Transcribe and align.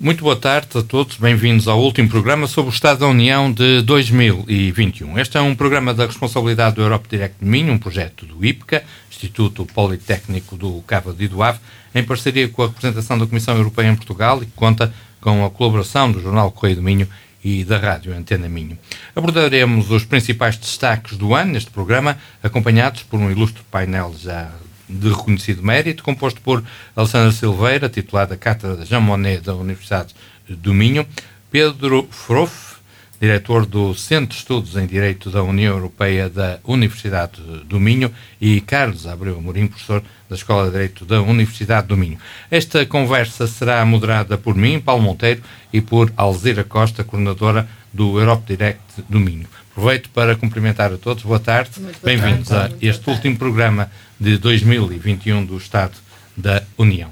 Muito 0.00 0.22
boa 0.22 0.36
tarde 0.36 0.78
a 0.78 0.82
todos, 0.82 1.16
bem-vindos 1.16 1.66
ao 1.66 1.82
último 1.82 2.08
programa 2.08 2.46
sobre 2.46 2.70
o 2.70 2.72
Estado 2.72 3.00
da 3.00 3.08
União 3.08 3.50
de 3.50 3.82
2021. 3.82 5.18
Este 5.18 5.38
é 5.38 5.40
um 5.40 5.56
programa 5.56 5.92
da 5.92 6.06
responsabilidade 6.06 6.76
do 6.76 6.82
Europe 6.82 7.08
Direct 7.10 7.44
Minho, 7.44 7.72
um 7.72 7.78
projeto 7.78 8.24
do 8.24 8.44
IPCA, 8.46 8.84
Instituto 9.10 9.66
Politécnico 9.66 10.56
do 10.56 10.80
Cabo 10.82 11.12
de 11.12 11.24
Idoave, 11.24 11.58
em 11.92 12.04
parceria 12.04 12.48
com 12.48 12.62
a 12.62 12.66
representação 12.68 13.18
da 13.18 13.26
Comissão 13.26 13.56
Europeia 13.56 13.88
em 13.88 13.96
Portugal 13.96 14.40
e 14.40 14.46
que 14.46 14.52
conta 14.52 14.94
com 15.20 15.44
a 15.44 15.50
colaboração 15.50 16.12
do 16.12 16.22
Jornal 16.22 16.52
Correio 16.52 16.76
do 16.76 16.82
Minho 16.82 17.08
e 17.42 17.64
da 17.64 17.76
Rádio 17.76 18.16
Antena 18.16 18.48
Minho. 18.48 18.78
Abordaremos 19.16 19.90
os 19.90 20.04
principais 20.04 20.56
destaques 20.56 21.16
do 21.16 21.34
ano 21.34 21.54
neste 21.54 21.72
programa, 21.72 22.16
acompanhados 22.40 23.02
por 23.02 23.18
um 23.18 23.32
ilustre 23.32 23.64
painel 23.68 24.14
já 24.16 24.48
de 24.88 25.08
reconhecido 25.08 25.62
mérito, 25.62 26.02
composto 26.02 26.40
por 26.40 26.64
Alessandra 26.96 27.32
Silveira, 27.32 27.88
titular 27.88 28.26
da 28.26 28.36
Cátedra 28.36 28.84
Jean 28.84 29.00
Monnet 29.00 29.42
da 29.42 29.54
Universidade 29.54 30.14
do 30.48 30.72
Minho, 30.72 31.06
Pedro 31.50 32.08
Froff, 32.10 32.78
diretor 33.20 33.66
do 33.66 33.94
Centro 33.94 34.28
de 34.28 34.36
Estudos 34.36 34.76
em 34.76 34.86
Direito 34.86 35.30
da 35.30 35.42
União 35.42 35.74
Europeia 35.74 36.28
da 36.28 36.58
Universidade 36.64 37.40
do 37.64 37.80
Minho, 37.80 38.12
e 38.40 38.60
Carlos 38.60 39.06
Abreu 39.06 39.38
Amorim, 39.38 39.66
professor 39.66 40.02
da 40.28 40.36
Escola 40.36 40.66
de 40.66 40.72
Direito 40.72 41.04
da 41.04 41.20
Universidade 41.20 41.88
do 41.88 41.96
Minho. 41.96 42.18
Esta 42.50 42.86
conversa 42.86 43.46
será 43.46 43.84
moderada 43.84 44.38
por 44.38 44.54
mim, 44.54 44.80
Paulo 44.80 45.02
Monteiro, 45.02 45.42
e 45.72 45.80
por 45.80 46.12
Alzira 46.16 46.64
Costa, 46.64 47.02
coordenadora 47.02 47.68
do 47.92 48.18
Europe 48.20 48.44
Direct 48.46 49.02
do 49.08 49.18
Minho. 49.18 49.48
Aproveito 49.78 50.10
para 50.10 50.34
cumprimentar 50.34 50.92
a 50.92 50.96
todos. 50.98 51.22
Boa 51.22 51.38
tarde. 51.38 51.70
Bem-vindos 52.02 52.50
a 52.50 52.68
este 52.82 53.08
último 53.08 53.36
programa 53.36 53.88
de 54.18 54.36
2021 54.36 55.46
do 55.46 55.56
Estado 55.56 55.92
da 56.36 56.64
União. 56.76 57.10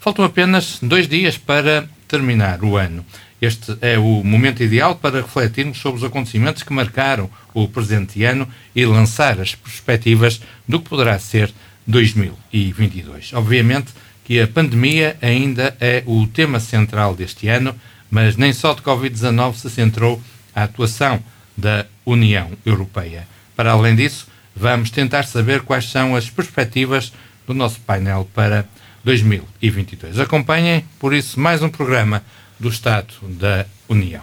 Faltam 0.00 0.24
apenas 0.24 0.80
dois 0.82 1.06
dias 1.06 1.38
para 1.38 1.88
terminar 2.08 2.64
o 2.64 2.76
ano. 2.76 3.06
Este 3.40 3.78
é 3.80 3.96
o 4.00 4.24
momento 4.24 4.64
ideal 4.64 4.96
para 4.96 5.20
refletirmos 5.20 5.78
sobre 5.78 5.98
os 6.00 6.04
acontecimentos 6.04 6.64
que 6.64 6.72
marcaram 6.72 7.30
o 7.54 7.68
presente 7.68 8.24
ano 8.24 8.48
e 8.74 8.84
lançar 8.84 9.38
as 9.40 9.54
perspectivas 9.54 10.40
do 10.66 10.80
que 10.80 10.88
poderá 10.88 11.16
ser 11.20 11.52
2022. 11.86 13.32
Obviamente 13.34 13.92
que 14.24 14.40
a 14.40 14.48
pandemia 14.48 15.16
ainda 15.22 15.76
é 15.78 16.02
o 16.04 16.26
tema 16.26 16.58
central 16.58 17.14
deste 17.14 17.46
ano, 17.46 17.76
mas 18.10 18.36
nem 18.36 18.52
só 18.52 18.74
de 18.74 18.82
Covid-19 18.82 19.54
se 19.54 19.70
centrou 19.70 20.20
a 20.52 20.64
atuação 20.64 21.22
da 21.58 21.84
União 22.06 22.50
Europeia. 22.64 23.26
Para 23.56 23.72
além 23.72 23.96
disso, 23.96 24.28
vamos 24.54 24.90
tentar 24.90 25.24
saber 25.24 25.62
quais 25.62 25.90
são 25.90 26.14
as 26.14 26.30
perspectivas 26.30 27.12
do 27.46 27.52
nosso 27.52 27.80
painel 27.80 28.28
para 28.32 28.64
2022. 29.04 30.20
Acompanhem, 30.20 30.84
por 31.00 31.12
isso, 31.12 31.40
mais 31.40 31.60
um 31.60 31.68
programa 31.68 32.22
do 32.58 32.68
Estado 32.68 33.12
da 33.22 33.66
União. 33.88 34.22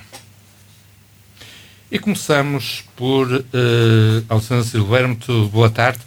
E 1.92 2.00
começamos 2.00 2.84
por 2.96 3.32
uh, 3.32 3.44
Alessandra 4.30 4.64
Silveira. 4.64 5.08
Muito 5.08 5.48
boa 5.50 5.70
tarde. 5.70 6.00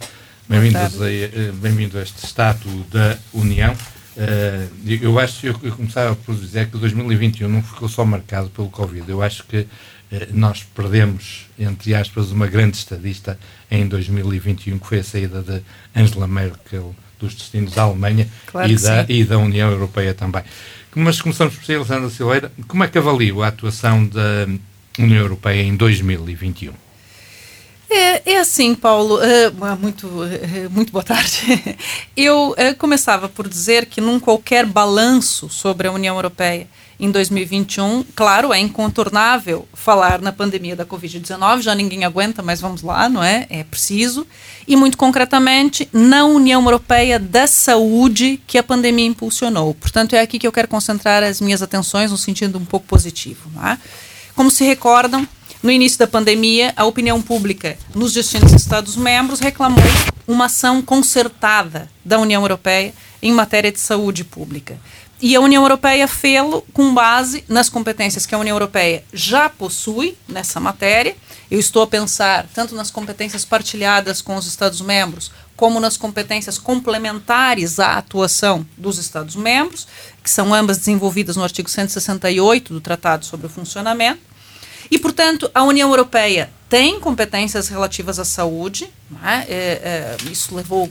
Bem-vindo 0.47 0.77
a, 0.77 0.81
uh, 0.81 1.53
bem 1.53 1.89
a 1.93 2.01
este 2.01 2.25
Estado 2.25 2.67
da 2.91 3.17
União. 3.33 3.75
Uh, 4.19 4.69
eu 5.01 5.17
acho, 5.17 5.47
eu, 5.47 5.55
eu 5.63 5.71
começava 5.73 6.13
por 6.13 6.35
dizer 6.35 6.67
que 6.67 6.77
2021 6.77 7.47
não 7.47 7.63
ficou 7.63 7.87
só 7.87 8.03
marcado 8.03 8.49
pelo 8.49 8.69
Covid. 8.69 9.09
Eu 9.09 9.21
acho 9.21 9.45
que 9.45 9.65
eh, 10.11 10.27
nós 10.33 10.63
perdemos, 10.75 11.45
entre 11.57 11.95
aspas, 11.95 12.29
uma 12.31 12.45
grande 12.47 12.75
estadista 12.75 13.39
em 13.71 13.87
2021, 13.87 14.77
que 14.77 14.87
foi 14.87 14.99
a 14.99 15.03
saída 15.03 15.41
de 15.41 15.61
Angela 15.95 16.27
Merkel 16.27 16.93
dos 17.17 17.33
destinos 17.33 17.73
da 17.73 17.83
Alemanha 17.83 18.27
claro 18.45 18.69
e, 18.69 18.75
da, 18.75 19.05
e 19.07 19.23
da 19.23 19.37
União 19.37 19.71
Europeia 19.71 20.13
também. 20.13 20.43
Mas 20.95 21.21
começamos 21.21 21.55
por 21.55 21.63
si, 21.63 21.75
Alessandra 21.75 22.09
Silveira. 22.09 22.51
Como 22.67 22.83
é 22.83 22.87
que 22.87 22.97
avalia 22.97 23.33
a 23.43 23.47
atuação 23.47 24.05
da 24.05 24.47
União 24.97 25.19
Europeia 25.19 25.61
em 25.61 25.75
2021? 25.75 26.73
É, 27.89 28.33
é 28.33 28.39
assim, 28.39 28.75
Paulo, 28.75 29.17
uh, 29.17 29.77
muito, 29.79 30.07
uh, 30.07 30.69
muito 30.69 30.91
boa 30.91 31.03
tarde. 31.03 31.77
Eu 32.15 32.51
uh, 32.51 32.75
começava 32.77 33.27
por 33.27 33.47
dizer 33.47 33.87
que 33.87 33.99
num 33.99 34.19
qualquer 34.19 34.65
balanço 34.65 35.49
sobre 35.49 35.87
a 35.87 35.91
União 35.91 36.15
Europeia 36.15 36.67
em 36.99 37.09
2021. 37.09 38.03
Claro, 38.15 38.53
é 38.53 38.59
incontornável 38.59 39.67
falar 39.73 40.21
na 40.21 40.31
pandemia 40.31 40.75
da 40.75 40.85
Covid-19, 40.85 41.61
já 41.61 41.73
ninguém 41.73 42.03
aguenta, 42.03 42.43
mas 42.43 42.59
vamos 42.59 42.81
lá, 42.81 43.07
não 43.07 43.23
é? 43.23 43.47
É 43.49 43.63
preciso. 43.63 44.27
E, 44.67 44.75
muito 44.75 44.97
concretamente, 44.97 45.87
na 45.93 46.25
União 46.25 46.61
Europeia 46.63 47.17
da 47.17 47.47
Saúde 47.47 48.39
que 48.45 48.57
a 48.57 48.63
pandemia 48.63 49.05
impulsionou. 49.05 49.73
Portanto, 49.73 50.13
é 50.13 50.19
aqui 50.19 50.37
que 50.37 50.45
eu 50.45 50.51
quero 50.51 50.67
concentrar 50.67 51.23
as 51.23 51.39
minhas 51.39 51.61
atenções 51.61 52.11
no 52.11 52.17
sentido 52.17 52.59
um 52.59 52.65
pouco 52.65 52.85
positivo. 52.85 53.49
É? 53.65 53.77
Como 54.35 54.51
se 54.51 54.63
recordam, 54.65 55.27
no 55.61 55.69
início 55.69 55.99
da 55.99 56.07
pandemia, 56.07 56.73
a 56.77 56.85
opinião 56.85 57.21
pública 57.21 57.77
nos 57.93 58.13
distintos 58.13 58.53
Estados-membros 58.53 59.41
reclamou 59.41 59.83
uma 60.25 60.45
ação 60.45 60.81
concertada 60.81 61.89
da 62.03 62.17
União 62.17 62.41
Europeia 62.41 62.93
em 63.21 63.33
matéria 63.33 63.71
de 63.71 63.79
saúde 63.79 64.23
pública. 64.23 64.77
E 65.21 65.35
a 65.35 65.41
União 65.41 65.61
Europeia 65.61 66.07
fê-lo 66.07 66.65
com 66.71 66.93
base 66.93 67.43
nas 67.49 67.67
competências 67.67 68.25
que 68.25 68.33
a 68.33 68.37
União 68.37 68.55
Europeia 68.55 69.03
já 69.11 69.49
possui 69.49 70.17
nessa 70.29 70.61
matéria. 70.61 71.13
Eu 71.51 71.59
estou 71.59 71.83
a 71.83 71.87
pensar 71.87 72.47
tanto 72.53 72.73
nas 72.73 72.89
competências 72.89 73.43
partilhadas 73.43 74.21
com 74.21 74.37
os 74.37 74.47
Estados-membros, 74.47 75.29
como 75.57 75.81
nas 75.81 75.97
competências 75.97 76.57
complementares 76.57 77.81
à 77.81 77.97
atuação 77.97 78.65
dos 78.77 78.97
Estados-membros, 78.97 79.85
que 80.23 80.29
são 80.29 80.53
ambas 80.53 80.77
desenvolvidas 80.77 81.35
no 81.35 81.43
artigo 81.43 81.69
168 81.69 82.73
do 82.73 82.79
Tratado 82.79 83.25
sobre 83.25 83.47
o 83.47 83.49
Funcionamento. 83.49 84.28
E, 84.91 84.97
portanto, 84.97 85.49
a 85.53 85.63
União 85.63 85.89
Europeia 85.89 86.49
tem 86.67 86.99
competências 86.99 87.67
relativas 87.67 88.19
à 88.19 88.25
saúde, 88.25 88.89
é? 89.23 89.35
É, 89.35 89.45
é, 89.49 90.17
isso 90.31 90.55
levou 90.55 90.89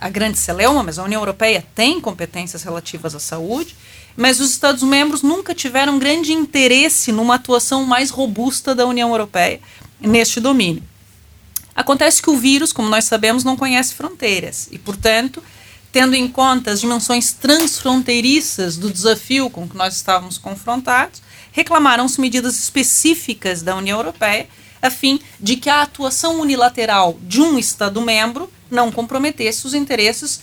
a 0.00 0.08
grande 0.08 0.38
celeuma, 0.38 0.82
mas 0.82 0.98
a 0.98 1.04
União 1.04 1.20
Europeia 1.20 1.64
tem 1.74 2.00
competências 2.00 2.62
relativas 2.62 3.14
à 3.14 3.20
saúde, 3.20 3.76
mas 4.16 4.40
os 4.40 4.50
Estados-membros 4.50 5.22
nunca 5.22 5.54
tiveram 5.54 5.98
grande 5.98 6.32
interesse 6.32 7.12
numa 7.12 7.34
atuação 7.34 7.84
mais 7.84 8.10
robusta 8.10 8.74
da 8.74 8.86
União 8.86 9.10
Europeia 9.10 9.60
neste 10.00 10.40
domínio. 10.40 10.82
Acontece 11.74 12.22
que 12.22 12.30
o 12.30 12.36
vírus, 12.36 12.72
como 12.72 12.88
nós 12.88 13.04
sabemos, 13.04 13.44
não 13.44 13.56
conhece 13.56 13.94
fronteiras 13.94 14.68
e, 14.72 14.78
portanto, 14.78 15.42
tendo 15.92 16.14
em 16.14 16.26
conta 16.26 16.70
as 16.70 16.80
dimensões 16.80 17.32
transfronteiriças 17.32 18.78
do 18.78 18.90
desafio 18.90 19.50
com 19.50 19.68
que 19.68 19.76
nós 19.76 19.94
estávamos 19.94 20.38
confrontados, 20.38 21.20
reclamaram-se 21.56 22.20
medidas 22.20 22.60
específicas 22.60 23.62
da 23.62 23.74
União 23.74 23.98
Europeia 23.98 24.46
a 24.82 24.90
fim 24.90 25.18
de 25.40 25.56
que 25.56 25.70
a 25.70 25.80
atuação 25.80 26.38
unilateral 26.38 27.16
de 27.22 27.40
um 27.40 27.58
Estado-membro 27.58 28.52
não 28.70 28.92
comprometesse 28.92 29.66
os 29.66 29.72
interesses 29.72 30.42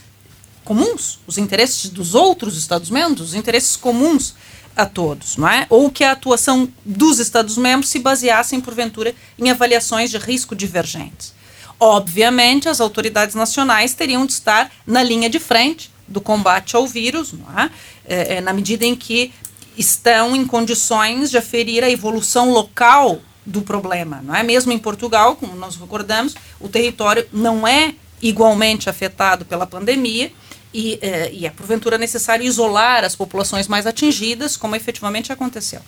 comuns, 0.65 1.19
os 1.27 1.37
interesses 1.37 1.87
dos 1.91 2.15
outros 2.15 2.57
Estados-membros, 2.57 3.29
os 3.29 3.35
interesses 3.35 3.75
comuns 3.75 4.33
a 4.75 4.87
todos, 4.87 5.37
não 5.37 5.47
é? 5.47 5.67
Ou 5.69 5.91
que 5.91 6.03
a 6.03 6.13
atuação 6.13 6.67
dos 6.83 7.19
Estados-membros 7.19 7.91
se 7.91 7.99
baseassem, 7.99 8.59
porventura, 8.59 9.13
em 9.37 9.51
avaliações 9.51 10.09
de 10.09 10.17
risco 10.17 10.55
divergentes. 10.55 11.31
Obviamente, 11.79 12.67
as 12.67 12.81
autoridades 12.81 13.35
nacionais 13.35 13.93
teriam 13.93 14.25
de 14.25 14.31
estar 14.31 14.71
na 14.87 15.03
linha 15.03 15.29
de 15.29 15.39
frente 15.39 15.91
do 16.07 16.19
combate 16.19 16.75
ao 16.75 16.87
vírus, 16.87 17.33
não 17.33 17.59
é? 17.59 17.69
É, 18.05 18.35
é, 18.35 18.41
na 18.41 18.51
medida 18.51 18.83
em 18.83 18.95
que 18.95 19.31
estão 19.77 20.35
em 20.35 20.45
condições 20.45 21.29
de 21.29 21.37
aferir 21.37 21.83
a 21.83 21.89
evolução 21.89 22.51
local 22.51 23.21
do 23.45 23.61
problema, 23.61 24.21
não 24.23 24.35
é? 24.35 24.43
Mesmo 24.43 24.71
em 24.71 24.79
Portugal, 24.79 25.35
como 25.35 25.55
nós 25.55 25.75
recordamos, 25.75 26.35
o 26.59 26.69
território 26.69 27.27
não 27.31 27.67
é 27.67 27.93
igualmente 28.21 28.89
afetado 28.89 29.43
pela 29.43 29.67
pandemia 29.67 30.31
e, 30.73 30.97
eh, 31.01 31.29
e 31.33 31.45
é 31.45 31.49
porventura 31.49 31.97
necessário 31.97 32.45
isolar 32.45 33.03
as 33.03 33.15
populações 33.15 33.67
mais 33.67 33.85
atingidas, 33.85 34.55
como 34.55 34.75
efetivamente 34.75 35.31
aconteceu. 35.31 35.81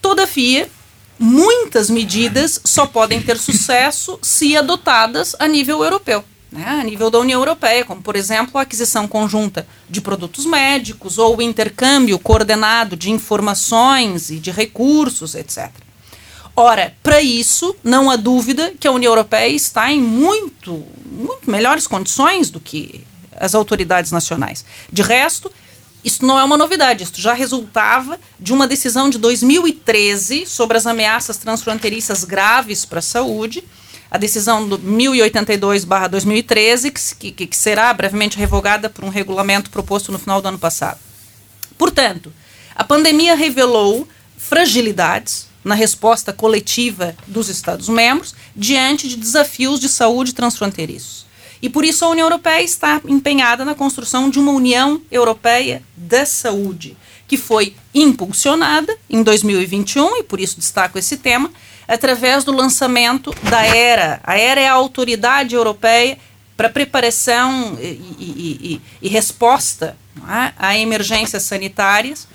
Todavia, 0.00 0.68
muitas 1.18 1.90
medidas 1.90 2.60
só 2.64 2.86
podem 2.86 3.20
ter 3.20 3.36
sucesso 3.36 4.18
se 4.22 4.56
adotadas 4.56 5.36
a 5.38 5.46
nível 5.46 5.84
europeu. 5.84 6.24
Né, 6.52 6.66
a 6.66 6.82
nível 6.82 7.10
da 7.10 7.20
União 7.20 7.40
Europeia, 7.40 7.84
como 7.84 8.02
por 8.02 8.16
exemplo 8.16 8.58
a 8.58 8.62
aquisição 8.62 9.06
conjunta 9.06 9.68
de 9.88 10.00
produtos 10.00 10.44
médicos 10.44 11.16
ou 11.16 11.36
o 11.36 11.42
intercâmbio 11.42 12.18
coordenado 12.18 12.96
de 12.96 13.08
informações 13.08 14.30
e 14.30 14.40
de 14.40 14.50
recursos, 14.50 15.36
etc. 15.36 15.70
Ora, 16.56 16.92
para 17.04 17.22
isso, 17.22 17.76
não 17.84 18.10
há 18.10 18.16
dúvida 18.16 18.72
que 18.80 18.88
a 18.88 18.90
União 18.90 19.12
Europeia 19.12 19.54
está 19.54 19.92
em 19.92 20.00
muito, 20.00 20.84
muito 21.06 21.48
melhores 21.48 21.86
condições 21.86 22.50
do 22.50 22.58
que 22.58 23.04
as 23.36 23.54
autoridades 23.54 24.10
nacionais. 24.10 24.64
De 24.92 25.02
resto, 25.02 25.50
isso 26.04 26.24
não 26.24 26.38
é 26.38 26.44
uma 26.44 26.56
novidade, 26.56 27.04
isso 27.04 27.20
já 27.20 27.32
resultava 27.32 28.18
de 28.38 28.52
uma 28.52 28.66
decisão 28.66 29.08
de 29.08 29.18
2013 29.18 30.46
sobre 30.46 30.76
as 30.76 30.86
ameaças 30.86 31.36
transfronteiriças 31.36 32.24
graves 32.24 32.84
para 32.84 32.98
a 32.98 33.02
saúde, 33.02 33.62
a 34.10 34.18
decisão 34.18 34.68
do 34.68 34.78
1082-2013, 34.78 37.16
que, 37.18 37.32
que, 37.32 37.46
que 37.46 37.56
será 37.56 37.94
brevemente 37.94 38.36
revogada 38.36 38.90
por 38.90 39.04
um 39.04 39.08
regulamento 39.08 39.70
proposto 39.70 40.10
no 40.10 40.18
final 40.18 40.42
do 40.42 40.48
ano 40.48 40.58
passado. 40.58 40.98
Portanto, 41.78 42.32
a 42.74 42.82
pandemia 42.82 43.34
revelou 43.34 44.08
fragilidades 44.36 45.48
na 45.62 45.74
resposta 45.74 46.32
coletiva 46.32 47.14
dos 47.26 47.48
Estados-membros 47.48 48.34
diante 48.56 49.06
de 49.06 49.16
desafios 49.16 49.78
de 49.78 49.88
saúde 49.88 50.34
transfronteiriços. 50.34 51.26
E 51.62 51.68
por 51.68 51.84
isso 51.84 52.04
a 52.04 52.08
União 52.08 52.26
Europeia 52.26 52.62
está 52.62 53.00
empenhada 53.06 53.64
na 53.64 53.74
construção 53.74 54.30
de 54.30 54.38
uma 54.38 54.52
União 54.52 55.00
Europeia 55.10 55.82
da 55.94 56.24
Saúde, 56.24 56.96
que 57.28 57.36
foi 57.36 57.74
impulsionada 57.94 58.96
em 59.08 59.22
2021, 59.22 60.16
e 60.16 60.22
por 60.22 60.40
isso 60.40 60.58
destaco 60.58 60.98
esse 60.98 61.18
tema, 61.18 61.50
através 61.92 62.44
do 62.44 62.52
lançamento 62.52 63.34
da 63.42 63.66
ERA. 63.66 64.20
A 64.22 64.38
ERA 64.38 64.60
é 64.60 64.68
a 64.68 64.72
Autoridade 64.72 65.54
Europeia 65.54 66.16
para 66.56 66.68
preparação 66.68 67.76
e, 67.80 67.84
e, 68.18 68.20
e, 68.20 68.80
e 69.02 69.08
resposta 69.08 69.96
é, 70.18 70.52
a 70.56 70.78
emergências 70.78 71.42
sanitárias. 71.42 72.28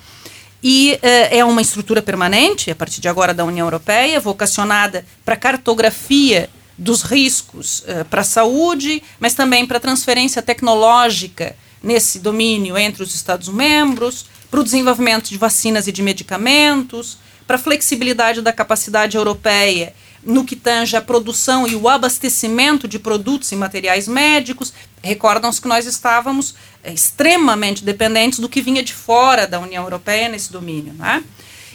E 0.62 0.98
é 1.02 1.44
uma 1.44 1.62
estrutura 1.62 2.02
permanente, 2.02 2.70
a 2.70 2.74
partir 2.74 3.00
de 3.00 3.08
agora, 3.08 3.32
da 3.32 3.44
União 3.44 3.66
Europeia, 3.66 4.18
vocacionada 4.18 5.06
para 5.24 5.36
cartografia 5.36 6.50
dos 6.76 7.02
riscos 7.02 7.80
uh, 7.80 8.04
para 8.06 8.20
a 8.20 8.24
saúde, 8.24 9.02
mas 9.18 9.34
também 9.34 9.66
para 9.66 9.80
transferência 9.80 10.42
tecnológica 10.42 11.56
nesse 11.82 12.18
domínio 12.18 12.76
entre 12.76 13.02
os 13.02 13.14
Estados-membros, 13.14 14.26
para 14.50 14.60
o 14.60 14.64
desenvolvimento 14.64 15.28
de 15.28 15.38
vacinas 15.38 15.86
e 15.86 15.92
de 15.92 16.02
medicamentos, 16.02 17.18
para 17.46 17.56
a 17.56 17.58
flexibilidade 17.58 18.42
da 18.42 18.52
capacidade 18.52 19.16
europeia 19.16 19.94
no 20.22 20.44
que 20.44 20.56
tange 20.56 20.96
a 20.96 21.00
produção 21.00 21.68
e 21.68 21.76
o 21.76 21.88
abastecimento 21.88 22.88
de 22.88 22.98
produtos 22.98 23.52
e 23.52 23.56
materiais 23.56 24.08
médicos. 24.08 24.72
Recordam-se 25.00 25.60
que 25.60 25.68
nós 25.68 25.86
estávamos 25.86 26.56
é, 26.82 26.92
extremamente 26.92 27.84
dependentes 27.84 28.40
do 28.40 28.48
que 28.48 28.60
vinha 28.60 28.82
de 28.82 28.92
fora 28.92 29.46
da 29.46 29.60
União 29.60 29.84
Europeia 29.84 30.28
nesse 30.28 30.50
domínio. 30.50 30.94
Né? 30.94 31.22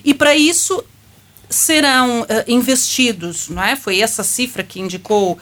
E 0.03 0.13
para 0.13 0.35
isso 0.35 0.83
serão 1.51 2.21
uh, 2.21 2.25
investidos, 2.48 3.50
não 3.50 3.62
é? 3.62 3.75
Foi 3.75 4.00
essa 4.00 4.24
cifra 4.24 4.63
que 4.63 4.80
indicou 4.80 5.33
uh, 5.33 5.39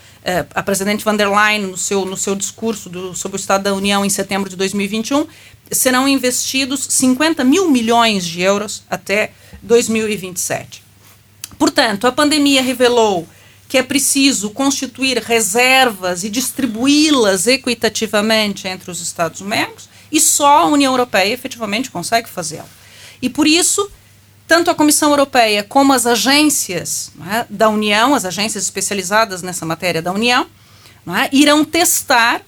a 0.53 0.63
presidente 0.63 1.05
van 1.05 1.15
der 1.15 1.29
Leyen 1.29 1.67
no 1.67 1.77
seu, 1.77 2.03
no 2.03 2.17
seu 2.17 2.35
discurso 2.35 2.89
do, 2.89 3.15
sobre 3.15 3.37
o 3.37 3.39
Estado 3.39 3.63
da 3.63 3.73
União 3.73 4.03
em 4.03 4.09
setembro 4.09 4.49
de 4.49 4.55
2021, 4.55 5.27
serão 5.71 6.07
investidos 6.07 6.85
50 6.89 7.43
mil 7.43 7.69
milhões 7.69 8.25
de 8.25 8.41
euros 8.41 8.83
até 8.89 9.31
2027. 9.61 10.83
Portanto, 11.57 12.07
a 12.07 12.11
pandemia 12.11 12.61
revelou 12.61 13.27
que 13.67 13.77
é 13.77 13.83
preciso 13.83 14.49
constituir 14.49 15.19
reservas 15.19 16.23
e 16.23 16.29
distribuí-las 16.29 17.45
equitativamente 17.45 18.67
entre 18.67 18.89
os 18.89 18.99
Estados-membros, 18.99 19.87
e 20.11 20.19
só 20.19 20.63
a 20.63 20.65
União 20.65 20.91
Europeia 20.91 21.31
efetivamente 21.31 21.91
consegue 21.91 22.27
fazê-lo. 22.27 22.67
E 23.21 23.29
por 23.29 23.45
isso, 23.45 23.91
tanto 24.49 24.71
a 24.71 24.75
Comissão 24.75 25.11
Europeia 25.11 25.63
como 25.63 25.93
as 25.93 26.07
agências 26.07 27.11
é, 27.31 27.45
da 27.47 27.69
União, 27.69 28.15
as 28.15 28.25
agências 28.25 28.63
especializadas 28.63 29.43
nessa 29.43 29.63
matéria 29.63 30.01
da 30.01 30.11
União, 30.11 30.47
é, 31.07 31.29
irão 31.31 31.63
testar 31.63 32.41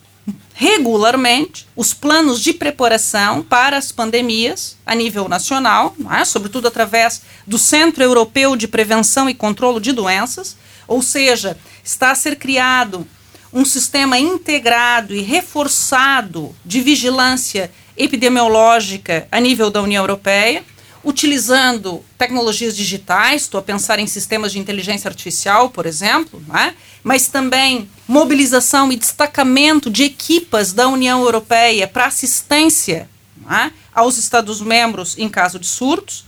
regularmente 0.55 1.67
os 1.75 1.93
planos 1.93 2.41
de 2.41 2.53
preparação 2.53 3.43
para 3.43 3.77
as 3.77 3.91
pandemias 3.91 4.75
a 4.83 4.95
nível 4.95 5.29
nacional, 5.29 5.95
é, 6.19 6.25
sobretudo 6.25 6.67
através 6.67 7.21
do 7.45 7.59
Centro 7.59 8.03
Europeu 8.03 8.55
de 8.55 8.67
Prevenção 8.67 9.29
e 9.29 9.35
Controlo 9.35 9.79
de 9.79 9.91
Doenças, 9.91 10.57
ou 10.87 11.03
seja, 11.03 11.55
está 11.83 12.09
a 12.09 12.15
ser 12.15 12.35
criado 12.35 13.07
um 13.53 13.63
sistema 13.63 14.17
integrado 14.17 15.13
e 15.13 15.21
reforçado 15.21 16.55
de 16.65 16.81
vigilância 16.81 17.71
epidemiológica 17.95 19.27
a 19.31 19.39
nível 19.39 19.69
da 19.69 19.83
União 19.83 20.01
Europeia 20.01 20.63
utilizando 21.03 22.03
tecnologias 22.17 22.75
digitais, 22.75 23.43
estou 23.43 23.59
a 23.59 23.63
pensar 23.63 23.99
em 23.99 24.07
sistemas 24.07 24.51
de 24.51 24.59
inteligência 24.59 25.07
artificial, 25.07 25.69
por 25.69 25.85
exemplo, 25.85 26.41
é? 26.55 26.73
mas 27.03 27.27
também 27.27 27.89
mobilização 28.07 28.91
e 28.91 28.95
destacamento 28.95 29.89
de 29.89 30.03
equipas 30.03 30.73
da 30.73 30.87
União 30.87 31.21
Europeia 31.23 31.87
para 31.87 32.05
assistência 32.05 33.09
é? 33.49 33.71
aos 33.93 34.17
Estados-membros 34.17 35.17
em 35.17 35.27
caso 35.27 35.57
de 35.57 35.67
surtos. 35.67 36.25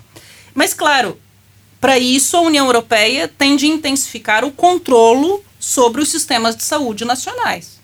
Mas, 0.56 0.74
claro, 0.74 1.20
para 1.80 2.00
isso 2.00 2.36
a 2.38 2.42
União 2.42 2.66
Europeia 2.66 3.28
tem 3.28 3.56
de 3.56 3.68
intensificar 3.68 4.44
o 4.44 4.52
controle 4.52 5.42
sobre 5.60 6.02
os 6.02 6.10
sistemas 6.10 6.56
de 6.56 6.64
saúde 6.64 7.06
nacionais. 7.06 7.80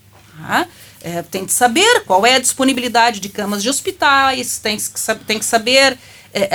É? 0.50 0.68
É, 1.02 1.22
tem 1.22 1.46
de 1.46 1.54
saber 1.54 2.04
qual 2.06 2.26
é 2.26 2.36
a 2.36 2.40
disponibilidade 2.40 3.20
de 3.22 3.30
camas 3.30 3.64
de 3.64 3.70
hospitais, 3.70 4.58
tem, 4.60 4.78
tem 5.26 5.40
que 5.40 5.46
saber 5.46 5.98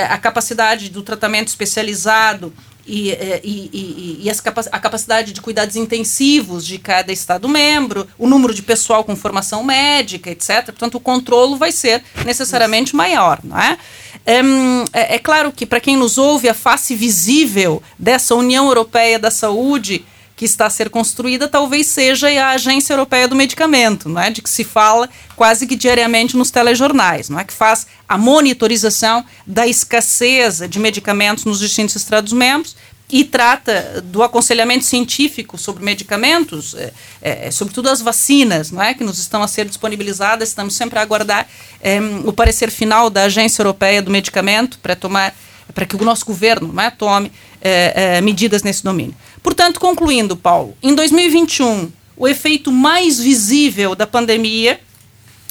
a 0.09 0.17
capacidade 0.17 0.89
do 0.89 1.01
tratamento 1.01 1.49
especializado 1.49 2.53
e, 2.87 3.11
é, 3.11 3.41
e, 3.43 3.69
e, 3.73 4.19
e 4.23 4.29
a 4.29 4.79
capacidade 4.79 5.33
de 5.33 5.41
cuidados 5.41 5.75
intensivos 5.75 6.65
de 6.65 6.77
cada 6.77 7.11
Estado-membro, 7.11 8.07
o 8.17 8.27
número 8.27 8.53
de 8.53 8.61
pessoal 8.61 9.03
com 9.03 9.15
formação 9.15 9.63
médica, 9.63 10.29
etc. 10.29 10.65
Portanto, 10.65 10.95
o 10.95 10.99
controle 10.99 11.57
vai 11.57 11.71
ser 11.71 12.03
necessariamente 12.23 12.95
maior. 12.95 13.39
Não 13.43 13.59
é? 13.59 13.77
É, 14.25 15.15
é 15.15 15.19
claro 15.19 15.51
que, 15.51 15.65
para 15.65 15.79
quem 15.79 15.97
nos 15.97 16.17
ouve, 16.17 16.47
a 16.47 16.53
face 16.53 16.95
visível 16.95 17.81
dessa 17.97 18.35
União 18.35 18.67
Europeia 18.67 19.17
da 19.17 19.31
Saúde 19.31 20.05
que 20.35 20.45
está 20.45 20.65
a 20.65 20.69
ser 20.69 20.89
construída 20.89 21.47
talvez 21.47 21.87
seja 21.87 22.27
a 22.27 22.49
Agência 22.51 22.93
Europeia 22.93 23.27
do 23.27 23.35
Medicamento, 23.35 24.09
não 24.09 24.21
é? 24.21 24.29
de 24.29 24.41
que 24.41 24.49
se 24.49 24.63
fala 24.63 25.09
quase 25.35 25.65
que 25.65 25.75
diariamente 25.75 26.35
nos 26.35 26.51
telejornais, 26.51 27.29
não 27.29 27.39
é? 27.39 27.43
que 27.43 27.53
faz 27.53 27.87
a 28.07 28.17
monitorização 28.17 29.23
da 29.47 29.65
escassez 29.67 30.59
de 30.69 30.79
medicamentos 30.79 31.45
nos 31.45 31.59
distintos 31.59 31.95
Estados-membros 31.95 32.75
e 33.09 33.23
trata 33.23 34.01
do 34.03 34.23
aconselhamento 34.23 34.83
científico 34.83 35.57
sobre 35.57 35.83
medicamentos, 35.83 36.73
é, 36.73 36.91
é, 37.21 37.51
sobretudo 37.51 37.89
as 37.89 38.01
vacinas, 38.01 38.71
não 38.71 38.81
é, 38.81 38.93
que 38.93 39.03
nos 39.03 39.19
estão 39.19 39.43
a 39.43 39.47
ser 39.47 39.65
disponibilizadas. 39.65 40.49
Estamos 40.49 40.75
sempre 40.75 40.97
a 40.97 41.03
aguardar 41.03 41.47
é, 41.81 41.99
o 42.25 42.33
parecer 42.33 42.71
final 42.71 43.09
da 43.09 43.23
Agência 43.25 43.61
Europeia 43.61 44.01
do 44.01 44.09
Medicamento 44.09 44.79
para 44.79 44.95
tomar, 44.95 45.35
para 45.75 45.85
que 45.85 45.95
o 45.95 46.03
nosso 46.03 46.25
governo 46.25 46.71
não 46.73 46.81
é, 46.81 46.89
tome 46.89 47.31
é, 47.61 48.15
é, 48.17 48.21
medidas 48.21 48.63
nesse 48.63 48.83
domínio. 48.83 49.13
Portanto, 49.43 49.79
concluindo, 49.79 50.35
Paulo, 50.35 50.75
em 50.81 50.95
2021, 50.95 51.91
o 52.17 52.27
efeito 52.27 52.71
mais 52.71 53.19
visível 53.19 53.93
da 53.93 54.07
pandemia 54.07 54.79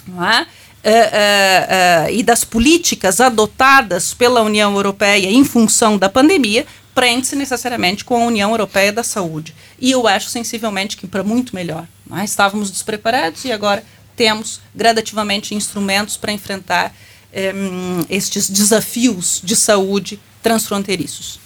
é? 0.09 0.47
Uh, 0.85 2.11
e 2.12 2.23
das 2.23 2.45
políticas 2.45 3.19
adotadas 3.19 4.12
pela 4.12 4.43
União 4.43 4.75
Europeia 4.75 5.31
em 5.31 5.43
função 5.43 5.97
da 5.97 6.11
pandemia 6.11 6.66
prende-se 6.95 7.35
necessariamente 7.35 8.04
com 8.04 8.23
a 8.23 8.26
União 8.26 8.50
Europeia 8.50 8.93
da 8.93 9.02
Saúde. 9.02 9.54
E 9.81 9.90
eu 9.90 10.07
acho 10.07 10.28
sensivelmente 10.28 10.97
que 10.97 11.07
para 11.07 11.23
muito 11.23 11.54
melhor. 11.54 11.87
É? 12.16 12.25
Estávamos 12.25 12.71
despreparados 12.71 13.45
e 13.45 13.52
agora 13.52 13.83
temos 14.14 14.61
gradativamente 14.75 15.54
instrumentos 15.54 16.16
para 16.16 16.33
enfrentar 16.33 16.95
um, 17.35 18.05
estes 18.09 18.49
desafios 18.49 19.41
de 19.43 19.57
saúde 19.57 20.19
transfronteiriços. 20.43 21.41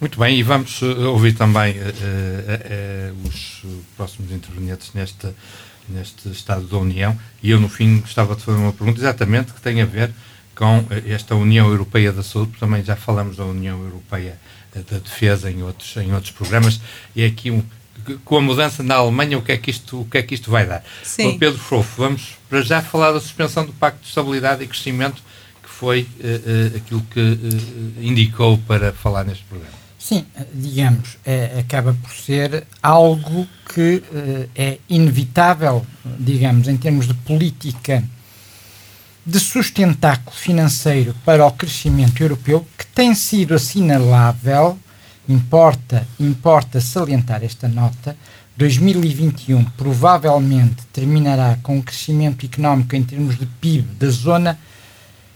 Muito 0.00 0.18
bem, 0.18 0.38
e 0.38 0.42
vamos 0.42 0.80
uh, 0.80 1.10
ouvir 1.10 1.34
também 1.34 1.74
uh, 1.76 1.82
uh, 1.82 3.28
os 3.28 3.62
próximos 3.96 4.30
intervenientes 4.30 4.92
neste, 4.94 5.28
neste 5.88 6.28
Estado 6.28 6.62
da 6.66 6.78
União. 6.78 7.18
E 7.42 7.50
eu, 7.50 7.60
no 7.60 7.68
fim, 7.68 7.98
gostava 7.98 8.36
de 8.36 8.42
fazer 8.42 8.58
uma 8.58 8.72
pergunta 8.72 9.00
exatamente 9.00 9.52
que 9.52 9.60
tem 9.60 9.82
a 9.82 9.86
ver 9.86 10.12
com 10.54 10.84
esta 11.06 11.34
União 11.34 11.68
Europeia 11.68 12.12
da 12.12 12.22
Saúde, 12.22 12.50
porque 12.50 12.64
também 12.64 12.84
já 12.84 12.96
falamos 12.96 13.36
da 13.36 13.44
União 13.44 13.80
Europeia 13.82 14.38
da 14.74 14.98
Defesa 14.98 15.50
em 15.50 15.62
outros, 15.62 15.96
em 15.96 16.12
outros 16.12 16.32
programas, 16.32 16.80
e 17.14 17.22
é 17.22 17.26
aqui 17.26 17.50
um, 17.50 17.62
com 18.24 18.36
a 18.36 18.40
mudança 18.40 18.82
na 18.82 18.96
Alemanha, 18.96 19.38
o 19.38 19.42
que 19.42 19.52
é 19.52 19.56
que 19.56 19.70
isto, 19.70 20.00
o 20.00 20.04
que 20.04 20.18
é 20.18 20.22
que 20.22 20.34
isto 20.34 20.50
vai 20.50 20.66
dar? 20.66 20.84
Sim. 21.02 21.38
Pedro 21.38 21.58
Frofo, 21.58 22.02
vamos 22.02 22.37
para 22.48 22.62
já 22.62 22.80
falar 22.80 23.12
da 23.12 23.20
suspensão 23.20 23.64
do 23.64 23.72
Pacto 23.72 24.02
de 24.02 24.08
Estabilidade 24.08 24.64
e 24.64 24.66
Crescimento, 24.66 25.22
que 25.62 25.68
foi 25.68 26.02
uh, 26.02 26.74
uh, 26.74 26.76
aquilo 26.76 27.02
que 27.10 27.20
uh, 27.20 28.02
indicou 28.02 28.58
para 28.58 28.92
falar 28.92 29.24
neste 29.24 29.44
programa. 29.44 29.76
Sim, 29.98 30.24
digamos, 30.54 31.18
é, 31.26 31.58
acaba 31.58 31.92
por 31.92 32.10
ser 32.12 32.64
algo 32.82 33.46
que 33.74 34.02
é 34.54 34.78
inevitável, 34.88 35.84
digamos, 36.18 36.66
em 36.66 36.78
termos 36.78 37.06
de 37.06 37.12
política 37.12 38.02
de 39.26 39.38
sustentáculo 39.38 40.34
financeiro 40.34 41.14
para 41.26 41.44
o 41.44 41.52
crescimento 41.52 42.22
europeu, 42.22 42.66
que 42.78 42.86
tem 42.86 43.14
sido 43.14 43.54
assinalável, 43.54 44.78
importa, 45.28 46.08
importa 46.18 46.80
salientar 46.80 47.44
esta 47.44 47.68
nota, 47.68 48.16
2021 48.58 49.64
provavelmente 49.76 50.84
terminará 50.92 51.56
com 51.62 51.76
um 51.76 51.80
crescimento 51.80 52.44
económico 52.44 52.96
em 52.96 53.04
termos 53.04 53.38
de 53.38 53.46
PIB 53.46 53.86
da 53.96 54.10
zona 54.10 54.58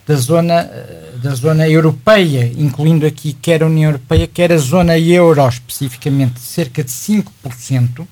da 0.05 0.17
zona 0.17 0.55
eh, 0.55 1.12
da 1.23 1.33
zona 1.33 1.69
europeia, 1.69 2.52
incluindo 2.59 3.07
aqui 3.07 3.33
quer 3.33 3.62
a 3.62 3.67
União 3.67 3.91
Europeia, 3.91 4.26
quer 4.26 4.50
a 4.50 4.57
zona 4.57 4.99
euro 4.99 5.47
especificamente, 5.47 6.41
cerca 6.41 6.83
de 6.83 6.91
5%, 6.91 8.00
uh, 8.00 8.07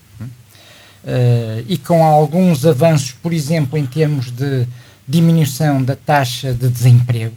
eh, 1.05 1.65
e 1.67 1.77
com 1.77 2.05
alguns 2.05 2.65
avanços, 2.65 3.11
por 3.11 3.33
exemplo, 3.33 3.77
em 3.77 3.85
termos 3.85 4.31
de 4.31 4.65
diminuição 5.09 5.83
da 5.83 5.97
taxa 5.97 6.55
de 6.55 6.69
desemprego, 6.69 7.35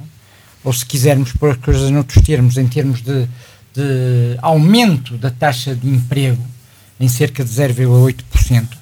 ou 0.63 0.71
se 0.71 0.85
quisermos 0.85 1.31
pôr 1.31 1.49
as 1.49 1.57
coisas 1.57 1.89
noutros 1.89 2.23
termos, 2.23 2.55
em 2.55 2.67
termos 2.67 3.01
de, 3.01 3.27
de 3.73 4.37
aumento 4.43 5.17
da 5.17 5.31
taxa 5.31 5.73
de 5.73 5.89
emprego 5.89 6.52
em 7.03 7.09
cerca 7.09 7.43
de 7.43 7.49
0,8%, 7.49 8.77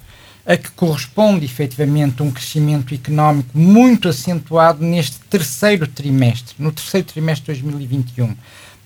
a 0.46 0.56
que 0.56 0.70
corresponde 0.72 1.44
efetivamente 1.44 2.22
um 2.22 2.30
crescimento 2.30 2.94
económico 2.94 3.58
muito 3.58 4.08
acentuado 4.08 4.86
neste 4.86 5.20
terceiro 5.22 5.88
trimestre, 5.88 6.56
no 6.60 6.72
terceiro 6.72 7.08
trimestre 7.08 7.56
de 7.56 7.62
2021, 7.62 8.36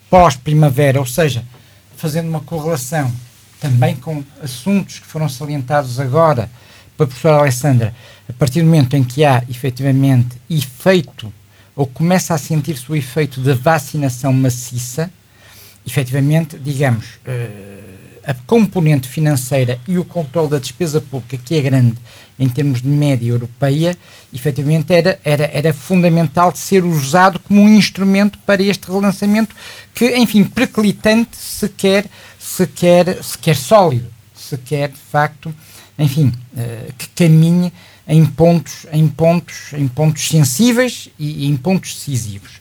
pós-primavera, 0.09 0.99
ou 0.99 1.05
seja, 1.05 1.43
fazendo 1.97 2.29
uma 2.29 2.39
correlação 2.39 3.11
também 3.59 3.95
com 3.97 4.23
assuntos 4.41 4.99
que 4.99 5.07
foram 5.07 5.27
salientados 5.27 5.99
agora 5.99 6.49
pela 6.95 7.07
professora 7.07 7.39
Alessandra, 7.39 7.93
a 8.29 8.33
partir 8.33 8.61
do 8.61 8.67
momento 8.67 8.95
em 8.95 9.03
que 9.03 9.25
há 9.25 9.43
efetivamente 9.49 10.37
efeito, 10.49 11.33
ou 11.75 11.85
começa 11.85 12.33
a 12.33 12.37
sentir-se 12.37 12.89
o 12.89 12.95
efeito 12.95 13.41
da 13.41 13.53
vacinação 13.53 14.31
maciça, 14.31 15.11
efetivamente, 15.85 16.57
digamos, 16.57 17.05
uh, 17.27 17.84
a 18.25 18.33
componente 18.33 19.07
financeira 19.07 19.79
e 19.87 19.97
o 19.97 20.05
controle 20.05 20.49
da 20.49 20.59
despesa 20.59 20.99
pública, 20.99 21.37
que 21.37 21.55
é 21.55 21.61
grande 21.61 21.95
em 22.37 22.49
termos 22.49 22.81
de 22.81 22.87
média 22.87 23.29
europeia, 23.29 23.97
efetivamente 24.33 24.93
era, 24.93 25.19
era, 25.23 25.49
era 25.53 25.73
fundamental 25.73 26.51
de 26.51 26.57
ser 26.57 26.83
usado 26.83 27.39
como 27.39 27.61
um 27.61 27.69
instrumento 27.69 28.37
para 28.39 28.61
este 28.61 28.87
relançamento 28.91 29.55
que, 29.93 30.17
enfim, 30.17 30.43
perclitante 30.43 31.37
se 31.37 31.69
quer, 31.69 32.05
se 32.37 32.67
quer, 32.67 33.23
se 33.23 33.37
quer 33.37 33.55
sólido, 33.55 34.07
se 34.33 34.57
quer, 34.57 34.89
de 34.89 34.97
facto, 34.97 35.53
enfim, 35.97 36.33
uh, 36.53 36.93
que 36.97 37.07
caminhe 37.09 37.71
em 38.07 38.25
pontos, 38.25 38.85
em 38.91 39.07
pontos, 39.07 39.73
em 39.73 39.87
pontos 39.87 40.27
sensíveis 40.27 41.09
e, 41.17 41.45
e 41.45 41.47
em 41.47 41.55
pontos 41.55 41.95
decisivos. 41.95 42.59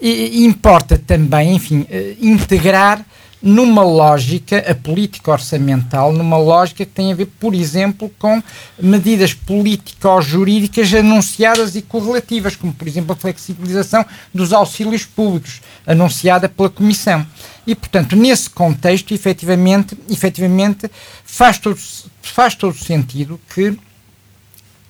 E, 0.00 0.44
importa 0.44 0.98
também, 0.98 1.54
enfim, 1.54 1.82
uh, 1.82 2.16
integrar 2.20 3.04
numa 3.42 3.82
lógica, 3.82 4.58
a 4.70 4.74
política 4.74 5.32
orçamental, 5.32 6.12
numa 6.12 6.38
lógica 6.38 6.84
que 6.84 6.92
tem 6.92 7.12
a 7.12 7.14
ver, 7.14 7.26
por 7.40 7.54
exemplo, 7.54 8.08
com 8.18 8.40
medidas 8.80 9.34
político-jurídicas 9.34 10.94
anunciadas 10.94 11.74
e 11.74 11.82
correlativas, 11.82 12.54
como, 12.54 12.72
por 12.72 12.86
exemplo, 12.86 13.12
a 13.12 13.16
flexibilização 13.16 14.06
dos 14.32 14.52
auxílios 14.52 15.04
públicos, 15.04 15.60
anunciada 15.84 16.48
pela 16.48 16.70
Comissão. 16.70 17.26
E, 17.66 17.74
portanto, 17.74 18.14
nesse 18.14 18.48
contexto, 18.48 19.12
efetivamente, 19.12 19.98
efetivamente 20.08 20.88
faz, 21.24 21.58
todo, 21.58 21.78
faz 22.22 22.54
todo 22.54 22.76
sentido 22.76 23.40
que 23.52 23.76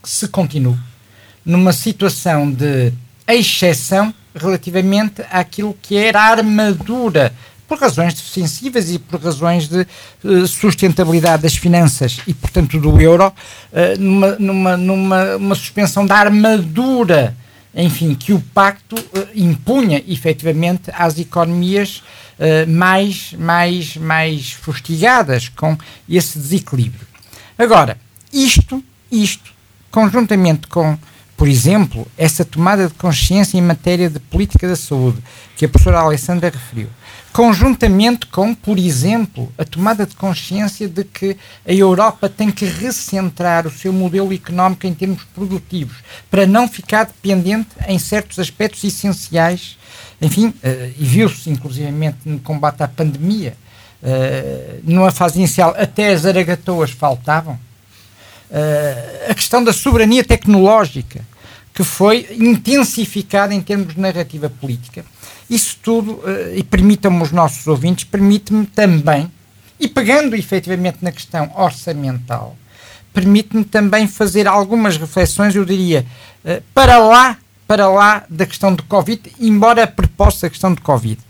se 0.04 0.28
continue 0.28 0.78
numa 1.44 1.72
situação 1.72 2.50
de 2.50 2.92
exceção 3.26 4.14
relativamente 4.34 5.22
àquilo 5.30 5.76
que 5.80 5.96
era 5.96 6.20
a 6.20 6.30
armadura 6.30 7.32
por 7.72 7.78
razões 7.78 8.12
defensivas 8.12 8.90
e 8.90 8.98
por 8.98 9.18
razões 9.18 9.66
de 9.66 9.86
uh, 10.24 10.46
sustentabilidade 10.46 11.42
das 11.42 11.56
finanças 11.56 12.20
e, 12.26 12.34
portanto, 12.34 12.78
do 12.78 13.00
euro, 13.00 13.28
uh, 13.28 13.98
numa, 13.98 14.36
numa, 14.38 14.76
numa 14.76 15.36
uma 15.36 15.54
suspensão 15.54 16.04
da 16.04 16.16
armadura, 16.16 17.34
enfim, 17.74 18.14
que 18.14 18.34
o 18.34 18.40
pacto 18.52 18.94
uh, 18.94 19.28
impunha 19.34 20.04
efetivamente 20.06 20.90
às 20.92 21.18
economias 21.18 22.02
mais, 22.66 23.34
mais, 23.34 23.96
mais 23.96 24.50
fustigadas 24.50 25.48
com 25.48 25.78
esse 26.08 26.36
desequilíbrio. 26.38 27.06
Agora, 27.56 27.96
isto, 28.32 28.82
isto, 29.12 29.52
conjuntamente 29.92 30.66
com 30.66 30.98
por 31.42 31.48
exemplo, 31.48 32.06
essa 32.16 32.44
tomada 32.44 32.86
de 32.86 32.94
consciência 32.94 33.58
em 33.58 33.60
matéria 33.60 34.08
de 34.08 34.20
política 34.20 34.68
da 34.68 34.76
saúde, 34.76 35.18
que 35.56 35.64
a 35.64 35.68
professora 35.68 35.98
Alessandra 35.98 36.48
referiu, 36.50 36.88
conjuntamente 37.32 38.26
com, 38.26 38.54
por 38.54 38.78
exemplo, 38.78 39.52
a 39.56 39.64
tomada 39.64 40.04
de 40.04 40.14
consciência 40.14 40.86
de 40.86 41.02
que 41.02 41.36
a 41.66 41.72
Europa 41.72 42.28
tem 42.28 42.50
que 42.50 42.66
recentrar 42.66 43.66
o 43.66 43.70
seu 43.70 43.92
modelo 43.92 44.32
económico 44.32 44.86
em 44.86 44.92
termos 44.92 45.24
produtivos, 45.34 45.96
para 46.30 46.46
não 46.46 46.68
ficar 46.68 47.06
dependente 47.06 47.70
em 47.88 47.98
certos 47.98 48.38
aspectos 48.38 48.84
essenciais. 48.84 49.78
Enfim, 50.20 50.48
uh, 50.48 50.54
e 50.96 51.04
viu-se 51.04 51.50
inclusivamente 51.50 52.18
no 52.24 52.38
combate 52.38 52.82
à 52.82 52.88
pandemia, 52.88 53.56
uh, 54.02 54.80
numa 54.84 55.10
fase 55.10 55.38
inicial, 55.38 55.74
até 55.76 56.12
as 56.12 56.24
aragatoas 56.24 56.90
faltavam. 56.90 57.54
Uh, 58.50 59.30
a 59.30 59.34
questão 59.34 59.64
da 59.64 59.72
soberania 59.72 60.22
tecnológica, 60.22 61.24
que 61.74 61.82
foi 61.82 62.28
intensificada 62.38 63.54
em 63.54 63.60
termos 63.62 63.94
de 63.94 64.00
narrativa 64.00 64.50
política 64.50 65.04
isso 65.54 65.76
tudo, 65.82 66.12
uh, 66.12 66.56
e 66.56 66.62
permitam-me 66.62 67.22
os 67.22 67.30
nossos 67.30 67.66
ouvintes, 67.66 68.04
permite-me 68.04 68.64
também, 68.64 69.30
e 69.78 69.86
pegando 69.86 70.34
efetivamente 70.34 70.98
na 71.02 71.12
questão 71.12 71.52
orçamental, 71.54 72.56
permite-me 73.12 73.62
também 73.62 74.06
fazer 74.06 74.48
algumas 74.48 74.96
reflexões, 74.96 75.54
eu 75.54 75.64
diria, 75.64 76.06
uh, 76.42 76.62
para 76.72 76.96
lá, 76.96 77.36
para 77.66 77.86
lá 77.86 78.24
da 78.30 78.46
questão 78.46 78.74
do 78.74 78.82
Covid, 78.84 79.30
embora 79.38 79.84
a 79.84 79.86
proposta 79.86 80.46
da 80.46 80.50
questão 80.50 80.72
do 80.72 80.80
Covid. 80.80 81.20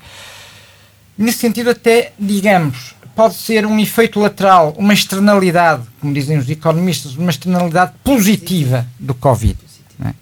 Nesse 1.19 1.39
sentido, 1.39 1.71
até, 1.71 2.13
digamos, 2.17 2.95
pode 3.17 3.35
ser 3.35 3.67
um 3.67 3.79
efeito 3.81 4.21
lateral, 4.21 4.73
uma 4.79 4.95
externalidade, 4.95 5.83
como 6.01 6.15
dizem 6.15 6.39
os 6.39 6.49
economistas, 6.49 7.17
uma 7.17 7.31
externalidade 7.31 7.93
positiva 8.05 8.87
do 9.01 9.15
Covid. 9.15 9.59
É? 10.05 10.15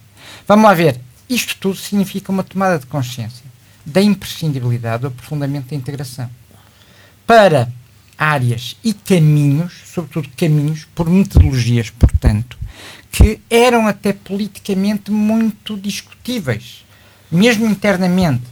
Vamos 0.48 0.64
lá 0.64 0.74
ver. 0.74 0.98
Isto 1.28 1.54
tudo 1.60 1.76
significa 1.76 2.32
uma 2.32 2.42
tomada 2.42 2.78
de 2.78 2.86
consciência 2.86 3.49
da 3.90 4.00
imprescindibilidade 4.00 5.02
do 5.02 5.08
aprofundamento 5.08 5.70
da 5.70 5.76
integração 5.76 6.30
para 7.26 7.70
áreas 8.18 8.76
e 8.84 8.92
caminhos, 8.92 9.72
sobretudo 9.86 10.28
caminhos, 10.36 10.86
por 10.94 11.08
metodologias, 11.08 11.90
portanto, 11.90 12.58
que 13.10 13.40
eram 13.48 13.86
até 13.86 14.12
politicamente 14.12 15.10
muito 15.10 15.76
discutíveis, 15.76 16.84
mesmo 17.30 17.66
internamente. 17.66 18.44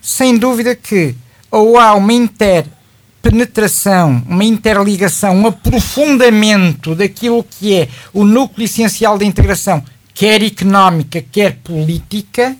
Sem 0.00 0.38
dúvida 0.38 0.76
que 0.76 1.14
ou 1.50 1.78
há 1.78 1.94
uma 1.94 2.12
interpenetração, 2.12 4.22
uma 4.26 4.44
interligação, 4.44 5.36
um 5.36 5.46
aprofundamento 5.46 6.94
daquilo 6.94 7.42
que 7.42 7.74
é 7.74 7.88
o 8.12 8.24
núcleo 8.24 8.64
essencial 8.64 9.16
da 9.16 9.24
integração, 9.24 9.82
quer 10.12 10.42
económica, 10.42 11.24
quer 11.32 11.56
política, 11.64 12.56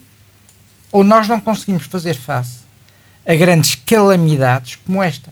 ou 0.94 1.02
nós 1.02 1.26
não 1.26 1.40
conseguimos 1.40 1.86
fazer 1.86 2.14
face 2.14 2.58
a 3.26 3.34
grandes 3.34 3.74
calamidades 3.74 4.76
como 4.86 5.02
esta. 5.02 5.28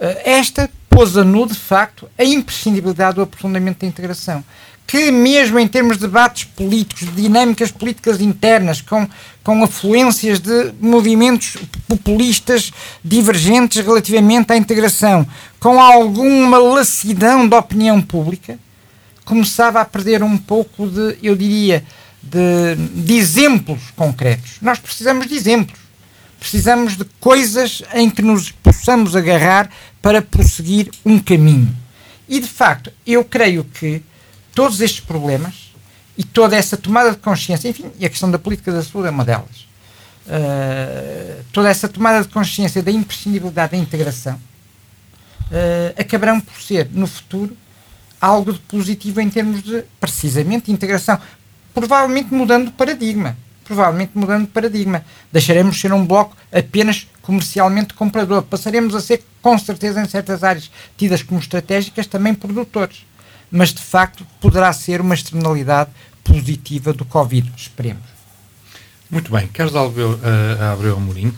Eh, 0.00 0.22
esta 0.24 0.70
pôs 0.88 1.14
a 1.14 1.22
nu, 1.22 1.44
de 1.44 1.54
facto, 1.54 2.08
a 2.18 2.24
imprescindibilidade 2.24 3.16
do 3.16 3.22
aprofundamento 3.22 3.80
da 3.80 3.86
integração. 3.86 4.42
Que, 4.86 5.10
mesmo 5.10 5.58
em 5.58 5.68
termos 5.68 5.98
de 5.98 6.06
debates 6.06 6.44
políticos, 6.44 7.06
de 7.06 7.20
dinâmicas 7.20 7.70
políticas 7.70 8.18
internas, 8.18 8.80
com, 8.80 9.06
com 9.44 9.62
afluências 9.62 10.40
de 10.40 10.72
movimentos 10.80 11.58
populistas 11.86 12.72
divergentes 13.04 13.84
relativamente 13.84 14.54
à 14.54 14.56
integração, 14.56 15.26
com 15.60 15.78
alguma 15.78 16.56
lacidão 16.56 17.46
da 17.46 17.58
opinião 17.58 18.00
pública, 18.00 18.58
começava 19.22 19.82
a 19.82 19.84
perder 19.84 20.22
um 20.22 20.38
pouco 20.38 20.86
de, 20.86 21.18
eu 21.22 21.36
diria, 21.36 21.84
de, 22.30 23.02
de 23.04 23.14
exemplos 23.14 23.80
concretos. 23.94 24.52
Nós 24.60 24.78
precisamos 24.78 25.26
de 25.26 25.34
exemplos. 25.34 25.78
Precisamos 26.38 26.96
de 26.96 27.04
coisas 27.18 27.82
em 27.94 28.10
que 28.10 28.22
nos 28.22 28.50
possamos 28.50 29.16
agarrar 29.16 29.70
para 30.02 30.20
prosseguir 30.20 30.90
um 31.04 31.18
caminho. 31.18 31.74
E, 32.28 32.40
de 32.40 32.46
facto, 32.46 32.92
eu 33.06 33.24
creio 33.24 33.64
que 33.64 34.02
todos 34.54 34.80
estes 34.80 35.00
problemas 35.00 35.72
e 36.16 36.24
toda 36.24 36.56
essa 36.56 36.76
tomada 36.76 37.10
de 37.10 37.18
consciência, 37.18 37.68
enfim, 37.68 37.90
e 37.98 38.06
a 38.06 38.08
questão 38.08 38.30
da 38.30 38.38
política 38.38 38.72
da 38.72 38.82
saúde 38.82 39.08
é 39.08 39.10
uma 39.10 39.24
delas, 39.24 39.66
uh, 40.26 41.44
toda 41.52 41.68
essa 41.68 41.88
tomada 41.88 42.22
de 42.22 42.28
consciência 42.28 42.82
da 42.82 42.90
imprescindibilidade 42.90 43.72
da 43.72 43.78
integração 43.78 44.34
uh, 44.34 46.00
acabarão 46.00 46.40
por 46.40 46.60
ser, 46.60 46.88
no 46.92 47.06
futuro, 47.06 47.56
algo 48.20 48.52
de 48.52 48.58
positivo 48.60 49.20
em 49.20 49.28
termos 49.28 49.62
de, 49.62 49.84
precisamente, 50.00 50.72
integração 50.72 51.20
provavelmente 51.76 52.32
mudando 52.32 52.68
o 52.68 52.72
paradigma. 52.72 53.36
provavelmente 53.62 54.12
mudando 54.14 54.46
de 54.46 54.52
paradigma. 54.52 55.04
Deixaremos 55.30 55.74
de 55.74 55.82
ser 55.82 55.92
um 55.92 56.06
bloco 56.06 56.34
apenas 56.52 57.06
comercialmente 57.20 57.92
comprador. 57.92 58.44
Passaremos 58.44 58.94
a 58.94 59.00
ser, 59.00 59.22
com 59.42 59.58
certeza, 59.58 60.00
em 60.00 60.08
certas 60.08 60.42
áreas 60.42 60.70
tidas 60.96 61.22
como 61.22 61.40
estratégicas, 61.40 62.06
também 62.06 62.32
produtores. 62.32 63.04
Mas, 63.50 63.74
de 63.74 63.82
facto, 63.82 64.24
poderá 64.40 64.72
ser 64.72 65.00
uma 65.00 65.14
externalidade 65.14 65.90
positiva 66.24 66.92
do 66.92 67.04
Covid. 67.04 67.52
Esperemos. 67.56 68.04
Muito 69.10 69.30
bem. 69.30 69.48
Carlos 69.48 69.76
Abreu, 69.76 70.12
uh, 70.12 70.72
Abreu 70.72 70.96
Amorim. 70.96 71.34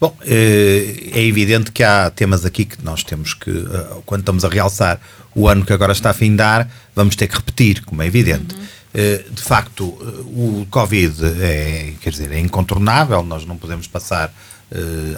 Bom, 0.00 0.16
eh, 0.22 1.10
é 1.12 1.24
evidente 1.24 1.70
que 1.70 1.84
há 1.84 2.10
temas 2.10 2.44
aqui 2.44 2.64
que 2.64 2.84
nós 2.84 3.04
temos 3.04 3.34
que, 3.34 3.50
eh, 3.50 4.00
quando 4.04 4.22
estamos 4.22 4.44
a 4.44 4.48
realçar 4.48 5.00
o 5.32 5.46
ano 5.46 5.64
que 5.64 5.72
agora 5.72 5.92
está 5.92 6.10
a 6.10 6.12
findar, 6.12 6.68
vamos 6.92 7.14
ter 7.14 7.28
que 7.28 7.36
repetir, 7.36 7.84
como 7.84 8.02
é 8.02 8.06
evidente. 8.08 8.52
Uhum. 8.52 8.62
De 8.94 9.42
facto, 9.42 9.84
o 9.84 10.66
Covid 10.70 11.24
é, 11.40 11.94
quer 12.00 12.10
dizer, 12.10 12.30
é 12.30 12.38
incontornável, 12.38 13.22
nós 13.22 13.46
não 13.46 13.56
podemos 13.56 13.86
passar 13.86 14.32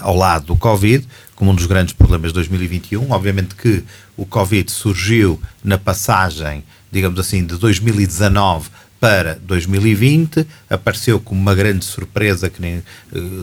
ao 0.01 0.15
lado 0.15 0.45
do 0.47 0.55
Covid 0.55 1.05
como 1.35 1.51
um 1.51 1.55
dos 1.55 1.65
grandes 1.65 1.93
problemas 1.93 2.29
de 2.31 2.35
2021. 2.35 3.11
Obviamente 3.11 3.55
que 3.55 3.83
o 4.15 4.25
Covid 4.25 4.71
surgiu 4.71 5.41
na 5.63 5.77
passagem, 5.77 6.63
digamos 6.91 7.19
assim, 7.19 7.45
de 7.45 7.57
2019 7.57 8.69
para 8.99 9.37
2020, 9.43 10.47
apareceu 10.69 11.19
como 11.19 11.39
uma 11.39 11.53
grande 11.53 11.83
surpresa 11.85 12.49
que 12.49 12.61
nem, 12.61 12.75
eh, 12.75 12.83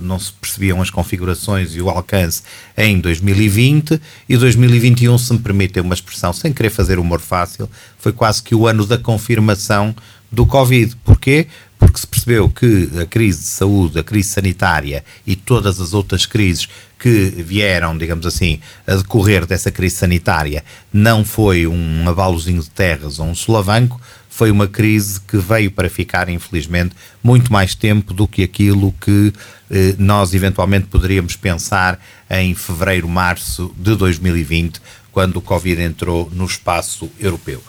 não 0.02 0.18
se 0.18 0.32
percebiam 0.32 0.80
as 0.80 0.90
configurações 0.90 1.76
e 1.76 1.80
o 1.80 1.88
alcance 1.88 2.42
em 2.76 2.98
2020 2.98 4.00
e 4.28 4.36
2021, 4.36 5.16
se 5.18 5.32
me 5.32 5.38
permitem 5.38 5.82
uma 5.82 5.94
expressão, 5.94 6.32
sem 6.32 6.52
querer 6.52 6.70
fazer 6.70 6.98
humor 6.98 7.20
fácil, 7.20 7.70
foi 7.98 8.12
quase 8.12 8.42
que 8.42 8.54
o 8.54 8.66
ano 8.66 8.86
da 8.86 8.98
confirmação 8.98 9.94
do 10.32 10.46
Covid. 10.46 10.96
Porquê? 11.04 11.46
Porque 11.78 11.98
se 11.98 12.06
percebeu 12.06 12.48
que 12.48 12.88
a 13.00 13.04
crise 13.04 13.40
de 13.40 13.48
saúde, 13.48 13.98
a 13.98 14.04
crise 14.04 14.30
sanitária 14.30 15.04
e 15.26 15.36
todas 15.36 15.80
as 15.80 15.92
outras 15.92 16.24
crises 16.24 16.68
que 16.98 17.34
vieram, 17.36 17.98
digamos 17.98 18.24
assim, 18.24 18.60
a 18.86 18.94
decorrer 18.94 19.44
dessa 19.44 19.70
crise 19.70 19.96
sanitária 19.96 20.64
não 20.92 21.24
foi 21.24 21.66
um 21.66 22.08
abalozinho 22.08 22.62
de 22.62 22.70
terras 22.70 23.18
ou 23.18 23.26
um 23.26 23.34
solavanco, 23.34 24.00
foi 24.30 24.50
uma 24.50 24.66
crise 24.66 25.20
que 25.20 25.36
veio 25.36 25.70
para 25.70 25.90
ficar, 25.90 26.28
infelizmente, 26.28 26.94
muito 27.22 27.52
mais 27.52 27.74
tempo 27.74 28.14
do 28.14 28.26
que 28.26 28.42
aquilo 28.42 28.94
que 28.98 29.32
eh, 29.70 29.94
nós 29.98 30.32
eventualmente 30.32 30.86
poderíamos 30.86 31.36
pensar 31.36 32.00
em 32.30 32.54
fevereiro, 32.54 33.06
março 33.06 33.74
de 33.76 33.94
2020, 33.94 34.80
quando 35.12 35.36
o 35.36 35.42
Covid 35.42 35.82
entrou 35.82 36.30
no 36.32 36.46
espaço 36.46 37.10
europeu. 37.20 37.62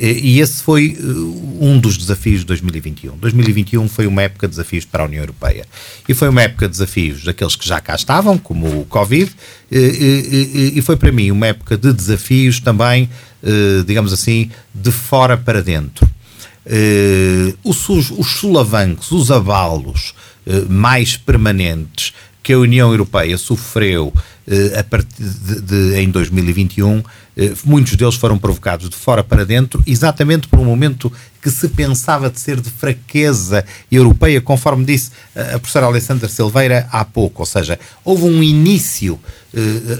E 0.00 0.38
esse 0.38 0.62
foi 0.62 0.96
eh, 0.96 1.02
um 1.60 1.78
dos 1.78 1.98
desafios 1.98 2.40
de 2.40 2.46
2021. 2.46 3.16
2021 3.16 3.88
foi 3.88 4.06
uma 4.06 4.22
época 4.22 4.46
de 4.46 4.52
desafios 4.52 4.84
para 4.84 5.02
a 5.02 5.06
União 5.06 5.22
Europeia. 5.22 5.66
E 6.08 6.14
foi 6.14 6.28
uma 6.28 6.42
época 6.42 6.66
de 6.66 6.72
desafios 6.72 7.24
daqueles 7.24 7.56
que 7.56 7.66
já 7.66 7.80
cá 7.80 7.96
estavam, 7.96 8.38
como 8.38 8.80
o 8.80 8.84
Covid, 8.84 9.30
e 9.70 10.80
foi 10.82 10.96
para 10.96 11.10
mim 11.10 11.32
uma 11.32 11.48
época 11.48 11.76
de 11.76 11.92
desafios 11.92 12.60
também 12.60 13.08
eh, 13.42 13.84
digamos 13.86 14.12
assim, 14.12 14.50
de 14.74 14.90
fora 14.90 15.36
para 15.36 15.62
dentro. 15.62 16.08
Os, 17.64 17.88
os 17.88 18.26
solavancos, 18.32 19.10
os 19.10 19.30
abalos 19.30 20.14
mais 20.68 21.16
permanentes 21.16 22.12
que 22.42 22.52
a 22.52 22.58
União 22.58 22.90
Europeia 22.90 23.38
sofreu 23.38 24.12
a 24.78 24.82
partir 24.84 25.22
de, 25.22 25.60
de, 25.62 26.00
em 26.00 26.10
2021, 26.10 27.02
muitos 27.64 27.94
deles 27.94 28.16
foram 28.16 28.38
provocados 28.38 28.88
de 28.90 28.96
fora 28.96 29.22
para 29.22 29.44
dentro, 29.44 29.82
exatamente 29.86 30.48
por 30.48 30.58
um 30.58 30.64
momento 30.64 31.12
que 31.40 31.50
se 31.50 31.68
pensava 31.68 32.28
de 32.28 32.40
ser 32.40 32.60
de 32.60 32.68
fraqueza 32.68 33.64
europeia, 33.90 34.40
conforme 34.40 34.84
disse 34.84 35.12
a 35.34 35.58
professora 35.58 35.86
Alessandra 35.86 36.28
Silveira 36.28 36.88
há 36.90 37.04
pouco. 37.04 37.42
Ou 37.42 37.46
seja, 37.46 37.78
houve 38.04 38.24
um 38.24 38.42
início 38.42 39.18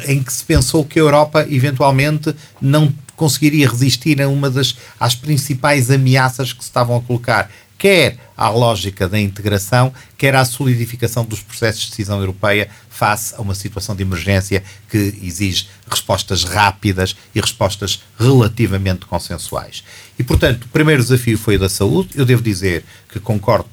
em 0.07 0.23
que 0.23 0.33
se 0.33 0.45
pensou 0.45 0.85
que 0.85 0.99
a 0.99 1.03
Europa 1.03 1.47
eventualmente 1.49 2.35
não 2.61 2.93
conseguiria 3.15 3.69
resistir 3.69 4.21
a 4.21 4.29
uma 4.29 4.51
das 4.51 4.77
às 4.99 5.15
principais 5.15 5.91
ameaças 5.91 6.53
que 6.53 6.63
se 6.63 6.69
estavam 6.69 6.97
a 6.97 7.01
colocar, 7.01 7.51
quer 7.77 8.17
à 8.37 8.49
lógica 8.49 9.09
da 9.09 9.19
integração, 9.19 9.93
quer 10.17 10.35
à 10.35 10.45
solidificação 10.45 11.25
dos 11.25 11.41
processos 11.41 11.83
de 11.83 11.91
decisão 11.91 12.21
europeia 12.21 12.69
face 12.99 13.33
a 13.37 13.41
uma 13.41 13.55
situação 13.55 13.95
de 13.95 14.03
emergência 14.03 14.61
que 14.91 15.15
exige 15.23 15.69
respostas 15.89 16.43
rápidas 16.43 17.15
e 17.33 17.41
respostas 17.41 18.03
relativamente 18.19 19.07
consensuais. 19.07 19.85
E, 20.19 20.25
portanto, 20.25 20.65
o 20.65 20.69
primeiro 20.69 21.01
desafio 21.01 21.39
foi 21.39 21.55
o 21.55 21.61
da 21.61 21.69
saúde. 21.69 22.11
Eu 22.17 22.25
devo 22.25 22.43
dizer 22.43 22.85
que 23.09 23.21
concordo 23.21 23.69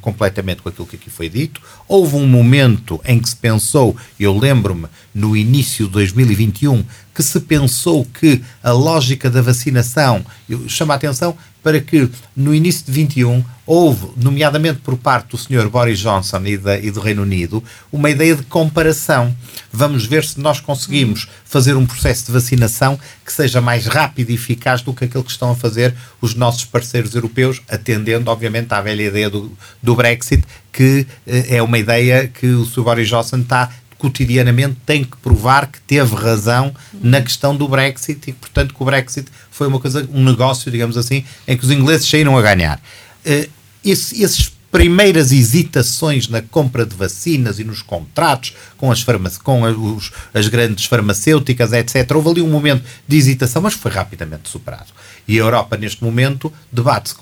completamente 0.00 0.62
com 0.62 0.70
aquilo 0.70 0.86
que 0.86 0.96
aqui 0.96 1.10
foi 1.10 1.28
dito. 1.28 1.60
Houve 1.86 2.16
um 2.16 2.26
momento 2.26 2.98
em 3.04 3.18
que 3.18 3.28
se 3.28 3.36
pensou, 3.36 3.94
eu 4.18 4.36
lembro-me, 4.36 4.88
no 5.14 5.36
início 5.36 5.86
de 5.86 5.92
2021, 5.92 6.82
que 7.14 7.22
se 7.22 7.38
pensou 7.40 8.06
que 8.06 8.42
a 8.62 8.72
lógica 8.72 9.28
da 9.28 9.42
vacinação, 9.42 10.24
eu 10.48 10.66
chamo 10.66 10.92
a 10.92 10.94
atenção 10.94 11.36
para 11.62 11.80
que 11.80 12.08
no 12.34 12.54
início 12.54 12.86
de 12.86 12.92
21 12.92 13.44
houve, 13.66 14.08
nomeadamente 14.16 14.80
por 14.80 14.96
parte 14.96 15.30
do 15.30 15.38
Sr. 15.38 15.68
Boris 15.68 15.98
Johnson 15.98 16.42
e, 16.44 16.56
da, 16.56 16.78
e, 16.78 16.90
do 16.90 17.00
Reino 17.00 17.22
Unido, 17.22 17.62
uma 17.92 18.10
ideia 18.10 18.34
de 18.34 18.42
comparação. 18.62 19.34
Vamos 19.72 20.06
ver 20.06 20.24
se 20.24 20.38
nós 20.38 20.60
conseguimos 20.60 21.28
fazer 21.44 21.76
um 21.76 21.84
processo 21.84 22.26
de 22.26 22.32
vacinação 22.32 22.98
que 23.24 23.32
seja 23.32 23.60
mais 23.60 23.86
rápido 23.86 24.30
e 24.30 24.34
eficaz 24.34 24.82
do 24.82 24.94
que 24.94 25.04
aquele 25.04 25.24
que 25.24 25.30
estão 25.30 25.50
a 25.50 25.56
fazer 25.56 25.92
os 26.20 26.34
nossos 26.34 26.64
parceiros 26.64 27.14
europeus, 27.14 27.60
atendendo, 27.68 28.30
obviamente, 28.30 28.72
à 28.72 28.80
velha 28.80 29.02
ideia 29.02 29.28
do, 29.28 29.50
do 29.82 29.96
Brexit, 29.96 30.44
que 30.72 31.06
eh, 31.26 31.56
é 31.56 31.62
uma 31.62 31.76
ideia 31.76 32.28
que 32.28 32.46
o 32.46 32.64
Sr. 32.64 32.82
Boris 32.82 33.08
Johnson 33.08 33.38
está 33.38 33.70
cotidianamente 33.98 34.76
tem 34.84 35.04
que 35.04 35.16
provar 35.18 35.68
que 35.68 35.80
teve 35.80 36.14
razão 36.16 36.74
na 37.00 37.20
questão 37.20 37.56
do 37.56 37.68
Brexit 37.68 38.30
e, 38.30 38.32
portanto, 38.32 38.74
que 38.74 38.82
o 38.82 38.84
Brexit 38.84 39.28
foi 39.50 39.68
uma 39.68 39.78
coisa, 39.78 40.08
um 40.12 40.24
negócio, 40.24 40.70
digamos 40.70 40.96
assim, 40.96 41.24
em 41.46 41.56
que 41.56 41.64
os 41.64 41.70
ingleses 41.70 42.08
saíram 42.08 42.36
a 42.36 42.42
ganhar. 42.42 42.80
Uh, 43.24 43.48
esse, 43.84 44.22
esses 44.22 44.52
primeiras 44.72 45.30
hesitações 45.30 46.28
na 46.28 46.40
compra 46.40 46.86
de 46.86 46.96
vacinas 46.96 47.58
e 47.58 47.64
nos 47.64 47.82
contratos 47.82 48.56
com 48.78 48.90
as, 48.90 49.04
com 49.36 49.62
os, 49.62 50.10
as 50.32 50.48
grandes 50.48 50.86
farmacêuticas, 50.86 51.74
etc. 51.74 52.10
Houve 52.14 52.30
ali 52.30 52.40
um 52.40 52.48
momento 52.48 52.82
de 53.06 53.16
hesitação, 53.18 53.60
mas 53.60 53.74
foi 53.74 53.90
rapidamente 53.90 54.48
superado. 54.48 54.88
E 55.28 55.38
a 55.38 55.42
Europa, 55.42 55.76
neste 55.76 56.02
momento, 56.02 56.50
debate-se 56.72 57.14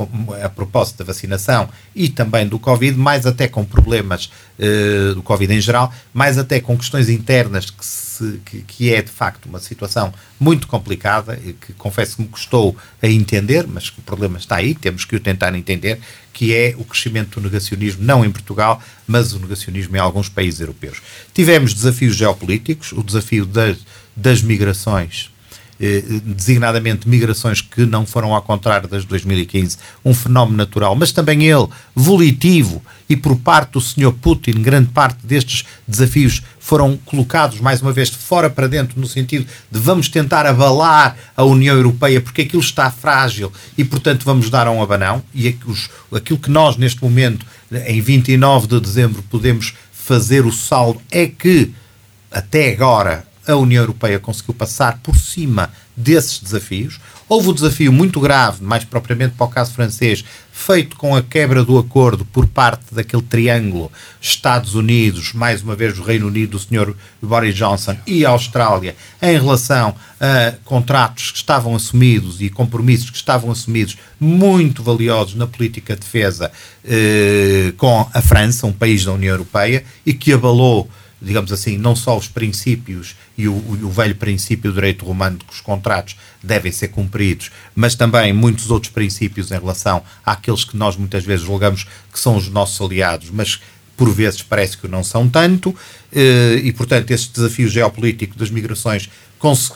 a 0.42 0.48
propósito 0.48 0.98
da 0.98 1.04
vacinação 1.04 1.68
e 1.94 2.08
também 2.08 2.46
do 2.46 2.58
Covid, 2.58 2.96
mais 2.96 3.26
até 3.26 3.48
com 3.48 3.64
problemas 3.64 4.30
uh, 4.58 5.14
do 5.16 5.22
Covid 5.22 5.52
em 5.52 5.60
geral, 5.60 5.92
mais 6.14 6.38
até 6.38 6.60
com 6.60 6.78
questões 6.78 7.08
internas 7.08 7.68
que 7.68 7.84
se 7.84 8.10
que, 8.44 8.62
que, 8.62 8.92
é 8.92 9.00
de 9.00 9.10
facto 9.10 9.46
uma 9.46 9.58
situação 9.58 10.12
muito 10.38 10.66
complicada 10.66 11.36
que 11.36 11.72
confesso 11.74 12.16
que 12.16 12.22
me 12.22 12.28
custou 12.28 12.76
a 13.02 13.06
entender, 13.06 13.66
mas 13.66 13.88
que 13.88 13.98
o 13.98 14.02
problema 14.02 14.38
está 14.38 14.56
aí, 14.56 14.74
temos 14.74 15.04
que 15.04 15.16
o 15.16 15.20
tentar 15.20 15.54
entender, 15.54 15.98
que 16.40 16.54
é 16.54 16.74
o 16.78 16.84
crescimento 16.84 17.38
do 17.38 17.42
negacionismo, 17.42 18.02
não 18.02 18.24
em 18.24 18.30
Portugal, 18.30 18.82
mas 19.06 19.34
o 19.34 19.38
negacionismo 19.38 19.94
em 19.94 19.98
alguns 19.98 20.30
países 20.30 20.58
europeus. 20.58 21.02
Tivemos 21.34 21.74
desafios 21.74 22.16
geopolíticos, 22.16 22.92
o 22.92 23.02
desafio 23.02 23.44
das, 23.44 23.76
das 24.16 24.40
migrações 24.40 25.30
eh, 25.80 26.02
designadamente 26.24 27.08
migrações 27.08 27.62
que 27.62 27.86
não 27.86 28.04
foram 28.04 28.34
ao 28.34 28.42
contrário 28.42 28.86
das 28.86 29.02
de 29.02 29.08
2015, 29.08 29.78
um 30.04 30.12
fenómeno 30.12 30.58
natural, 30.58 30.94
mas 30.94 31.10
também 31.10 31.44
ele 31.44 31.66
volitivo 31.94 32.82
e 33.08 33.16
por 33.16 33.36
parte 33.36 33.72
do 33.72 33.80
Sr. 33.80 34.12
Putin, 34.20 34.62
grande 34.62 34.90
parte 34.90 35.26
destes 35.26 35.64
desafios 35.88 36.42
foram 36.58 36.98
colocados 36.98 37.60
mais 37.60 37.80
uma 37.80 37.92
vez 37.92 38.10
de 38.10 38.18
fora 38.18 38.50
para 38.50 38.68
dentro, 38.68 39.00
no 39.00 39.06
sentido 39.06 39.46
de 39.70 39.78
vamos 39.80 40.08
tentar 40.08 40.46
abalar 40.46 41.16
a 41.34 41.44
União 41.44 41.74
Europeia 41.74 42.20
porque 42.20 42.42
aquilo 42.42 42.62
está 42.62 42.90
frágil 42.90 43.50
e, 43.76 43.82
portanto, 43.82 44.24
vamos 44.24 44.50
dar 44.50 44.66
a 44.66 44.70
um 44.70 44.82
abanão. 44.82 45.22
E 45.34 45.48
aquilo 45.48 46.38
que 46.38 46.50
nós, 46.50 46.76
neste 46.76 47.02
momento, 47.02 47.46
em 47.86 48.00
29 48.00 48.68
de 48.68 48.80
dezembro, 48.80 49.24
podemos 49.30 49.74
fazer 49.92 50.44
o 50.44 50.52
saldo 50.52 51.00
é 51.10 51.26
que, 51.26 51.72
até 52.30 52.70
agora, 52.72 53.24
a 53.46 53.56
União 53.56 53.82
Europeia 53.82 54.18
conseguiu 54.18 54.54
passar 54.54 54.98
por 55.02 55.16
cima 55.16 55.70
desses 55.96 56.40
desafios. 56.40 57.00
Houve 57.28 57.50
um 57.50 57.52
desafio 57.52 57.92
muito 57.92 58.20
grave, 58.20 58.62
mais 58.62 58.84
propriamente 58.84 59.34
para 59.36 59.46
o 59.46 59.48
caso 59.48 59.72
francês, 59.72 60.24
feito 60.52 60.96
com 60.96 61.14
a 61.14 61.22
quebra 61.22 61.64
do 61.64 61.78
acordo 61.78 62.24
por 62.24 62.46
parte 62.46 62.94
daquele 62.94 63.22
triângulo 63.22 63.90
Estados 64.20 64.74
Unidos, 64.74 65.32
mais 65.32 65.62
uma 65.62 65.76
vez 65.76 65.98
o 65.98 66.02
Reino 66.02 66.26
Unido, 66.26 66.52
do 66.52 66.58
Sr. 66.58 66.94
Boris 67.22 67.54
Johnson 67.54 67.96
e 68.06 68.26
a 68.26 68.30
Austrália, 68.30 68.96
em 69.22 69.38
relação 69.38 69.94
a 70.20 70.54
contratos 70.64 71.30
que 71.30 71.38
estavam 71.38 71.74
assumidos 71.74 72.40
e 72.40 72.50
compromissos 72.50 73.10
que 73.10 73.16
estavam 73.16 73.50
assumidos, 73.50 73.96
muito 74.18 74.82
valiosos 74.82 75.34
na 75.34 75.46
política 75.46 75.94
de 75.94 76.00
defesa 76.00 76.50
eh, 76.84 77.72
com 77.76 78.08
a 78.12 78.20
França, 78.20 78.66
um 78.66 78.72
país 78.72 79.04
da 79.04 79.12
União 79.12 79.32
Europeia, 79.32 79.84
e 80.04 80.12
que 80.12 80.32
abalou 80.32 80.90
digamos 81.20 81.52
assim, 81.52 81.76
não 81.76 81.94
só 81.94 82.16
os 82.16 82.28
princípios 82.28 83.14
e 83.36 83.46
o, 83.46 83.52
o, 83.52 83.90
velho 83.90 84.14
princípio 84.14 84.70
do 84.70 84.74
direito 84.74 85.04
romano 85.04 85.38
de 85.38 85.44
que 85.44 85.52
os 85.52 85.60
contratos 85.60 86.16
devem 86.42 86.72
ser 86.72 86.88
cumpridos, 86.88 87.50
mas 87.74 87.94
também 87.94 88.32
muitos 88.32 88.70
outros 88.70 88.92
princípios 88.92 89.50
em 89.50 89.58
relação 89.58 90.02
àqueles 90.24 90.64
que 90.64 90.76
nós 90.76 90.96
muitas 90.96 91.24
vezes 91.24 91.44
julgamos 91.44 91.86
que 92.12 92.18
são 92.18 92.36
os 92.36 92.48
nossos 92.48 92.80
aliados, 92.80 93.30
mas 93.30 93.60
por 93.96 94.10
vezes 94.10 94.42
parece 94.42 94.78
que 94.78 94.88
não 94.88 95.04
são 95.04 95.28
tanto, 95.28 95.76
eh, 96.10 96.58
e 96.64 96.72
portanto 96.72 97.10
este 97.10 97.34
desafio 97.34 97.68
geopolítico 97.68 98.38
das 98.38 98.50
migrações 98.50 99.10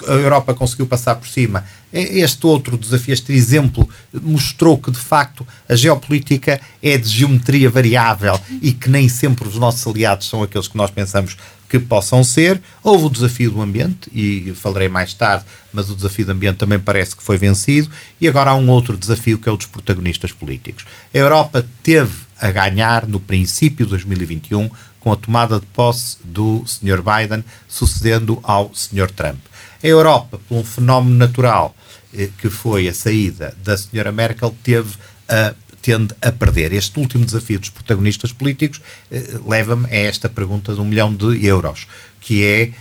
a 0.07 0.13
Europa 0.13 0.55
conseguiu 0.55 0.87
passar 0.87 1.15
por 1.17 1.27
cima. 1.27 1.65
Este 1.93 2.47
outro 2.47 2.77
desafio, 2.77 3.15
este 3.15 3.33
exemplo, 3.33 3.89
mostrou 4.13 4.77
que 4.77 4.91
de 4.91 4.99
facto 4.99 5.47
a 5.69 5.75
geopolítica 5.75 6.61
é 6.83 6.99
de 6.99 7.09
geometria 7.09 7.71
variável 7.71 8.39
e 8.61 8.73
que 8.73 8.91
nem 8.91 9.09
sempre 9.09 9.49
os 9.49 9.57
nossos 9.57 9.87
aliados 9.87 10.29
são 10.29 10.43
aqueles 10.43 10.69
que 10.69 10.77
nós 10.77 10.91
pensamos 10.91 11.37
que 11.69 11.79
possam 11.79 12.23
ser. 12.23 12.61
Houve 12.83 13.07
o 13.07 13.11
desafio 13.11 13.51
do 13.51 13.63
ambiente, 13.63 14.11
e 14.13 14.53
falarei 14.55 14.89
mais 14.89 15.15
tarde, 15.15 15.45
mas 15.73 15.91
o 15.91 15.97
desafio 15.97 16.27
do 16.27 16.33
ambiente 16.33 16.57
também 16.57 16.79
parece 16.79 17.17
que 17.17 17.23
foi 17.23 17.39
vencido. 17.39 17.91
E 18.21 18.29
agora 18.29 18.51
há 18.51 18.55
um 18.55 18.69
outro 18.69 18.97
desafio 18.97 19.39
que 19.39 19.49
é 19.49 19.53
o 19.53 19.57
dos 19.57 19.67
protagonistas 19.67 20.33
políticos. 20.33 20.85
A 21.13 21.19
Europa 21.19 21.65
teve 21.83 22.13
a 22.41 22.51
ganhar 22.51 23.07
no 23.07 23.19
princípio 23.19 23.87
de 23.87 23.91
2021 23.91 24.69
com 25.01 25.13
a 25.13 25.17
tomada 25.17 25.61
de 25.61 25.67
posse 25.67 26.17
do 26.25 26.65
Sr. 26.67 27.03
Biden, 27.03 27.45
sucedendo 27.69 28.39
ao 28.43 28.75
Sr. 28.75 29.11
Trump. 29.11 29.39
A 29.85 29.87
Europa, 29.87 30.41
por 30.49 30.57
um 30.57 30.65
fenómeno 30.65 31.15
natural 31.15 31.77
eh, 32.15 32.31
que 32.39 32.49
foi 32.49 32.89
a 32.89 32.95
saída 32.95 33.55
da 33.63 33.75
Sra. 33.75 34.11
Merkel, 34.11 34.57
teve 34.63 34.95
a 35.29 35.55
tende 35.83 36.15
a 36.23 36.33
perder. 36.33 36.73
Este 36.73 36.99
último 36.99 37.27
desafio 37.27 37.61
dos 37.61 37.69
protagonistas 37.69 38.33
políticos 38.33 38.81
eh, 39.11 39.39
leva-me 39.47 39.87
a 39.91 39.95
esta 39.95 40.31
pergunta 40.31 40.73
de 40.73 40.81
um 40.81 40.87
milhão 40.87 41.15
de 41.15 41.45
euros, 41.45 41.87
que 42.23 42.43
é 42.43 42.73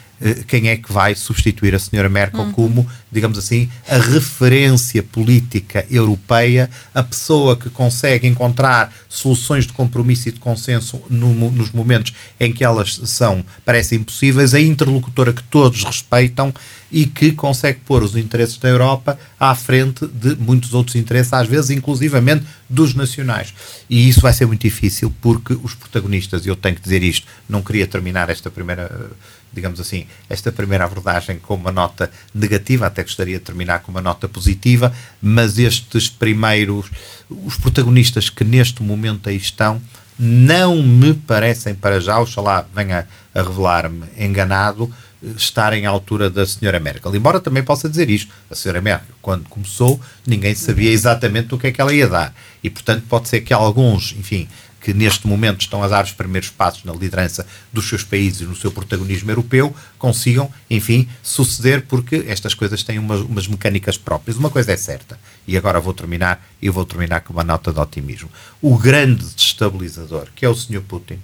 quem 0.47 0.69
é 0.69 0.77
que 0.77 0.91
vai 0.91 1.15
substituir 1.15 1.75
a 1.75 1.79
senhora 1.79 2.07
Merkel 2.07 2.51
como, 2.53 2.87
digamos 3.11 3.37
assim, 3.37 3.69
a 3.87 3.97
referência 3.97 5.03
política 5.03 5.85
europeia, 5.89 6.69
a 6.93 7.03
pessoa 7.03 7.57
que 7.57 7.69
consegue 7.69 8.27
encontrar 8.27 8.93
soluções 9.09 9.67
de 9.67 9.73
compromisso 9.73 10.29
e 10.29 10.31
de 10.31 10.39
consenso 10.39 11.01
no, 11.09 11.51
nos 11.51 11.71
momentos 11.71 12.13
em 12.39 12.53
que 12.53 12.63
elas 12.63 13.01
são, 13.05 13.43
parecem 13.65 13.99
impossíveis, 13.99 14.53
a 14.53 14.59
interlocutora 14.59 15.33
que 15.33 15.43
todos 15.43 15.83
respeitam 15.83 16.53
e 16.93 17.07
que 17.07 17.31
consegue 17.31 17.79
pôr 17.79 18.03
os 18.03 18.15
interesses 18.15 18.57
da 18.57 18.69
Europa 18.69 19.17
à 19.39 19.53
frente 19.55 20.05
de 20.07 20.35
muitos 20.35 20.75
outros 20.75 20.95
interesses, 20.95 21.33
às 21.33 21.47
vezes 21.47 21.71
inclusivamente 21.71 22.45
dos 22.69 22.93
nacionais. 22.93 23.53
E 23.89 24.07
isso 24.07 24.21
vai 24.21 24.31
ser 24.31 24.45
muito 24.45 24.61
difícil 24.61 25.11
porque 25.19 25.57
os 25.63 25.73
protagonistas, 25.73 26.45
e 26.45 26.49
eu 26.49 26.55
tenho 26.55 26.75
que 26.75 26.81
dizer 26.81 27.01
isto, 27.01 27.27
não 27.49 27.63
queria 27.63 27.87
terminar 27.87 28.29
esta 28.29 28.49
primeira, 28.51 29.11
digamos 29.53 29.79
assim, 29.79 30.05
esta 30.29 30.51
primeira 30.51 30.85
abordagem 30.85 31.39
com 31.39 31.55
uma 31.55 31.71
nota 31.71 32.11
negativa, 32.33 32.87
até 32.87 33.03
gostaria 33.03 33.37
de 33.37 33.45
terminar 33.45 33.79
com 33.79 33.91
uma 33.91 34.01
nota 34.01 34.27
positiva, 34.27 34.93
mas 35.21 35.57
estes 35.57 36.09
primeiros, 36.09 36.89
os 37.29 37.57
protagonistas 37.57 38.29
que 38.29 38.43
neste 38.43 38.81
momento 38.81 39.29
aí 39.29 39.37
estão, 39.37 39.81
não 40.17 40.81
me 40.81 41.13
parecem 41.13 41.73
para 41.73 41.99
já, 41.99 42.19
oxalá 42.19 42.65
venha 42.73 43.07
a 43.33 43.41
revelar-me 43.41 44.05
enganado, 44.17 44.93
estarem 45.37 45.85
à 45.85 45.89
altura 45.89 46.29
da 46.29 46.45
senhora 46.45 46.79
Merkel. 46.79 47.15
Embora 47.15 47.39
também 47.39 47.63
possa 47.63 47.89
dizer 47.89 48.09
isto, 48.09 48.31
a 48.49 48.55
senhora 48.55 48.81
Merkel, 48.81 49.15
quando 49.21 49.47
começou, 49.47 49.99
ninguém 50.27 50.53
sabia 50.53 50.91
exatamente 50.91 51.55
o 51.55 51.57
que 51.57 51.67
é 51.67 51.71
que 51.71 51.79
ela 51.79 51.93
ia 51.93 52.07
dar. 52.07 52.35
E, 52.63 52.69
portanto, 52.69 53.03
pode 53.07 53.29
ser 53.29 53.41
que 53.41 53.53
alguns, 53.53 54.13
enfim, 54.17 54.47
que 54.83 54.93
neste 54.93 55.25
momento 55.25 55.61
estão 55.61 55.81
a 55.81 55.87
dar 55.87 56.03
os 56.03 56.11
primeiros 56.11 56.49
passos 56.49 56.83
na 56.83 56.91
liderança 56.91 57.47
dos 57.71 57.87
seus 57.87 58.03
países 58.03 58.45
no 58.45 58.55
seu 58.55 58.69
protagonismo 58.69 59.31
europeu, 59.31 59.73
consigam, 59.97 60.51
enfim, 60.69 61.07
suceder, 61.23 61.85
porque 61.87 62.25
estas 62.27 62.53
coisas 62.53 62.83
têm 62.83 62.99
umas, 62.99 63.21
umas 63.21 63.47
mecânicas 63.47 63.97
próprias. 63.97 64.35
Uma 64.35 64.49
coisa 64.49 64.73
é 64.73 64.77
certa, 64.77 65.17
e 65.47 65.57
agora 65.57 65.79
vou 65.79 65.93
terminar, 65.93 66.45
e 66.61 66.69
vou 66.69 66.85
terminar 66.85 67.21
com 67.21 67.31
uma 67.31 67.45
nota 67.45 67.71
de 67.71 67.79
otimismo. 67.79 68.29
O 68.61 68.77
grande 68.77 69.25
destabilizador, 69.33 70.27
que 70.35 70.45
é 70.45 70.49
o 70.49 70.55
Sr. 70.55 70.81
Putin, 70.81 71.17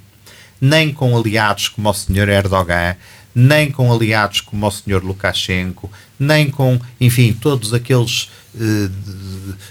nem 0.59 0.93
com 0.93 1.17
aliados 1.17 1.67
como 1.67 1.89
o 1.89 1.93
Sr. 1.93 2.29
Erdogan, 2.29 2.95
nem 3.33 3.71
com 3.71 3.91
aliados 3.91 4.41
como 4.41 4.67
o 4.67 4.71
Sr. 4.71 5.03
Lukashenko, 5.03 5.89
nem 6.19 6.49
com, 6.49 6.79
enfim, 6.99 7.31
todos 7.33 7.73
aqueles 7.73 8.29
eh, 8.59 8.89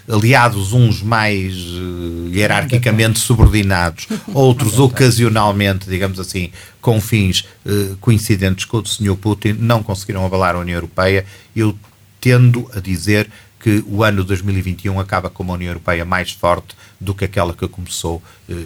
aliados, 0.08 0.72
uns 0.72 1.02
mais 1.02 1.54
eh, 1.54 2.36
hierarquicamente 2.36 3.18
subordinados, 3.18 4.06
outros 4.32 4.78
ocasionalmente, 4.78 5.88
digamos 5.88 6.18
assim, 6.20 6.50
com 6.80 7.00
fins 7.00 7.44
eh, 7.66 7.94
coincidentes 8.00 8.64
com 8.64 8.78
o 8.78 8.82
do 8.82 8.88
Sr. 8.88 9.16
Putin, 9.16 9.56
não 9.58 9.82
conseguiram 9.82 10.24
abalar 10.24 10.54
a 10.54 10.60
União 10.60 10.76
Europeia. 10.76 11.26
Eu 11.54 11.76
tendo 12.20 12.70
a 12.74 12.80
dizer 12.80 13.28
que 13.60 13.84
o 13.86 14.04
ano 14.04 14.22
2021 14.22 14.98
acaba 15.00 15.28
com 15.28 15.42
uma 15.42 15.54
União 15.54 15.70
Europeia 15.70 16.04
mais 16.04 16.30
forte 16.30 16.76
do 17.00 17.14
que 17.14 17.24
aquela 17.24 17.52
que 17.52 17.66
começou 17.66 18.22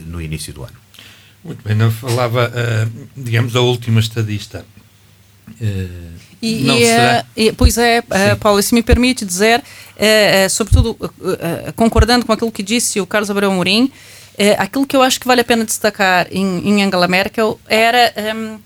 no 0.06 0.20
início 0.20 0.52
do 0.52 0.62
ano. 0.62 0.81
Muito 1.44 1.62
bem, 1.64 1.74
não 1.74 1.90
falava, 1.90 2.52
digamos, 3.16 3.56
a 3.56 3.60
última 3.60 3.98
estadista 3.98 4.64
Uh, 5.60 6.12
e, 6.40 6.60
não 6.64 6.76
e, 6.76 6.86
será? 6.86 7.24
E, 7.36 7.52
pois 7.52 7.78
é, 7.78 8.00
uh, 8.00 8.36
Paulo, 8.38 8.62
se 8.62 8.74
me 8.74 8.82
permite 8.82 9.24
dizer, 9.24 9.60
uh, 9.60 10.50
sobretudo 10.50 10.96
concordando 11.76 12.26
com 12.26 12.32
aquilo 12.32 12.50
que 12.50 12.62
disse 12.62 13.00
o 13.00 13.06
Carlos 13.06 13.30
Abreu 13.30 13.52
Mourim, 13.52 13.90
aquilo 14.58 14.86
que 14.86 14.96
eu 14.96 15.02
acho 15.02 15.20
que 15.20 15.26
vale 15.26 15.42
a 15.42 15.44
pena 15.44 15.64
destacar 15.64 16.26
em, 16.30 16.68
em 16.68 16.82
Angela 16.82 17.06
Merkel 17.06 17.60
era 17.68 18.12
um, 18.34 18.54
uh, 18.54 18.60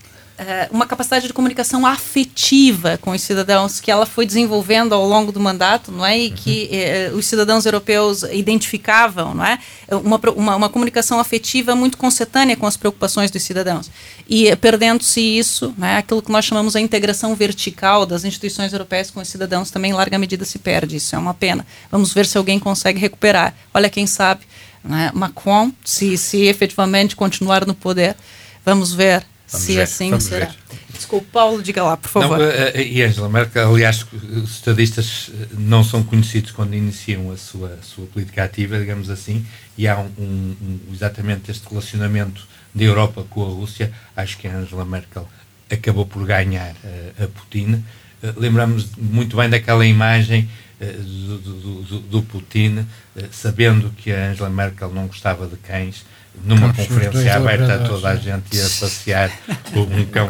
uma 0.70 0.86
capacidade 0.86 1.26
de 1.26 1.32
comunicação 1.32 1.86
afetiva 1.86 2.98
com 2.98 3.12
os 3.12 3.22
cidadãos 3.22 3.80
que 3.80 3.90
ela 3.90 4.04
foi 4.04 4.26
desenvolvendo 4.26 4.94
ao 4.94 5.06
longo 5.06 5.32
do 5.32 5.40
mandato, 5.40 5.90
não 5.90 6.04
é? 6.04 6.18
E 6.18 6.30
que 6.30 6.70
uh, 7.12 7.16
os 7.16 7.26
cidadãos 7.26 7.64
europeus 7.64 8.22
identificavam, 8.24 9.34
não 9.34 9.44
é? 9.44 9.58
Uma, 9.90 10.20
uma, 10.34 10.56
uma, 10.56 10.68
comunicação 10.68 11.18
afetiva 11.18 11.74
muito 11.74 11.96
concetânea 11.96 12.56
com 12.56 12.66
as 12.66 12.76
preocupações 12.76 13.30
dos 13.30 13.42
cidadãos. 13.42 13.90
E 14.28 14.54
perdendo-se 14.56 15.20
isso, 15.20 15.74
é? 15.80 15.96
aquilo 15.96 16.20
que 16.20 16.30
nós 16.30 16.44
chamamos 16.44 16.76
a 16.76 16.80
integração 16.80 17.34
vertical 17.34 18.04
das 18.04 18.24
instituições 18.24 18.72
europeias 18.72 19.10
com 19.10 19.20
os 19.20 19.28
cidadãos 19.28 19.70
também 19.70 19.92
em 19.92 19.94
larga 19.94 20.18
medida 20.18 20.44
se 20.44 20.58
perde. 20.58 20.96
Isso 20.96 21.16
é 21.16 21.18
uma 21.18 21.32
pena. 21.32 21.66
Vamos 21.90 22.12
ver 22.12 22.26
se 22.26 22.36
alguém 22.36 22.58
consegue 22.58 22.98
recuperar. 22.98 23.54
Olha, 23.72 23.88
quem 23.88 24.06
sabe, 24.06 24.42
é? 24.84 25.10
Macron, 25.12 25.72
se, 25.84 26.16
se 26.16 26.44
efetivamente 26.44 27.16
continuar 27.16 27.66
no 27.66 27.74
poder, 27.74 28.16
vamos 28.64 28.92
ver 28.92 29.24
Vamos 29.50 29.66
se 29.66 29.74
ver, 29.74 29.82
assim 29.82 30.18
será. 30.20 30.46
Ver. 30.46 30.56
Desculpe, 30.96 31.28
Paulo, 31.30 31.62
diga 31.62 31.82
lá, 31.82 31.96
por 31.96 32.08
favor. 32.08 32.38
Não, 32.38 32.44
eh, 32.44 32.72
eh, 32.74 32.82
e 32.82 33.02
Angela 33.02 33.28
Merkel, 33.28 33.68
aliás, 33.68 34.04
os 34.12 34.56
estadistas 34.56 35.30
eh, 35.32 35.46
não 35.58 35.84
são 35.84 36.02
conhecidos 36.02 36.50
quando 36.50 36.74
iniciam 36.74 37.30
a 37.30 37.36
sua, 37.36 37.78
a 37.80 37.82
sua 37.82 38.06
política 38.06 38.42
ativa, 38.42 38.78
digamos 38.78 39.10
assim, 39.10 39.46
e 39.76 39.86
há 39.86 39.98
um, 39.98 40.10
um, 40.18 40.80
exatamente 40.92 41.50
este 41.50 41.68
relacionamento 41.68 42.46
da 42.74 42.82
Europa 42.82 43.24
com 43.28 43.42
a 43.42 43.48
Rússia. 43.48 43.92
Acho 44.16 44.38
que 44.38 44.48
a 44.48 44.56
Angela 44.56 44.84
Merkel 44.84 45.28
acabou 45.70 46.06
por 46.06 46.24
ganhar 46.26 46.72
uh, 46.72 47.24
a 47.24 47.28
Putin. 47.28 47.84
Uh, 48.22 48.34
lembramos 48.36 48.90
muito 48.96 49.36
bem 49.36 49.50
daquela 49.50 49.84
imagem 49.84 50.48
uh, 50.80 51.02
do, 51.02 51.38
do, 51.38 51.82
do, 51.82 52.00
do, 52.00 52.22
Putin, 52.22 52.86
sabendo 53.30 53.90
que 53.90 54.12
a 54.12 54.30
Angela 54.30 54.50
Merkel 54.50 54.92
não 54.92 55.06
gostava 55.06 55.46
de 55.46 55.56
cães 55.56 56.04
numa 56.44 56.72
conferência 56.72 57.34
aberta 57.34 57.74
a 57.74 57.78
toda 57.88 58.08
a 58.10 58.16
gente 58.16 58.58
a 58.60 58.64
passear 58.80 59.30
um 59.74 60.04
cão 60.06 60.28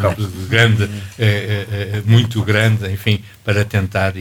grande, 0.49 0.89
é, 1.19 1.27
é, 1.27 2.03
muito 2.05 2.43
grande, 2.43 2.91
enfim, 2.91 3.23
para 3.45 3.65
tentar 3.65 4.17
e, 4.17 4.21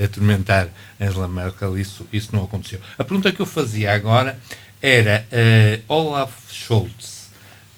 atormentar 0.04 0.68
Angela 1.00 1.28
Merkel, 1.28 1.78
isso, 1.78 2.06
isso 2.12 2.30
não 2.32 2.44
aconteceu. 2.44 2.80
A 2.98 3.04
pergunta 3.04 3.30
que 3.32 3.40
eu 3.40 3.46
fazia 3.46 3.94
agora 3.94 4.38
era 4.80 5.26
uh, 5.32 5.92
Olaf 5.92 6.32
Scholz, 6.50 7.18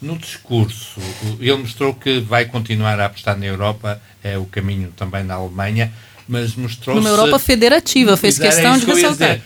no 0.00 0.16
discurso, 0.16 1.00
ele 1.38 1.54
mostrou 1.56 1.92
que 1.92 2.20
vai 2.20 2.46
continuar 2.46 2.98
a 2.98 3.06
apostar 3.06 3.36
na 3.36 3.44
Europa, 3.44 4.00
é 4.22 4.38
o 4.38 4.46
caminho 4.46 4.92
também 4.96 5.22
na 5.22 5.34
Alemanha, 5.34 5.92
mas 6.26 6.54
mostrou-se... 6.54 7.02
Numa 7.02 7.10
Europa 7.10 7.38
federativa, 7.38 8.16
fez 8.16 8.38
questão 8.38 8.78
de 8.78 8.86
ressaltar. 8.86 9.30
Eh, 9.30 9.40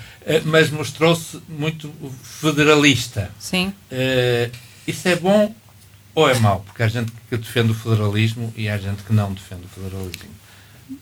mas 0.45 0.71
mostrou-se 0.71 1.41
muito 1.49 1.93
federalista. 2.23 3.31
Sim. 3.39 3.73
Uh, 3.91 4.51
isso 4.87 5.07
é 5.09 5.17
bom 5.17 5.55
ou 6.15 6.29
é 6.29 6.39
mau? 6.39 6.61
Porque 6.65 6.83
há 6.83 6.89
gente 6.89 7.13
que 7.29 7.37
defende 7.37 7.73
o 7.73 7.75
federalismo 7.75 8.53
e 8.57 8.69
há 8.69 8.79
gente 8.79 9.03
que 9.03 9.13
não 9.13 9.33
defende 9.33 9.65
o 9.65 9.69
federalismo. 9.69 10.31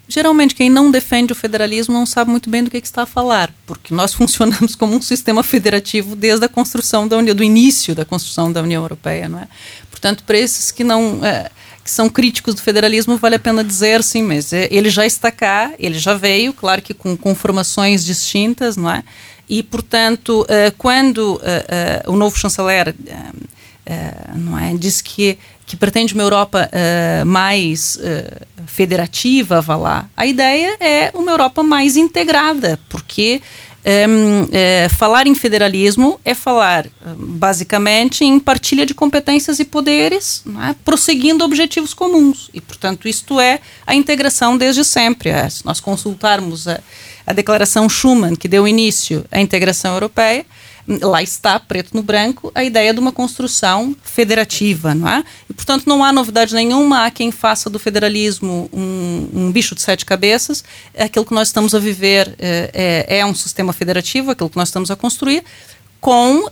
Geralmente, 0.09 0.55
quem 0.55 0.71
não 0.71 0.91
defende 0.91 1.33
o 1.33 1.37
federalismo 1.37 1.93
não 1.93 2.07
sabe 2.07 2.31
muito 2.31 2.49
bem 2.49 2.63
do 2.63 2.71
que, 2.71 2.81
que 2.81 2.87
está 2.87 3.03
a 3.03 3.07
falar, 3.07 3.53
porque 3.67 3.93
nós 3.93 4.15
funcionamos 4.15 4.75
como 4.75 4.95
um 4.95 5.03
sistema 5.03 5.43
federativo 5.43 6.15
desde 6.17 6.45
a 6.45 6.49
construção 6.49 7.07
da 7.07 7.17
União, 7.17 7.35
do 7.35 7.43
início 7.43 7.95
da 7.95 8.05
construção 8.05 8.53
da 8.53 8.63
União 8.63 8.83
Europeia, 8.83 9.29
não 9.29 9.39
é? 9.39 9.49
Portanto, 9.91 10.25
para 10.25 10.39
esses 10.39 10.71
que 10.71 10.85
não. 10.85 11.25
É, 11.25 11.51
que 11.83 11.91
são 11.91 12.09
críticos 12.09 12.55
do 12.55 12.61
federalismo, 12.61 13.17
vale 13.17 13.37
a 13.37 13.39
pena 13.39 13.65
dizer, 13.65 14.03
sim, 14.03 14.23
mas 14.23 14.53
é, 14.53 14.69
ele 14.71 14.89
já 14.89 15.05
está 15.05 15.31
cá, 15.31 15.73
ele 15.79 15.99
já 15.99 16.15
veio, 16.15 16.53
claro 16.53 16.81
que 16.81 16.95
com, 16.95 17.17
com 17.17 17.35
formações 17.35 18.05
distintas, 18.05 18.77
não 18.77 18.91
é? 18.91 19.03
E, 19.49 19.63
portanto, 19.63 20.43
uh, 20.43 20.73
quando 20.79 21.35
uh, 21.35 21.37
uh, 21.37 22.13
o 22.13 22.17
novo 22.17 22.39
chanceler 22.39 22.95
não 24.35 24.59
é, 24.59 24.75
diz 24.75 25.01
que 25.01 25.39
que 25.65 25.77
pretende 25.77 26.13
uma 26.13 26.23
Europa 26.23 26.69
mais 27.25 27.99
federativa, 28.67 29.61
vá 29.61 29.77
lá. 29.77 30.09
A 30.15 30.27
ideia 30.27 30.77
é 30.79 31.11
uma 31.15 31.31
Europa 31.31 31.63
mais 31.63 31.97
integrada, 31.97 32.79
porque 32.91 33.41
é, 33.85 34.89
falar 34.89 35.27
em 35.27 35.35
federalismo 35.35 36.21
é 36.25 36.35
falar 36.35 36.87
basicamente 37.17 38.25
em 38.25 38.39
partilha 38.39 38.87
de 38.87 38.95
competências 38.95 39.59
e 39.59 39.65
poderes, 39.65 40.45
é? 40.69 40.75
prosseguindo 40.85 41.45
objetivos 41.45 41.93
comuns. 41.93 42.49
E, 42.55 42.61
portanto, 42.61 43.09
isto 43.09 43.41
é 43.41 43.61
a 43.87 43.95
integração 43.95 44.57
desde 44.57 44.85
sempre. 44.85 45.31
É, 45.31 45.49
se 45.49 45.67
nós 45.67 45.81
consultarmos 45.81 46.69
a, 46.69 46.81
a 47.27 47.33
Declaração 47.33 47.89
Schuman, 47.89 48.37
que 48.37 48.47
deu 48.47 48.69
início 48.69 49.25
à 49.31 49.41
integração 49.41 49.95
europeia, 49.95 50.47
lá 50.87 51.23
está, 51.23 51.59
preto 51.61 51.95
no 51.95 52.03
branco, 52.03 52.51
a 52.55 52.65
ideia 52.65 52.93
de 52.93 52.99
uma 52.99 53.13
construção 53.13 53.95
federativa, 54.03 54.95
não 54.95 55.09
é? 55.09 55.25
E, 55.49 55.55
portanto, 55.55 55.87
não 55.87 56.03
há 56.03 56.13
novidade 56.13 56.55
nenhuma, 56.55 57.07
há 57.07 57.11
quem 57.11 57.31
faça 57.31 57.71
do 57.71 57.79
federalismo 57.79 58.69
um, 58.73 59.29
um 59.33 59.53
bicho 59.53 59.75
de 59.75 59.83
sete 59.83 60.05
cabeças, 60.05 60.65
aquilo 60.99 61.25
que 61.25 61.35
nós 61.35 61.49
estamos 61.49 61.75
a 61.75 61.79
viver 61.79 62.35
é, 62.39 63.07
é, 63.09 63.19
é 63.19 63.27
um 63.27 63.35
sistema 63.35 63.73
federativo, 63.73 64.33
aquilo 64.33 64.51
que 64.51 64.57
nós 64.57 64.69
estamos 64.69 64.91
a 64.91 64.97
construir, 64.97 65.45
com 66.03 66.39
uh, 66.39 66.47
uh, 66.47 66.51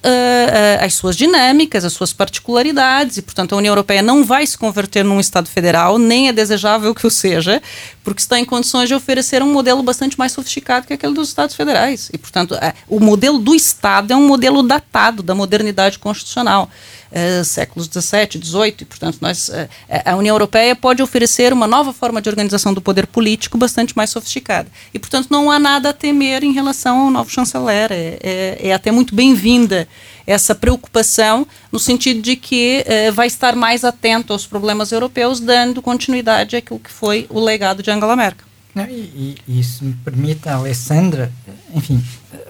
as 0.81 0.95
suas 0.95 1.17
dinâmicas, 1.17 1.85
as 1.85 1.93
suas 1.93 2.13
particularidades, 2.13 3.17
e, 3.17 3.23
portanto, 3.23 3.53
a 3.53 3.59
União 3.59 3.73
Europeia 3.73 4.01
não 4.01 4.25
vai 4.25 4.47
se 4.47 4.57
converter 4.57 5.05
num 5.05 5.19
Estado 5.19 5.49
federal, 5.49 5.99
nem 5.99 6.29
é 6.29 6.33
desejável 6.33 6.95
que 6.95 7.05
o 7.05 7.11
seja, 7.11 7.61
porque 8.03 8.21
está 8.21 8.39
em 8.39 8.45
condições 8.45 8.89
de 8.89 8.95
oferecer 8.95 9.43
um 9.43 9.53
modelo 9.53 9.83
bastante 9.83 10.19
mais 10.19 10.33
sofisticado 10.33 10.87
que 10.87 10.93
aquele 10.93 11.15
dos 11.15 11.29
Estados 11.29 11.55
federais. 11.55 12.11
E, 12.13 12.19
portanto, 12.19 12.55
uh, 12.55 12.59
o 12.89 13.01
modelo 13.01 13.39
do 13.39 13.55
Estado 13.55 14.13
é 14.13 14.17
um 14.17 14.27
modelo 14.27 14.63
datado 14.63 15.23
da 15.23 15.35
modernidade 15.35 15.99
constitucional. 15.99 16.71
Uh, 17.11 17.45
séculos 17.45 17.89
17, 17.89 18.39
18, 18.39 18.83
e 18.83 18.85
portanto 18.85 19.19
nós, 19.21 19.49
uh, 19.49 19.69
a 20.05 20.15
União 20.15 20.33
Europeia 20.33 20.77
pode 20.77 21.03
oferecer 21.03 21.53
uma 21.53 21.67
nova 21.67 21.93
forma 21.93 22.23
de 22.23 22.29
organização 22.29 22.73
do 22.73 22.81
poder 22.81 23.05
político 23.07 23.59
bastante 23.59 23.97
mais 23.97 24.11
sofisticada. 24.11 24.69
E 24.95 24.99
portanto 24.99 25.27
não 25.29 25.51
há 25.51 25.59
nada 25.59 25.91
a 25.91 25.93
temer 25.93 26.45
em 26.45 26.53
relação 26.53 27.01
ao 27.01 27.11
novo 27.11 27.29
chanceler. 27.29 27.91
É, 27.91 28.19
é, 28.23 28.69
é 28.69 28.73
até 28.73 28.93
muito 28.93 29.13
bem-vinda 29.13 29.89
essa 30.31 30.55
preocupação 30.55 31.47
no 31.71 31.79
sentido 31.79 32.23
de 32.23 32.37
que 32.37 32.85
uh, 32.87 33.13
vai 33.13 33.27
estar 33.27 33.57
mais 33.57 33.85
atento 33.85 34.33
aos 34.33 34.47
problemas 34.47 34.93
europeus, 34.93 35.41
dando 35.41 35.83
continuidade 35.83 36.57
àquilo 36.57 36.79
que 36.79 36.91
foi 36.91 37.27
o 37.29 37.41
legado 37.41 37.83
de 37.83 37.91
Angela 37.91 38.17
Merkel. 38.17 38.47
Não, 38.75 38.85
e, 38.87 39.37
e, 39.49 39.65
se 39.65 39.83
me 39.83 39.93
permite, 39.95 40.49
Alessandra, 40.49 41.33
enfim, 41.75 42.01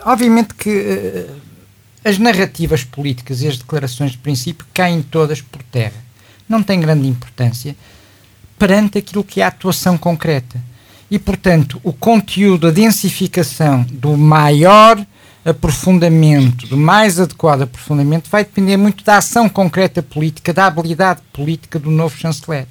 obviamente 0.04 0.54
que 0.54 1.26
as 2.04 2.18
narrativas 2.18 2.84
políticas 2.84 3.42
e 3.42 3.48
as 3.48 3.58
declarações 3.58 4.12
de 4.12 4.18
princípio 4.18 4.66
caem 4.72 5.02
todas 5.02 5.40
por 5.40 5.62
terra. 5.62 5.94
Não 6.48 6.62
tem 6.62 6.80
grande 6.80 7.06
importância 7.06 7.76
perante 8.58 8.98
aquilo 8.98 9.24
que 9.24 9.40
é 9.40 9.44
a 9.44 9.48
atuação 9.48 9.96
concreta. 9.96 10.60
E, 11.10 11.18
portanto, 11.18 11.80
o 11.82 11.92
conteúdo, 11.92 12.68
a 12.68 12.70
densificação 12.70 13.82
do 13.90 14.16
maior 14.16 15.04
aprofundamento, 15.44 16.66
do 16.66 16.76
mais 16.76 17.18
adequado 17.18 17.62
aprofundamento, 17.62 18.28
vai 18.30 18.44
depender 18.44 18.76
muito 18.76 19.04
da 19.04 19.16
ação 19.16 19.48
concreta 19.48 20.02
política, 20.02 20.52
da 20.52 20.66
habilidade 20.66 21.20
política 21.32 21.78
do 21.78 21.90
novo 21.90 22.16
chanceler. 22.16 22.66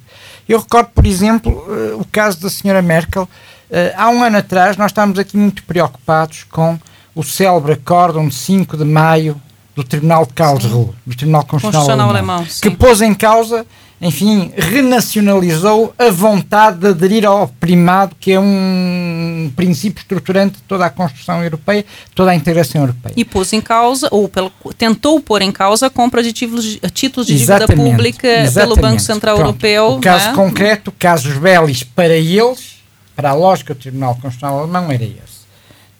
Eu 0.48 0.60
recordo, 0.60 0.90
por 0.94 1.06
exemplo, 1.06 1.52
uh, 1.52 2.00
o 2.00 2.06
caso 2.06 2.40
da 2.40 2.50
senhora 2.50 2.82
Merkel. 2.82 3.24
Uh, 3.24 3.94
há 3.96 4.10
um 4.10 4.24
ano 4.24 4.38
atrás, 4.38 4.78
nós 4.78 4.92
estávamos 4.92 5.20
aqui 5.20 5.38
muito 5.38 5.64
preocupados 5.64 6.44
com 6.44 6.78
o 7.16 7.24
célebre 7.24 7.74
acórdão 7.74 8.28
de 8.28 8.36
5 8.36 8.78
de 8.78 8.86
maio 8.86 9.40
do 9.76 9.84
Tribunal 9.84 10.26
de 10.26 10.34
Karlsruhe, 10.34 10.94
do 11.06 11.16
Tribunal 11.16 11.46
Constitucional, 11.46 11.82
Constitucional 11.82 12.10
Alemão, 12.10 12.36
Alemão 12.38 12.54
que 12.62 12.70
pôs 12.70 13.02
em 13.02 13.14
causa, 13.14 13.66
enfim, 14.02 14.52
renacionalizou 14.56 15.94
a 16.00 16.10
vontade 16.10 16.80
de 16.80 16.88
aderir 16.88 17.26
ao 17.26 17.50
primado, 17.50 18.16
que 18.18 18.32
é 18.32 18.40
um 18.40 19.52
princípio 19.56 20.00
estruturante 20.00 20.56
de 20.56 20.62
toda 20.64 20.86
a 20.86 20.90
construção 20.90 21.44
europeia, 21.44 21.86
toda 22.16 22.32
a 22.32 22.36
integração 22.36 22.82
europeia. 22.82 23.14
E 23.18 23.26
pôs 23.26 23.52
em 23.52 23.60
causa, 23.60 24.08
ou 24.10 24.30
pelo, 24.30 24.52
tentou 24.78 25.20
pôr 25.20 25.42
em 25.42 25.52
causa 25.52 25.88
a 25.88 25.90
compra 25.90 26.24
de 26.24 26.32
títulos, 26.32 26.80
títulos 26.94 27.28
de 27.28 27.38
dívida 27.38 27.68
pública 27.68 28.28
exatamente. 28.28 28.54
pelo 28.54 28.76
Banco 28.76 29.02
Central 29.02 29.36
Pronto. 29.36 29.66
Europeu. 29.66 29.98
O 29.98 30.02
caso 30.02 30.30
é? 30.30 30.34
concreto, 30.34 30.92
casos 30.94 31.38
belis 31.38 31.84
para 31.84 32.16
eles, 32.16 32.78
para 33.18 33.32
a 33.32 33.34
lógica 33.34 33.74
do 33.74 33.82
Tribunal 33.82 34.16
Constitucional 34.16 34.60
Alemão, 34.60 34.90
era 34.90 35.04
esse. 35.04 35.40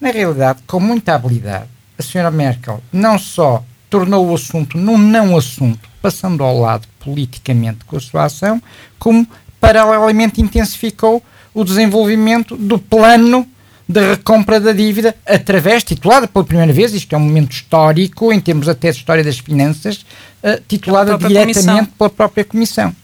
Na 0.00 0.10
realidade, 0.10 0.60
com 0.66 0.80
muita 0.80 1.14
habilidade, 1.14 1.66
a 1.98 2.02
senhora 2.02 2.30
Merkel 2.30 2.80
não 2.90 3.18
só 3.18 3.62
tornou 3.90 4.26
o 4.30 4.34
assunto 4.34 4.78
num 4.78 4.96
não 4.96 5.36
assunto, 5.36 5.89
passando 6.00 6.42
ao 6.42 6.58
lado 6.58 6.86
politicamente 7.00 7.84
com 7.84 7.96
a 7.96 8.00
sua 8.00 8.24
ação, 8.24 8.62
como 8.98 9.26
paralelamente 9.60 10.40
intensificou 10.40 11.22
o 11.52 11.64
desenvolvimento 11.64 12.56
do 12.56 12.78
plano 12.78 13.46
de 13.90 14.00
recompra 14.10 14.60
da 14.60 14.72
dívida 14.72 15.16
através, 15.26 15.82
titulada 15.82 16.28
pela 16.28 16.44
primeira 16.44 16.72
vez, 16.72 16.94
isto 16.94 17.12
é 17.12 17.18
um 17.18 17.22
momento 17.22 17.52
histórico, 17.52 18.32
em 18.32 18.38
termos 18.38 18.68
até 18.68 18.90
de 18.90 18.98
história 18.98 19.24
das 19.24 19.40
finanças, 19.40 20.06
uh, 20.44 20.62
titulada 20.68 21.18
diretamente 21.18 21.64
comissão. 21.64 21.86
pela 21.98 22.10
própria 22.10 22.44
Comissão. 22.44 22.94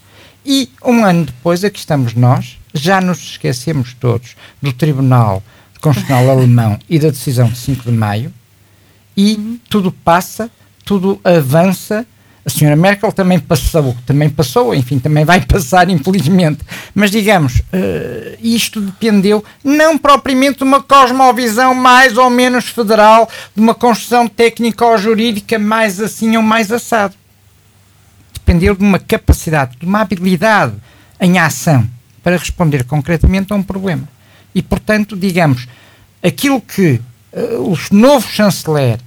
E 0.45 0.71
um 0.85 1.05
ano 1.05 1.25
depois, 1.25 1.65
aqui 1.65 1.81
estamos 1.81 2.15
nós, 2.15 2.57
já 2.73 3.01
nos 3.01 3.19
esquecemos 3.19 3.95
todos 3.99 4.37
do 4.63 4.73
Tribunal 4.73 5.43
Constitucional 5.81 6.31
alemão 6.31 6.79
e 6.89 7.01
da 7.01 7.09
decisão 7.09 7.49
de 7.49 7.59
5 7.59 7.91
de 7.91 7.97
maio, 7.97 8.33
e 9.17 9.35
uhum. 9.35 9.59
tudo 9.69 9.91
passa, 9.91 10.49
tudo 10.85 11.21
avança. 11.25 12.07
A 12.47 12.51
senhora 12.51 12.77
Merkel 12.77 13.11
também 13.11 13.41
passou, 13.41 13.97
também 14.07 14.31
passou, 14.31 14.73
enfim, 14.73 15.01
também 15.01 15.25
vai 15.25 15.41
passar, 15.45 15.91
infelizmente. 15.91 16.61
Mas 16.95 17.11
digamos, 17.11 17.57
uh, 17.59 18.39
isto 18.41 18.81
dependeu 18.81 19.45
não 19.65 19.99
propriamente 19.99 20.59
de 20.59 20.63
uma 20.63 20.81
cosmovisão 20.81 21.75
mais 21.75 22.17
ou 22.17 22.31
menos 22.31 22.67
federal, 22.67 23.29
de 23.53 23.61
uma 23.61 23.75
construção 23.75 24.29
técnica 24.29 24.87
ou 24.87 24.97
jurídica 24.97 25.59
mais 25.59 26.01
assim 26.01 26.37
ou 26.37 26.43
mais 26.43 26.71
assado. 26.71 27.15
Dependeu 28.33 28.77
de 28.77 28.85
uma 28.85 29.01
capacidade, 29.01 29.77
de 29.77 29.85
uma 29.85 30.03
habilidade 30.03 30.75
em 31.21 31.41
ação 31.41 31.85
para 32.23 32.37
responder 32.37 32.85
concretamente 32.85 33.53
a 33.53 33.57
um 33.57 33.63
problema. 33.63 34.09
E, 34.55 34.63
portanto, 34.63 35.17
digamos, 35.17 35.67
aquilo 36.23 36.61
que 36.61 37.01
uh, 37.33 37.73
o 37.73 37.77
novo 37.91 38.29
chanceler 38.31 39.01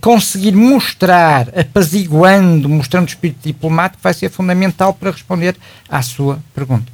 conseguir 0.00 0.52
mostrar, 0.52 1.48
apaziguando, 1.56 2.68
mostrando 2.68 3.08
espírito 3.08 3.46
diplomático, 3.46 4.02
vai 4.02 4.12
ser 4.12 4.28
fundamental 4.30 4.92
para 4.92 5.10
responder 5.10 5.56
à 5.88 6.02
sua 6.02 6.42
pergunta. 6.54 6.90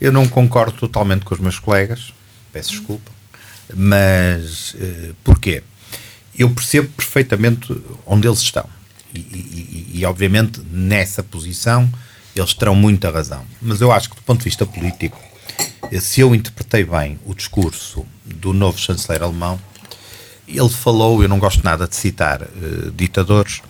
Eu 0.00 0.12
não 0.12 0.26
concordo 0.28 0.72
totalmente 0.72 1.24
com 1.24 1.34
os 1.34 1.40
meus 1.40 1.58
colegas, 1.58 2.12
peço 2.52 2.70
desculpa, 2.70 3.10
mas 3.74 4.74
uh, 4.74 5.14
porquê? 5.24 5.62
Eu 6.38 6.50
percebo 6.50 6.88
perfeitamente 6.88 7.74
onde 8.04 8.28
eles 8.28 8.40
estão. 8.40 8.68
E, 9.14 9.18
e, 9.18 9.90
e, 9.94 10.04
obviamente, 10.04 10.60
nessa 10.70 11.22
posição, 11.22 11.90
eles 12.34 12.52
terão 12.52 12.74
muita 12.74 13.10
razão. 13.10 13.42
Mas 13.60 13.80
eu 13.80 13.90
acho 13.90 14.10
que, 14.10 14.16
do 14.16 14.22
ponto 14.22 14.40
de 14.40 14.44
vista 14.44 14.66
político, 14.66 15.18
se 15.98 16.20
eu 16.20 16.34
interpretei 16.34 16.84
bem 16.84 17.18
o 17.24 17.34
discurso 17.34 18.04
do 18.26 18.52
novo 18.52 18.78
chanceler 18.78 19.22
alemão, 19.22 19.58
ele 20.48 20.68
falou, 20.68 21.22
eu 21.22 21.28
não 21.28 21.38
gosto 21.38 21.62
nada 21.64 21.86
de 21.86 21.96
citar 21.96 22.42
uh, 22.42 22.90
ditadores, 22.92 23.62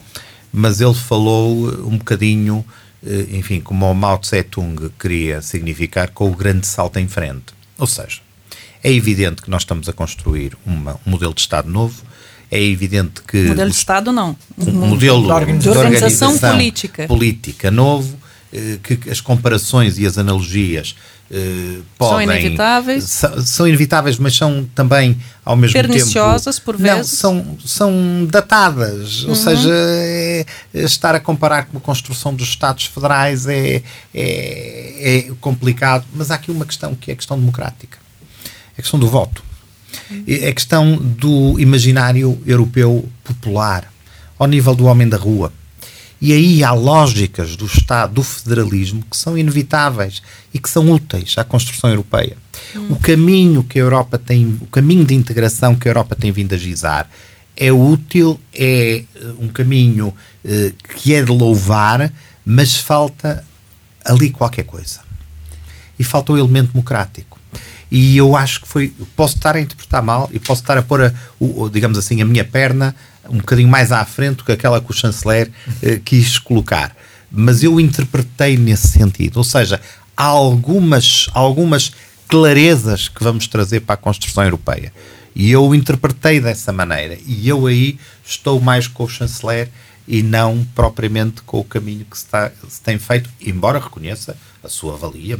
mas 0.52 0.80
ele 0.80 0.94
falou 0.94 1.70
eh, 1.70 1.76
um 1.82 1.98
bocadinho, 1.98 2.64
uh, 3.02 3.36
enfim, 3.36 3.60
como 3.60 3.90
o 3.90 3.94
Mao 3.94 4.18
Tse-tung 4.18 4.90
queria 4.98 5.42
significar, 5.42 6.10
com 6.10 6.30
o 6.30 6.34
grande 6.34 6.66
salto 6.66 6.98
em 6.98 7.08
frente. 7.08 7.54
Ou 7.78 7.86
seja, 7.86 8.20
é 8.82 8.92
evidente 8.92 9.42
que 9.42 9.50
nós 9.50 9.62
estamos 9.62 9.88
a 9.88 9.92
construir 9.92 10.56
uma, 10.64 10.98
um 11.06 11.10
modelo 11.10 11.34
de 11.34 11.40
Estado 11.40 11.70
novo, 11.70 12.02
é 12.50 12.62
evidente 12.62 13.22
que. 13.22 13.48
Modelo 13.48 13.70
de 13.70 13.76
Estado, 13.76 14.12
não. 14.12 14.36
Um 14.56 14.72
modelo 14.72 15.22
de 15.22 15.32
organização, 15.32 15.72
de 15.72 15.78
organização 15.78 16.38
política. 16.38 17.06
política 17.08 17.70
novo, 17.70 18.16
que 18.82 19.10
as 19.10 19.20
comparações 19.20 19.98
e 19.98 20.06
as 20.06 20.16
analogias 20.16 20.94
Uh, 21.28 21.82
podem, 21.98 22.26
são 22.26 22.34
inevitáveis. 22.34 23.04
São, 23.04 23.42
são, 23.42 23.68
inevitáveis, 23.68 24.18
mas 24.18 24.36
são 24.36 24.68
também 24.74 25.16
ao 25.44 25.56
mesmo 25.56 25.72
Perniciosas, 25.72 26.56
tempo. 26.56 26.64
por 26.64 26.76
vezes. 26.76 26.96
Não, 26.96 27.04
são, 27.04 27.58
são 27.64 28.26
datadas. 28.30 29.22
Uhum. 29.22 29.30
Ou 29.30 29.34
seja, 29.34 29.70
é, 29.72 30.46
é 30.72 30.82
estar 30.82 31.14
a 31.14 31.20
comparar 31.20 31.66
com 31.66 31.78
a 31.78 31.80
construção 31.80 32.34
dos 32.34 32.48
Estados 32.48 32.86
Federais 32.86 33.46
é, 33.46 33.82
é, 34.14 35.18
é, 35.18 35.32
complicado. 35.40 36.04
Mas 36.14 36.30
há 36.30 36.36
aqui 36.36 36.50
uma 36.50 36.64
questão 36.64 36.94
que 36.94 37.10
é 37.10 37.14
a 37.14 37.16
questão 37.16 37.38
democrática. 37.38 37.98
É 38.76 38.80
a 38.80 38.82
questão 38.82 39.00
do 39.00 39.08
voto. 39.08 39.44
É 40.28 40.48
a 40.48 40.52
questão 40.52 40.96
do 40.96 41.58
imaginário 41.58 42.40
europeu 42.46 43.08
popular, 43.24 43.90
ao 44.38 44.46
nível 44.46 44.74
do 44.74 44.84
homem 44.84 45.08
da 45.08 45.16
rua 45.16 45.52
e 46.20 46.32
aí 46.32 46.64
há 46.64 46.72
lógicas 46.72 47.56
do 47.56 47.66
Estado, 47.66 48.14
do 48.14 48.22
federalismo, 48.22 49.04
que 49.10 49.16
são 49.16 49.36
inevitáveis 49.36 50.22
e 50.52 50.58
que 50.58 50.68
são 50.68 50.90
úteis 50.90 51.34
à 51.36 51.44
construção 51.44 51.90
europeia. 51.90 52.36
Hum. 52.74 52.88
O 52.90 52.96
caminho 52.96 53.62
que 53.62 53.78
a 53.78 53.82
Europa 53.82 54.18
tem, 54.18 54.58
o 54.60 54.66
caminho 54.66 55.04
de 55.04 55.14
integração 55.14 55.74
que 55.74 55.88
a 55.88 55.90
Europa 55.90 56.16
tem 56.16 56.32
vindo 56.32 56.54
a 56.54 56.58
gizar 56.58 57.08
é 57.56 57.72
útil, 57.72 58.38
é 58.52 59.02
eh, 59.14 59.32
um 59.38 59.48
caminho 59.48 60.12
eh, 60.44 60.72
que 60.96 61.14
é 61.14 61.22
de 61.22 61.32
louvar, 61.32 62.12
mas 62.44 62.76
falta 62.76 63.42
ali 64.04 64.30
qualquer 64.30 64.64
coisa. 64.64 65.00
E 65.98 66.04
falta 66.04 66.32
o 66.32 66.38
elemento 66.38 66.72
democrático. 66.72 67.40
E 67.90 68.16
eu 68.16 68.36
acho 68.36 68.60
que 68.60 68.68
foi. 68.68 68.92
Posso 69.14 69.36
estar 69.36 69.56
a 69.56 69.60
interpretar 69.60 70.02
mal 70.02 70.28
e 70.32 70.38
posso 70.38 70.60
estar 70.60 70.76
a 70.76 70.82
pôr, 70.82 71.04
a, 71.04 71.14
o, 71.38 71.68
digamos 71.70 71.96
assim, 71.96 72.20
a 72.20 72.24
minha 72.24 72.44
perna 72.44 72.94
um 73.28 73.38
bocadinho 73.38 73.68
mais 73.68 73.92
à 73.92 74.04
frente 74.04 74.36
do 74.38 74.44
que 74.44 74.52
aquela 74.52 74.80
que 74.80 74.90
o 74.90 74.94
chanceler 74.94 75.50
eh, 75.82 76.00
quis 76.04 76.38
colocar. 76.38 76.96
Mas 77.30 77.62
eu 77.62 77.80
interpretei 77.80 78.56
nesse 78.56 78.88
sentido. 78.88 79.38
Ou 79.38 79.44
seja, 79.44 79.80
há 80.16 80.24
algumas, 80.24 81.28
algumas 81.34 81.92
clarezas 82.28 83.08
que 83.08 83.22
vamos 83.22 83.46
trazer 83.46 83.80
para 83.80 83.94
a 83.94 83.98
construção 83.98 84.44
europeia. 84.44 84.92
E 85.34 85.50
eu 85.50 85.74
interpretei 85.74 86.40
dessa 86.40 86.72
maneira. 86.72 87.18
E 87.26 87.48
eu 87.48 87.66
aí 87.66 87.98
estou 88.24 88.60
mais 88.60 88.88
com 88.88 89.04
o 89.04 89.08
chanceler 89.08 89.68
e 90.08 90.22
não 90.22 90.66
propriamente 90.74 91.42
com 91.42 91.60
o 91.60 91.64
caminho 91.64 92.04
que 92.04 92.16
se, 92.16 92.24
está, 92.24 92.50
se 92.68 92.80
tem 92.80 92.98
feito, 92.98 93.28
embora 93.40 93.78
reconheça 93.78 94.36
a 94.62 94.68
sua 94.68 94.96
valia, 94.96 95.36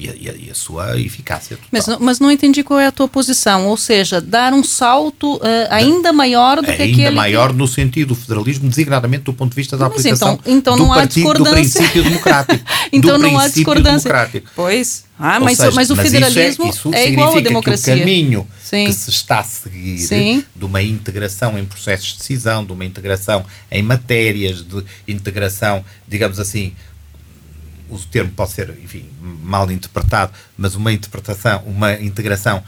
e 0.00 0.28
a, 0.28 0.34
e 0.34 0.50
a, 0.50 0.54
sua 0.54 0.98
eficácia. 0.98 1.56
Total. 1.56 1.68
Mas, 1.70 1.98
mas 2.00 2.20
não 2.20 2.30
entendi 2.30 2.62
qual 2.62 2.80
é 2.80 2.86
a 2.86 2.92
tua 2.92 3.08
posição, 3.08 3.66
ou 3.66 3.76
seja, 3.76 4.20
dar 4.20 4.52
um 4.52 4.64
salto 4.64 5.36
uh, 5.36 5.40
ainda 5.70 6.12
maior 6.12 6.56
do 6.56 6.64
que 6.64 6.70
aquele... 6.70 7.06
Ainda 7.06 7.10
maior 7.12 7.52
no 7.52 7.66
sentido 7.66 8.10
do 8.10 8.14
federalismo, 8.14 8.68
designadamente 8.68 9.24
do 9.24 9.32
ponto 9.32 9.50
de 9.50 9.56
vista 9.56 9.76
da 9.76 9.88
mas 9.88 9.98
aplicação 9.98 10.38
então, 10.42 10.52
então 10.52 10.76
do, 10.76 10.82
não 10.84 10.94
partido, 10.94 11.30
há 11.30 11.34
do 11.34 11.44
princípio 11.44 12.02
democrático. 12.02 12.64
então 12.92 13.18
não 13.18 13.38
há 13.38 13.48
discordância. 13.48 14.08
Democrático. 14.08 14.50
Pois, 14.56 15.04
ah, 15.18 15.38
mas, 15.38 15.58
seja, 15.58 15.70
mas 15.72 15.90
o 15.90 15.96
mas 15.96 16.06
federalismo 16.06 16.66
isso 16.66 16.88
é, 16.88 17.04
isso 17.04 17.08
é 17.08 17.12
igual 17.12 17.36
à 17.36 17.40
democracia. 17.40 17.94
Que 17.94 18.00
o 18.00 18.04
caminho 18.04 18.48
Sim. 18.62 18.86
que 18.86 18.92
se 18.92 19.10
está 19.10 19.40
a 19.40 19.44
seguir 19.44 19.98
Sim. 19.98 20.44
de 20.56 20.64
uma 20.64 20.82
integração 20.82 21.58
em 21.58 21.64
processos 21.64 22.12
de 22.12 22.18
decisão, 22.18 22.64
de 22.64 22.72
uma 22.72 22.84
integração 22.84 23.44
em 23.70 23.82
matérias, 23.82 24.62
de 24.62 24.82
integração, 25.06 25.84
digamos 26.08 26.40
assim, 26.40 26.72
o 27.90 27.98
termo 27.98 28.30
pode 28.30 28.52
ser, 28.52 28.70
enfim, 28.82 29.04
mal 29.20 29.70
interpretado, 29.70 30.32
mas 30.56 30.74
uma 30.74 30.92
interpretação, 30.92 31.62
uma 31.66 31.92
integração 31.94 32.62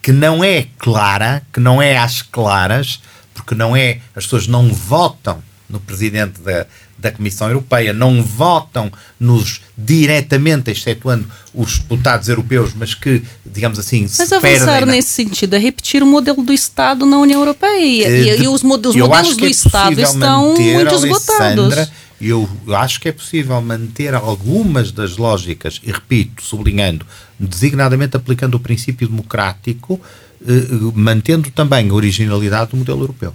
que 0.00 0.12
não 0.12 0.42
é 0.42 0.66
clara, 0.78 1.42
que 1.52 1.60
não 1.60 1.82
é 1.82 1.98
às 1.98 2.22
claras, 2.22 3.00
porque 3.34 3.54
não 3.54 3.76
é, 3.76 4.00
as 4.14 4.24
pessoas 4.24 4.46
não 4.46 4.72
votam 4.72 5.42
no 5.68 5.80
presidente 5.80 6.40
da, 6.40 6.66
da 6.98 7.12
Comissão 7.12 7.48
Europeia, 7.48 7.92
não 7.92 8.22
votam 8.22 8.90
nos 9.20 9.60
diretamente, 9.76 10.70
excetuando 10.70 11.28
os 11.52 11.78
deputados 11.78 12.28
europeus, 12.28 12.72
mas 12.74 12.94
que, 12.94 13.22
digamos 13.44 13.78
assim, 13.78 14.02
mas 14.02 14.28
se 14.28 14.34
avançar 14.34 14.86
na... 14.86 14.92
nesse 14.92 15.10
sentido 15.10 15.54
é 15.54 15.58
repetir 15.58 16.02
o 16.02 16.06
modelo 16.06 16.42
do 16.42 16.52
Estado 16.52 17.04
na 17.04 17.18
União 17.18 17.40
Europeia. 17.40 18.08
E, 18.08 18.36
de, 18.36 18.44
e 18.44 18.48
os, 18.48 18.62
modelos, 18.62 18.96
os 18.96 19.02
modelos 19.02 19.36
do 19.36 19.46
é 19.46 19.50
Estado 19.50 20.00
estão 20.00 20.54
muito 20.54 20.94
esgotados 20.94 21.90
eu 22.20 22.48
acho 22.74 23.00
que 23.00 23.08
é 23.08 23.12
possível 23.12 23.60
manter 23.60 24.14
algumas 24.14 24.90
das 24.90 25.16
lógicas, 25.16 25.80
e 25.84 25.92
repito, 25.92 26.42
sublinhando, 26.42 27.06
designadamente 27.38 28.16
aplicando 28.16 28.56
o 28.56 28.60
princípio 28.60 29.08
democrático, 29.08 30.00
eh, 30.46 30.66
mantendo 30.94 31.50
também 31.50 31.88
a 31.88 31.94
originalidade 31.94 32.72
do 32.72 32.76
modelo 32.76 33.02
europeu. 33.02 33.34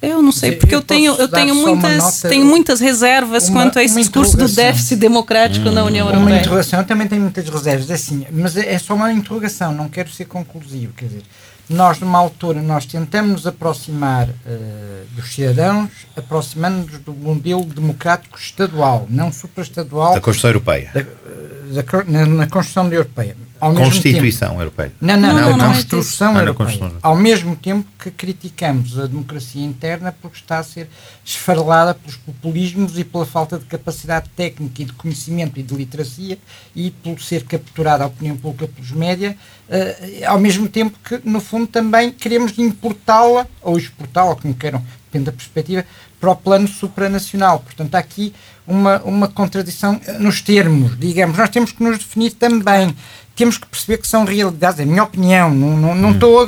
Eu 0.00 0.22
não 0.22 0.30
sei, 0.30 0.52
porque 0.52 0.74
eu, 0.74 0.78
eu 0.78 0.84
tenho, 0.84 1.14
eu 1.16 1.26
tenho 1.26 1.54
muitas, 1.56 1.96
nota, 1.96 2.28
tenho 2.28 2.46
muitas 2.46 2.78
reservas 2.78 3.48
uma, 3.48 3.62
quanto 3.62 3.80
a 3.80 3.82
esse 3.82 3.96
discurso 3.96 4.36
do 4.36 4.48
déficit 4.48 4.96
democrático 4.96 5.68
hum. 5.68 5.72
na 5.72 5.84
União 5.84 6.06
Europeia. 6.06 6.26
Uma 6.26 6.40
interrogação, 6.40 6.78
eu 6.78 6.86
também 6.86 7.08
tenho 7.08 7.22
muitas 7.22 7.48
reservas, 7.48 7.90
é 7.90 7.94
assim, 7.94 8.24
mas 8.30 8.56
é, 8.56 8.74
é 8.74 8.78
só 8.78 8.94
uma 8.94 9.12
interrogação, 9.12 9.74
não 9.74 9.88
quero 9.88 10.08
ser 10.10 10.26
conclusivo, 10.26 10.92
quer 10.92 11.06
dizer, 11.06 11.22
nós 11.68 12.00
numa 12.00 12.18
altura 12.18 12.62
nós 12.62 12.86
tentamos 12.86 13.32
nos 13.32 13.46
aproximar 13.46 14.28
uh, 14.28 15.06
dos 15.12 15.34
cidadãos, 15.34 15.90
aproximando-nos 16.16 16.98
do 17.00 17.12
modelo 17.12 17.64
democrático 17.64 18.38
estadual, 18.38 19.06
não 19.10 19.30
supraestadual. 19.32 20.14
Da 20.14 20.20
Constituição 20.20 20.50
Europeia. 20.50 20.90
Da, 20.94 21.82
da, 21.82 22.04
na, 22.04 22.26
na 22.26 22.46
Constituição 22.46 22.92
Europeia. 22.92 23.36
Ao 23.60 23.74
Constituição 23.74 24.50
tempo, 24.50 24.60
Europeia. 24.60 24.92
Não, 25.00 25.16
não, 25.16 25.34
não, 25.34 25.56
não, 25.56 25.68
Construção 25.68 26.32
não 26.32 26.40
é 26.40 26.44
Europeia. 26.44 26.92
Ao 27.02 27.16
mesmo 27.16 27.56
tempo 27.56 27.86
que 27.98 28.10
criticamos 28.10 28.98
a 28.98 29.06
democracia 29.06 29.64
interna 29.64 30.14
porque 30.22 30.38
está 30.38 30.58
a 30.58 30.62
ser 30.62 30.88
esfarelada 31.24 31.94
pelos 31.94 32.16
populismos 32.16 32.98
e 32.98 33.04
pela 33.04 33.26
falta 33.26 33.58
de 33.58 33.64
capacidade 33.64 34.28
técnica 34.36 34.82
e 34.82 34.84
de 34.84 34.92
conhecimento 34.92 35.58
e 35.58 35.62
de 35.62 35.74
literacia 35.74 36.38
e 36.74 36.90
por 36.90 37.20
ser 37.20 37.44
capturada 37.44 38.04
a 38.04 38.06
opinião 38.06 38.36
pública 38.36 38.68
pelos 38.68 38.92
média, 38.92 39.36
uh, 39.68 40.26
ao 40.26 40.38
mesmo 40.38 40.68
tempo 40.68 40.98
que, 41.02 41.20
no 41.24 41.40
fundo, 41.40 41.66
também 41.66 42.10
queremos 42.12 42.56
importá-la, 42.58 43.46
ou 43.62 43.76
exportá-la, 43.76 44.36
como 44.36 44.54
queiram, 44.54 44.84
depende 45.04 45.26
da 45.26 45.32
perspectiva, 45.32 45.84
para 46.20 46.30
o 46.30 46.36
plano 46.36 46.68
supranacional. 46.68 47.60
Portanto, 47.60 47.94
há 47.94 47.98
aqui 47.98 48.32
uma, 48.66 49.00
uma 49.02 49.28
contradição 49.28 50.00
nos 50.18 50.42
termos, 50.42 50.98
digamos. 50.98 51.38
Nós 51.38 51.48
temos 51.48 51.72
que 51.72 51.82
nos 51.82 51.98
definir 51.98 52.32
também 52.32 52.94
temos 53.38 53.56
que 53.56 53.66
perceber 53.68 53.98
que 53.98 54.08
são 54.08 54.24
realidades, 54.24 54.80
é 54.80 54.82
a 54.82 54.86
minha 54.86 55.04
opinião, 55.04 55.54
não, 55.54 55.76
não, 55.76 55.94
não, 55.94 56.08
hum. 56.08 56.12
estou, 56.12 56.42
a, 56.42 56.46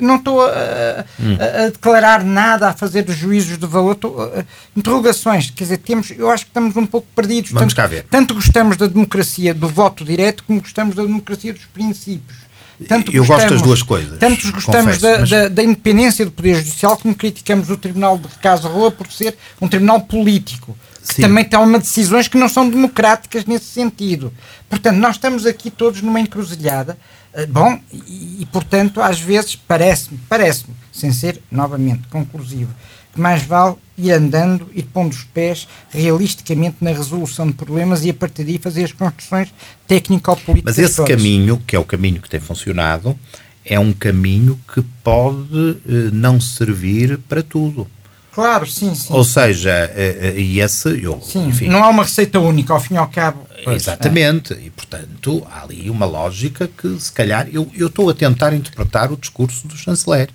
não 0.00 0.16
estou 0.16 0.40
a, 0.40 1.04
hum. 1.18 1.36
a, 1.40 1.64
a, 1.64 1.70
declarar 1.70 2.22
nada, 2.22 2.68
a 2.68 2.72
fazer 2.72 3.04
juízos 3.10 3.58
de 3.58 3.66
valor, 3.66 3.96
estou, 3.96 4.22
a, 4.22 4.44
interrogações, 4.76 5.50
quer 5.50 5.64
dizer, 5.64 5.78
temos, 5.78 6.12
eu 6.12 6.30
acho 6.30 6.44
que 6.44 6.50
estamos 6.50 6.76
um 6.76 6.86
pouco 6.86 7.08
perdidos. 7.12 7.50
Vamos 7.50 7.74
tanto, 7.74 7.76
cá 7.76 7.88
ver. 7.88 8.06
Tanto 8.08 8.34
gostamos 8.34 8.76
da 8.76 8.86
democracia 8.86 9.52
do 9.52 9.68
voto 9.68 10.04
direto, 10.04 10.44
como 10.44 10.60
gostamos 10.60 10.94
da 10.94 11.02
democracia 11.02 11.52
dos 11.52 11.64
princípios. 11.64 12.38
Tanto 12.86 13.10
eu 13.10 13.24
gostamos, 13.24 13.42
gosto 13.42 13.54
das 13.54 13.62
duas 13.62 13.82
coisas. 13.82 14.18
Tanto 14.20 14.52
gostamos 14.52 14.98
confesso, 14.98 15.00
da, 15.00 15.18
mas... 15.18 15.30
da, 15.30 15.48
da, 15.48 15.64
independência 15.64 16.24
do 16.24 16.30
Poder 16.30 16.54
Judicial, 16.54 16.96
como 16.96 17.16
criticamos 17.16 17.68
o 17.68 17.76
Tribunal 17.76 18.16
de 18.16 18.28
Casa 18.40 18.68
Rua 18.68 18.92
por 18.92 19.10
ser 19.10 19.36
um 19.60 19.66
tribunal 19.66 20.02
político 20.02 20.76
que 21.06 21.22
também 21.22 21.44
toma 21.44 21.78
decisões 21.78 22.28
que 22.28 22.36
não 22.36 22.48
são 22.48 22.68
democráticas 22.68 23.44
nesse 23.44 23.66
sentido. 23.66 24.32
Portanto, 24.68 24.96
nós 24.96 25.16
estamos 25.16 25.46
aqui 25.46 25.70
todos 25.70 26.02
numa 26.02 26.20
encruzilhada. 26.20 26.98
Eh, 27.32 27.46
bom, 27.46 27.78
e, 27.92 28.38
e 28.40 28.46
portanto, 28.52 29.00
às 29.00 29.20
vezes 29.20 29.56
parece-me, 29.56 30.18
parece-me, 30.28 30.74
sem 30.92 31.12
ser 31.12 31.40
novamente 31.50 32.08
conclusivo, 32.08 32.74
que 33.12 33.20
mais 33.20 33.42
vale 33.42 33.76
ir 33.96 34.12
andando, 34.12 34.68
ir 34.74 34.84
pondo 34.84 35.12
os 35.12 35.24
pés 35.24 35.68
realisticamente 35.90 36.76
na 36.80 36.90
resolução 36.90 37.46
de 37.46 37.52
problemas 37.52 38.04
e 38.04 38.10
a 38.10 38.14
partir 38.14 38.44
daí 38.44 38.58
fazer 38.58 38.84
as 38.84 38.92
construções 38.92 39.52
técnico-políticas. 39.86 40.76
Mas 40.76 40.84
esse 40.84 40.96
todas. 40.96 41.16
caminho, 41.16 41.62
que 41.66 41.74
é 41.74 41.78
o 41.78 41.84
caminho 41.84 42.20
que 42.20 42.28
tem 42.28 42.40
funcionado, 42.40 43.18
é 43.64 43.78
um 43.78 43.92
caminho 43.92 44.58
que 44.72 44.82
pode 45.02 45.78
eh, 45.86 46.10
não 46.12 46.40
servir 46.40 47.18
para 47.28 47.42
tudo. 47.42 47.86
Claro, 48.32 48.66
sim, 48.66 48.94
sim. 48.94 49.12
Ou 49.12 49.24
seja, 49.24 49.70
eh, 49.70 50.18
eh, 50.20 50.40
e 50.40 50.60
esse. 50.60 51.02
Eu, 51.02 51.20
sim, 51.20 51.48
enfim, 51.48 51.68
não 51.68 51.82
há 51.82 51.88
uma 51.88 52.04
receita 52.04 52.38
única, 52.38 52.72
ao 52.72 52.80
fim 52.80 52.94
e 52.94 52.96
ao 52.96 53.08
cabo. 53.08 53.46
Pois, 53.64 53.82
exatamente, 53.82 54.54
é. 54.54 54.60
e 54.66 54.70
portanto 54.70 55.46
há 55.50 55.62
ali 55.62 55.90
uma 55.90 56.06
lógica 56.06 56.68
que, 56.68 57.00
se 57.00 57.10
calhar, 57.12 57.48
eu, 57.52 57.68
eu 57.74 57.88
estou 57.88 58.08
a 58.08 58.14
tentar 58.14 58.52
interpretar 58.52 59.10
o 59.10 59.16
discurso 59.16 59.66
do 59.66 59.76
chanceler. 59.76 60.30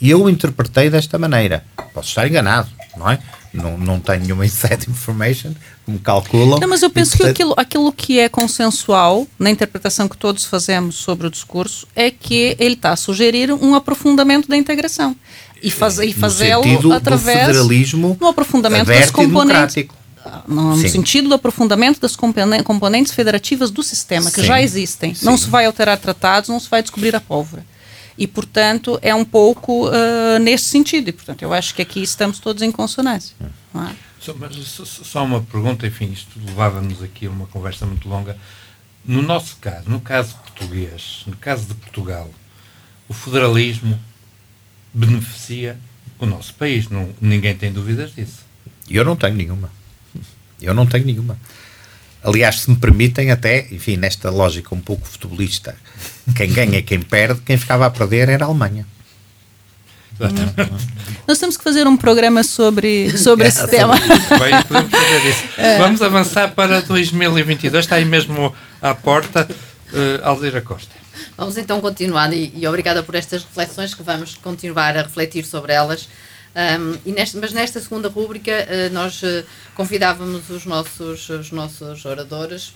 E 0.00 0.10
eu 0.10 0.28
interpretei 0.28 0.88
desta 0.90 1.18
maneira. 1.18 1.64
Posso 1.92 2.08
estar 2.08 2.26
enganado, 2.26 2.68
não 2.96 3.10
é? 3.10 3.18
Não, 3.52 3.78
não 3.78 4.00
tenho 4.00 4.22
nenhuma 4.22 4.44
inside 4.46 4.88
information 4.88 5.52
me 5.86 5.98
calculam. 5.98 6.58
Não, 6.60 6.68
mas 6.68 6.82
eu 6.82 6.90
penso 6.90 7.12
portanto... 7.12 7.34
que 7.34 7.42
aquilo, 7.42 7.54
aquilo 7.56 7.92
que 7.92 8.18
é 8.18 8.28
consensual 8.28 9.26
na 9.38 9.50
interpretação 9.50 10.06
que 10.06 10.16
todos 10.16 10.44
fazemos 10.44 10.96
sobre 10.96 11.26
o 11.26 11.30
discurso 11.30 11.86
é 11.96 12.10
que 12.10 12.56
ele 12.58 12.74
está 12.74 12.90
a 12.90 12.96
sugerir 12.96 13.52
um 13.52 13.74
aprofundamento 13.74 14.48
da 14.48 14.56
integração 14.56 15.16
e, 15.62 15.70
faz, 15.70 15.98
e 15.98 16.12
fazê-lo 16.12 16.92
através 16.92 17.38
do 17.38 17.46
federalismo 17.46 18.16
no 18.20 18.28
aprofundamento 18.28 18.86
das 18.86 19.10
componentes 19.10 19.88
no, 20.46 20.76
no 20.76 20.88
sentido 20.88 21.28
do 21.28 21.34
aprofundamento 21.34 22.00
das 22.00 22.16
componentes 22.16 23.12
federativas 23.12 23.70
do 23.70 23.82
sistema 23.82 24.30
que 24.30 24.40
Sim. 24.40 24.46
já 24.46 24.60
existem. 24.60 25.14
Sim. 25.14 25.24
Não 25.24 25.36
se 25.36 25.48
vai 25.48 25.66
alterar 25.66 25.98
tratados, 25.98 26.48
não 26.48 26.60
se 26.60 26.68
vai 26.68 26.82
descobrir 26.82 27.14
a 27.14 27.20
pólvora. 27.20 27.64
E, 28.16 28.26
portanto, 28.26 28.98
é 29.00 29.14
um 29.14 29.24
pouco 29.24 29.88
uh, 29.88 30.38
nesse 30.40 30.64
sentido. 30.64 31.08
E, 31.08 31.12
portanto, 31.12 31.42
eu 31.42 31.52
acho 31.52 31.74
que 31.74 31.82
aqui 31.82 32.02
estamos 32.02 32.40
todos 32.40 32.62
em 32.62 32.72
consonância. 32.72 33.34
É? 33.40 33.94
Só, 34.20 34.34
mas, 34.34 34.56
só 34.56 35.24
uma 35.24 35.40
pergunta, 35.40 35.86
enfim, 35.86 36.10
isto 36.12 36.38
levava-nos 36.44 37.02
aqui 37.02 37.26
a 37.26 37.30
uma 37.30 37.46
conversa 37.46 37.86
muito 37.86 38.08
longa. 38.08 38.36
No 39.04 39.22
nosso 39.22 39.56
caso, 39.60 39.88
no 39.88 40.00
caso 40.00 40.34
português, 40.36 41.22
no 41.26 41.36
caso 41.36 41.66
de 41.66 41.74
Portugal, 41.74 42.28
o 43.08 43.14
federalismo 43.14 43.98
beneficia 44.92 45.76
o 46.18 46.26
nosso 46.26 46.54
país. 46.54 46.88
Não, 46.88 47.10
ninguém 47.20 47.54
tem 47.54 47.72
dúvidas 47.72 48.14
disso. 48.14 48.46
Eu 48.88 49.04
não 49.04 49.16
tenho 49.16 49.34
nenhuma. 49.34 49.70
Eu 50.60 50.74
não 50.74 50.86
tenho 50.86 51.06
nenhuma. 51.06 51.38
Aliás, 52.22 52.60
se 52.62 52.70
me 52.70 52.76
permitem, 52.76 53.30
até, 53.30 53.68
enfim, 53.70 53.96
nesta 53.96 54.28
lógica 54.28 54.74
um 54.74 54.80
pouco 54.80 55.06
futebolista, 55.06 55.76
quem 56.34 56.52
ganha 56.52 56.78
é 56.78 56.82
quem 56.82 57.00
perde, 57.00 57.40
quem 57.42 57.56
ficava 57.56 57.86
a 57.86 57.90
perder 57.90 58.28
era 58.28 58.44
a 58.44 58.48
Alemanha. 58.48 58.84
Nós 61.26 61.38
temos 61.38 61.56
que 61.56 61.62
fazer 61.62 61.86
um 61.86 61.96
programa 61.96 62.42
sobre, 62.42 63.16
sobre 63.16 63.46
esse 63.46 63.66
tema. 63.68 63.94
Bem, 63.94 64.62
podemos 64.66 64.90
fazer 64.90 65.28
isso. 65.28 65.44
É. 65.58 65.78
Vamos 65.78 66.00
avançar 66.02 66.52
para 66.52 66.80
2022. 66.82 67.84
Está 67.84 67.96
aí 67.96 68.04
mesmo 68.04 68.54
à 68.80 68.94
porta, 68.94 69.48
uh, 69.92 70.24
Aldeira 70.24 70.60
Costa. 70.60 70.92
Vamos 71.36 71.56
então 71.56 71.80
continuar 71.80 72.32
e, 72.32 72.52
e, 72.54 72.66
obrigada 72.66 73.02
por 73.02 73.14
estas 73.14 73.42
reflexões 73.44 73.94
que 73.94 74.02
vamos 74.02 74.34
continuar 74.36 74.96
a 74.96 75.02
refletir 75.02 75.44
sobre 75.44 75.72
elas. 75.72 76.08
Um, 76.54 76.98
e 77.06 77.12
nesta, 77.12 77.38
mas 77.38 77.52
nesta 77.52 77.80
segunda 77.80 78.08
rúbrica 78.08 78.50
uh, 78.50 78.92
nós 78.92 79.22
uh, 79.22 79.44
convidávamos 79.74 80.50
os 80.50 80.64
nossos, 80.64 81.28
os 81.28 81.52
nossos 81.52 82.04
oradores 82.04 82.74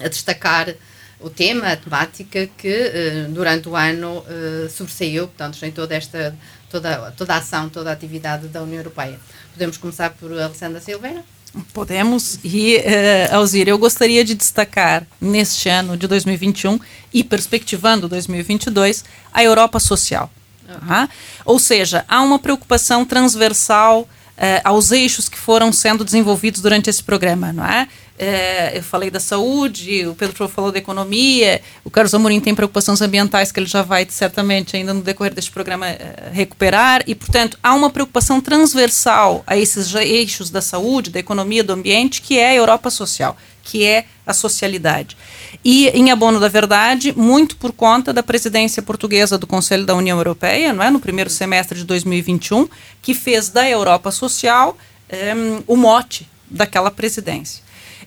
a 0.00 0.08
destacar 0.08 0.74
o 1.20 1.30
tema, 1.30 1.72
a 1.72 1.76
temática 1.76 2.48
que 2.56 2.68
uh, 2.68 3.32
durante 3.32 3.68
o 3.68 3.76
ano 3.76 4.24
sobressaiu, 4.70 5.28
portanto, 5.28 5.62
em 5.64 5.72
toda 5.72 5.94
esta 5.94 6.36
toda, 6.70 7.12
toda 7.12 7.34
a 7.34 7.38
ação, 7.38 7.68
toda 7.68 7.90
a 7.90 7.92
atividade 7.92 8.48
da 8.48 8.62
União 8.62 8.78
Europeia. 8.78 9.18
Podemos 9.52 9.76
começar 9.76 10.10
por 10.10 10.30
Alessandra 10.32 10.80
Silveira? 10.80 11.24
Podemos. 11.72 12.38
E, 12.44 12.76
uh, 12.76 13.36
Alzir, 13.36 13.68
eu 13.68 13.78
gostaria 13.78 14.24
de 14.24 14.34
destacar 14.34 15.06
neste 15.20 15.68
ano 15.68 15.96
de 15.96 16.06
2021 16.06 16.78
e 17.12 17.24
perspectivando 17.24 18.08
2022 18.08 19.04
a 19.32 19.42
Europa 19.42 19.80
social. 19.80 20.30
Uhum. 20.68 21.08
Ou 21.44 21.58
seja, 21.58 22.04
há 22.08 22.20
uma 22.22 22.38
preocupação 22.38 23.04
transversal 23.04 24.08
uh, 24.38 24.60
aos 24.64 24.92
eixos 24.92 25.28
que 25.28 25.38
foram 25.38 25.72
sendo 25.72 26.04
desenvolvidos 26.04 26.62
durante 26.62 26.88
esse 26.88 27.02
programa, 27.02 27.52
não 27.52 27.66
é? 27.66 27.88
É, 28.20 28.76
eu 28.76 28.82
falei 28.82 29.10
da 29.10 29.20
saúde, 29.20 30.04
o 30.08 30.14
Pedro 30.14 30.48
falou 30.48 30.72
da 30.72 30.78
economia, 30.78 31.60
o 31.84 31.90
Carlos 31.90 32.12
Amorim 32.12 32.40
tem 32.40 32.52
preocupações 32.52 33.00
ambientais 33.00 33.52
que 33.52 33.60
ele 33.60 33.66
já 33.66 33.82
vai 33.82 34.04
certamente 34.10 34.76
ainda 34.76 34.92
no 34.92 35.02
decorrer 35.02 35.32
deste 35.32 35.52
programa 35.52 35.86
é, 35.86 36.28
recuperar 36.32 37.04
e, 37.06 37.14
portanto, 37.14 37.56
há 37.62 37.72
uma 37.74 37.90
preocupação 37.90 38.40
transversal 38.40 39.44
a 39.46 39.56
esses 39.56 39.94
eixos 39.94 40.50
da 40.50 40.60
saúde, 40.60 41.10
da 41.10 41.20
economia, 41.20 41.62
do 41.62 41.72
ambiente, 41.72 42.20
que 42.20 42.36
é 42.36 42.50
a 42.50 42.54
Europa 42.56 42.90
social, 42.90 43.36
que 43.62 43.84
é 43.84 44.04
a 44.26 44.34
socialidade. 44.34 45.16
E, 45.64 45.88
em 45.88 46.10
abono 46.10 46.38
da 46.38 46.48
verdade, 46.48 47.12
muito 47.16 47.56
por 47.56 47.72
conta 47.72 48.12
da 48.12 48.22
presidência 48.22 48.82
portuguesa 48.82 49.38
do 49.38 49.46
Conselho 49.46 49.86
da 49.86 49.94
União 49.94 50.18
Europeia, 50.18 50.72
não 50.72 50.82
é, 50.82 50.90
no 50.90 51.00
primeiro 51.00 51.30
semestre 51.30 51.78
de 51.78 51.84
2021, 51.84 52.68
que 53.02 53.14
fez 53.14 53.48
da 53.48 53.68
Europa 53.68 54.10
social 54.10 54.76
um, 55.12 55.62
o 55.66 55.76
mote 55.76 56.28
daquela 56.50 56.90
presidência. 56.90 57.62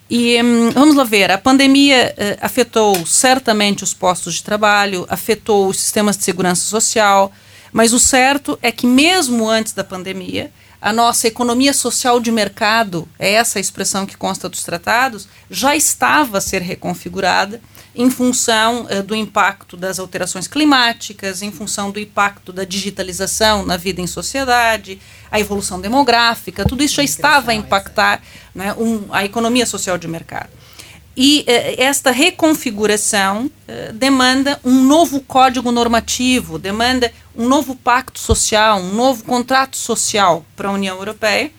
E 0.09 0.41
hum, 0.41 0.71
vamos 0.71 0.95
lá 0.95 1.03
ver, 1.03 1.31
a 1.31 1.37
pandemia 1.37 2.13
uh, 2.17 2.37
afetou 2.41 3.05
certamente 3.05 3.83
os 3.83 3.93
postos 3.93 4.35
de 4.35 4.43
trabalho, 4.43 5.05
afetou 5.09 5.67
os 5.67 5.79
sistemas 5.79 6.17
de 6.17 6.23
segurança 6.23 6.63
social, 6.63 7.31
mas 7.71 7.93
o 7.93 7.99
certo 7.99 8.59
é 8.61 8.71
que 8.71 8.85
mesmo 8.85 9.49
antes 9.49 9.71
da 9.71 9.83
pandemia, 9.83 10.51
a 10.81 10.91
nossa 10.91 11.27
economia 11.27 11.73
social 11.73 12.19
de 12.19 12.31
mercado, 12.31 13.07
é 13.19 13.33
essa 13.33 13.59
a 13.59 13.61
expressão 13.61 14.05
que 14.05 14.17
consta 14.17 14.49
dos 14.49 14.63
tratados, 14.63 15.27
já 15.49 15.75
estava 15.75 16.39
a 16.39 16.41
ser 16.41 16.63
reconfigurada 16.63 17.61
em 17.93 18.09
função 18.09 18.85
uh, 18.85 19.03
do 19.03 19.15
impacto 19.15 19.77
das 19.77 19.99
alterações 19.99 20.47
climáticas, 20.47 21.43
em 21.43 21.51
função 21.51 21.91
do 21.91 21.99
impacto 21.99 22.51
da 22.51 22.63
digitalização 22.63 23.63
na 23.63 23.77
vida 23.77 24.01
em 24.01 24.07
sociedade, 24.07 24.99
a 25.29 25.39
evolução 25.39 25.79
demográfica, 25.79 26.65
tudo 26.65 26.83
isso 26.83 26.95
já 26.95 27.03
estava 27.03 27.51
a 27.51 27.53
impactar 27.53 28.21
né, 28.55 28.73
um, 28.73 29.05
a 29.11 29.23
economia 29.23 29.65
social 29.67 29.97
de 29.97 30.07
mercado. 30.07 30.49
E 31.15 31.41
uh, 31.41 31.81
esta 31.81 32.11
reconfiguração 32.11 33.45
uh, 33.45 33.93
demanda 33.93 34.59
um 34.63 34.83
novo 34.83 35.19
código 35.21 35.71
normativo, 35.71 36.57
demanda 36.57 37.11
um 37.35 37.47
novo 37.47 37.75
pacto 37.75 38.19
social, 38.19 38.79
um 38.79 38.93
novo 38.93 39.23
contrato 39.23 39.75
social 39.75 40.45
para 40.55 40.69
a 40.69 40.71
União 40.71 40.97
Europeia, 40.97 41.51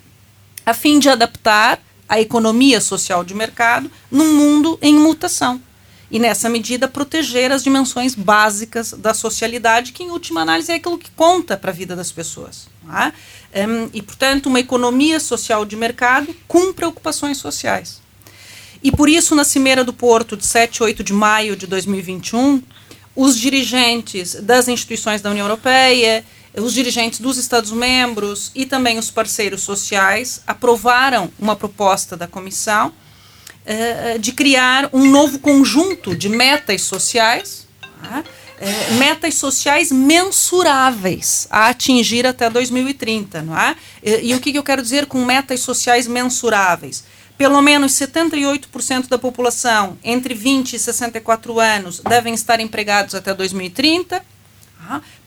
a 0.65 0.73
fim 0.73 0.99
de 0.99 1.09
adaptar 1.09 1.81
a 2.09 2.21
economia 2.21 2.81
social 2.81 3.25
de 3.25 3.35
mercado 3.35 3.91
num 4.11 4.35
mundo 4.35 4.79
em 4.83 4.95
mutação 4.95 5.61
e, 6.13 6.19
nessa 6.19 6.47
medida, 6.51 6.87
proteger 6.87 7.51
as 7.51 7.65
dimensões 7.65 8.15
básicas 8.15 8.93
da 8.93 9.15
socialidade, 9.15 9.93
que, 9.93 10.03
em 10.03 10.11
última 10.11 10.43
análise, 10.43 10.71
é 10.71 10.75
aquilo 10.75 10.99
que 10.99 11.11
conta 11.13 11.57
para 11.57 11.71
a 11.71 11.75
vida 11.75 11.97
das 11.97 12.13
pessoas. 12.13 12.69
É? 13.51 13.67
Um, 13.67 13.89
e, 13.95 14.03
portanto, 14.03 14.47
uma 14.47 14.61
economia 14.61 15.19
social 15.19 15.65
de 15.65 15.75
mercado 15.75 16.37
com 16.47 16.71
preocupações 16.71 17.39
sociais. 17.39 18.02
E 18.83 18.91
por 18.91 19.09
isso, 19.09 19.35
na 19.35 19.45
Cimeira 19.45 19.85
do 19.85 19.93
Porto, 19.93 20.37
de 20.37 20.45
7 20.45 20.79
e 20.79 20.83
8 20.83 21.05
de 21.05 21.13
maio 21.13 21.55
de 21.55 21.67
2021, 21.67 22.63
os 23.15 23.39
dirigentes 23.39 24.35
das 24.35 24.67
instituições 24.67 25.21
da 25.21 25.31
União 25.31 25.47
Europeia, 25.47 26.25
os 26.57 26.75
dirigentes 26.75 27.21
dos 27.21 27.39
Estados-membros 27.39 28.51
e 28.55 28.67
também 28.67 28.99
os 28.99 29.11
parceiros 29.11 29.63
sociais 29.63 30.43
aprovaram 30.47 31.31
uma 31.39 31.55
proposta 31.55 32.17
da 32.17 32.27
Comissão 32.27 32.89
uh, 32.89 34.19
de 34.19 34.33
criar 34.33 34.91
um 34.93 35.09
novo 35.11 35.39
conjunto 35.39 36.15
de 36.15 36.29
metas 36.29 36.83
sociais, 36.83 37.67
uh, 38.03 38.95
metas 38.99 39.35
sociais 39.35 39.91
mensuráveis 39.91 41.47
a 41.51 41.69
atingir 41.69 42.27
até 42.27 42.51
2030, 42.51 43.43
não 43.43 43.59
é? 43.59 43.77
E, 44.03 44.31
e 44.31 44.35
o 44.35 44.41
que, 44.41 44.53
que 44.53 44.59
eu 44.59 44.63
quero 44.63 44.83
dizer 44.83 45.07
com 45.07 45.25
metas 45.25 45.61
sociais 45.61 46.07
mensuráveis? 46.07 47.05
Pelo 47.37 47.61
menos 47.61 47.93
78% 47.93 49.09
da 49.09 49.19
população 49.19 49.99
entre 50.05 50.35
20 50.35 50.75
e 50.75 50.79
64 50.79 51.59
anos 51.59 52.01
devem 52.01 52.35
estar 52.35 52.61
empregados 52.61 53.15
até 53.15 53.35
2030. 53.35 54.23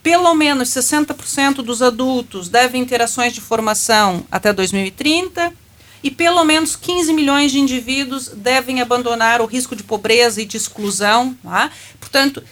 Pelo 0.03 0.33
menos 0.35 0.69
60% 0.69 1.55
dos 1.55 1.81
adultos 1.81 2.47
devem 2.49 2.85
ter 2.85 3.01
ações 3.01 3.33
de 3.33 3.41
formação 3.41 4.25
até 4.31 4.53
2030 4.53 5.51
e 6.03 6.11
pelo 6.11 6.43
menos 6.45 6.75
15 6.75 7.11
milhões 7.13 7.51
de 7.51 7.59
indivíduos 7.59 8.27
devem 8.27 8.79
abandonar 8.79 9.41
o 9.41 9.45
risco 9.45 9.75
de 9.75 9.81
pobreza 9.81 10.39
e 10.39 10.45
de 10.45 10.55
exclusão. 10.55 11.35
Tá? 11.41 11.71
Portanto, 11.99 12.43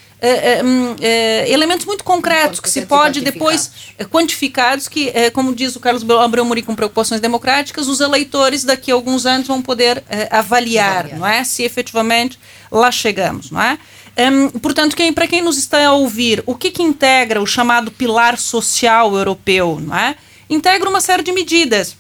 elementos 1.49 1.86
muito 1.86 2.03
concretos 2.03 2.59
que 2.59 2.69
se 2.69 2.86
pode 2.86 3.21
depois 3.21 3.71
quantificados 4.09 4.88
que, 4.88 5.11
como 5.32 5.53
diz 5.53 5.76
o 5.76 5.80
Carlos 5.80 6.09
Abreu 6.09 6.45
Muri 6.45 6.61
com 6.61 6.76
preocupações 6.76 7.19
democráticas, 7.19 7.88
os 7.88 7.99
eleitores 7.99 8.63
daqui 8.63 8.91
a 8.91 8.95
alguns 8.95 9.26
anos 9.26 9.47
vão 9.47 9.61
poder 9.61 10.03
avaliar, 10.32 10.99
avaliar, 10.99 11.19
não 11.19 11.28
é, 11.28 11.43
se 11.43 11.63
efetivamente 11.63 12.39
lá 12.71 12.91
chegamos, 12.91 13.51
não 13.51 13.61
é? 13.61 13.78
Um, 14.15 14.49
portanto, 14.59 14.95
quem, 14.95 15.11
para 15.11 15.28
quem 15.28 15.41
nos 15.41 15.57
está 15.57 15.86
a 15.86 15.93
ouvir, 15.93 16.43
o 16.45 16.55
que, 16.55 16.69
que 16.69 16.84
integra 16.84 17.41
o 17.41 17.47
chamado 17.47 17.91
pilar 17.91 18.38
social 18.38 19.15
europeu, 19.17 19.80
não 19.82 19.95
é? 19.95 20.15
Integra 20.49 20.88
uma 20.88 21.01
série 21.01 21.24
de 21.24 21.32
medidas 21.32 21.97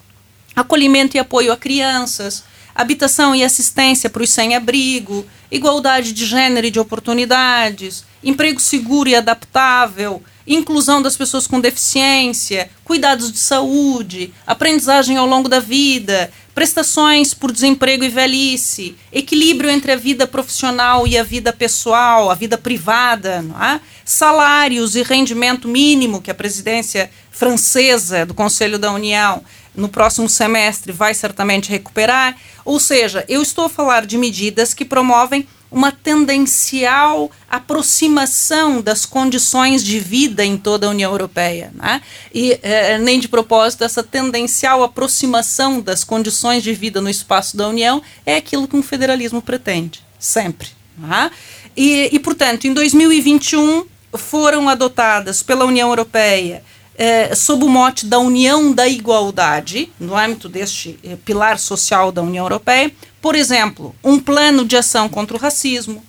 acolhimento 0.55 1.17
e 1.17 1.19
apoio 1.19 1.51
a 1.51 1.57
crianças, 1.57 2.43
habitação 2.75 3.35
e 3.35 3.43
assistência 3.43 4.09
para 4.09 4.23
os 4.23 4.29
sem-abrigo, 4.29 5.25
igualdade 5.51 6.13
de 6.13 6.25
gênero 6.25 6.67
e 6.67 6.71
de 6.71 6.79
oportunidades, 6.79 8.03
emprego 8.23 8.59
seguro 8.59 9.09
e 9.09 9.15
adaptável, 9.15 10.23
inclusão 10.45 11.01
das 11.01 11.15
pessoas 11.15 11.47
com 11.47 11.59
deficiência, 11.59 12.69
cuidados 12.83 13.31
de 13.31 13.37
saúde, 13.37 14.33
aprendizagem 14.45 15.17
ao 15.17 15.25
longo 15.25 15.47
da 15.47 15.59
vida, 15.59 16.29
prestações 16.53 17.33
por 17.33 17.51
desemprego 17.51 18.03
e 18.03 18.09
velhice, 18.09 18.95
equilíbrio 19.11 19.69
entre 19.69 19.91
a 19.91 19.95
vida 19.95 20.27
profissional 20.27 21.07
e 21.07 21.17
a 21.17 21.23
vida 21.23 21.51
pessoal, 21.51 22.29
a 22.29 22.35
vida 22.35 22.57
privada, 22.57 23.43
é? 23.61 23.79
salários 24.05 24.95
e 24.95 25.01
rendimento 25.01 25.67
mínimo 25.67 26.21
que 26.21 26.29
a 26.29 26.35
presidência 26.35 27.09
francesa 27.31 28.25
do 28.25 28.33
Conselho 28.33 28.77
da 28.77 28.91
União 28.91 29.43
no 29.75 29.89
próximo 29.89 30.29
semestre 30.29 30.91
vai 30.91 31.13
certamente 31.13 31.69
recuperar. 31.69 32.35
Ou 32.63 32.79
seja, 32.79 33.25
eu 33.27 33.41
estou 33.41 33.65
a 33.65 33.69
falar 33.69 34.05
de 34.05 34.17
medidas 34.17 34.73
que 34.73 34.85
promovem 34.85 35.47
uma 35.73 35.91
tendencial 35.91 37.31
aproximação 37.49 38.79
das 38.79 39.07
condições 39.07 39.83
de 39.83 39.99
vida 39.99 40.45
em 40.45 40.55
toda 40.55 40.85
a 40.85 40.89
União 40.91 41.11
Europeia. 41.11 41.71
Né? 41.73 41.99
E 42.31 42.59
eh, 42.61 42.99
nem 42.99 43.19
de 43.19 43.27
propósito, 43.27 43.83
essa 43.83 44.03
tendencial 44.03 44.83
aproximação 44.83 45.81
das 45.81 46.03
condições 46.03 46.61
de 46.61 46.73
vida 46.73 47.01
no 47.01 47.09
espaço 47.09 47.57
da 47.57 47.67
União 47.67 48.03
é 48.23 48.35
aquilo 48.35 48.67
que 48.67 48.75
um 48.75 48.83
federalismo 48.83 49.41
pretende, 49.41 50.03
sempre. 50.19 50.69
Né? 50.95 51.31
E, 51.75 52.09
e, 52.11 52.19
portanto, 52.19 52.65
em 52.65 52.73
2021 52.73 53.85
foram 54.13 54.69
adotadas 54.69 55.41
pela 55.41 55.65
União 55.65 55.89
Europeia 55.89 56.63
é, 56.95 57.33
sob 57.35 57.65
o 57.65 57.69
mote 57.69 58.05
da 58.05 58.19
União 58.19 58.71
da 58.71 58.87
Igualdade, 58.87 59.91
no 59.99 60.15
âmbito 60.15 60.47
deste 60.47 60.99
é, 61.03 61.15
pilar 61.15 61.57
social 61.57 62.11
da 62.11 62.21
União 62.21 62.45
Europeia, 62.45 62.91
por 63.21 63.35
exemplo, 63.35 63.95
um 64.03 64.19
plano 64.19 64.65
de 64.65 64.77
ação 64.77 65.09
contra 65.09 65.35
o 65.35 65.39
racismo, 65.39 66.03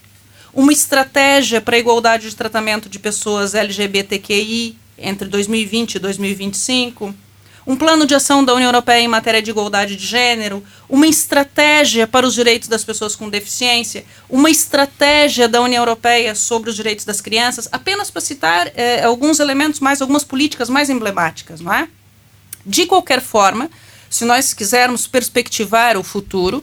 uma 0.53 0.72
estratégia 0.72 1.61
para 1.61 1.76
a 1.76 1.78
igualdade 1.78 2.28
de 2.28 2.37
tratamento 2.37 2.89
de 2.89 2.99
pessoas 2.99 3.55
LGBTQI 3.55 4.76
entre 4.99 5.28
2020 5.28 5.97
e 5.97 5.99
2025 5.99 7.14
um 7.67 7.77
plano 7.77 8.07
de 8.07 8.15
ação 8.15 8.45
da 8.45 8.53
União 8.53 8.69
Europeia 8.69 9.01
em 9.01 9.09
matéria 9.09 9.41
de 9.41 9.51
igualdade 9.51 9.97
de 9.97 10.07
gênero, 10.07 10.62
uma 10.89 11.07
estratégia 11.07 12.07
para 12.07 12.27
os 12.27 12.35
direitos 12.35 12.69
das 12.69 12.85
pessoas 12.85 13.17
com 13.17 13.29
deficiência, 13.29 14.05
uma 14.29 14.51
estratégia 14.51 15.49
da 15.49 15.62
União 15.62 15.81
Europeia 15.81 16.35
sobre 16.35 16.69
os 16.69 16.77
direitos 16.77 17.05
das 17.05 17.21
crianças, 17.21 17.69
apenas 17.73 18.11
para 18.11 18.21
citar 18.21 18.71
eh, 18.75 19.03
alguns 19.03 19.41
elementos 19.41 19.81
mais, 19.81 20.03
algumas 20.03 20.25
políticas 20.25 20.69
mais 20.69 20.91
emblemáticas, 20.91 21.61
não 21.61 21.73
é? 21.73 21.89
De 22.67 22.87
qualquer 22.87 23.21
forma, 23.21 23.71
se 24.11 24.25
nós 24.25 24.53
quisermos 24.53 25.07
perspectivar 25.07 25.97
o 25.97 26.03
futuro, 26.03 26.62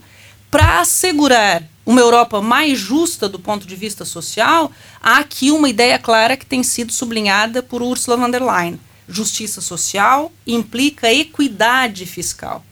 para 0.51 0.81
assegurar 0.81 1.63
uma 1.85 1.99
Europa 2.01 2.41
mais 2.41 2.77
justa 2.77 3.27
do 3.27 3.39
ponto 3.39 3.65
de 3.65 3.75
vista 3.75 4.05
social, 4.05 4.71
há 5.01 5.17
aqui 5.17 5.51
uma 5.51 5.69
ideia 5.69 5.97
clara 5.97 6.37
que 6.37 6.45
tem 6.45 6.61
sido 6.61 6.91
sublinhada 6.91 7.63
por 7.63 7.81
Ursula 7.81 8.17
von 8.17 8.29
der 8.29 8.43
Leyen 8.43 8.79
justiça 9.11 9.61
social, 9.61 10.31
implica 10.45 11.11
equidade 11.11 12.05
fiscal. 12.05 12.63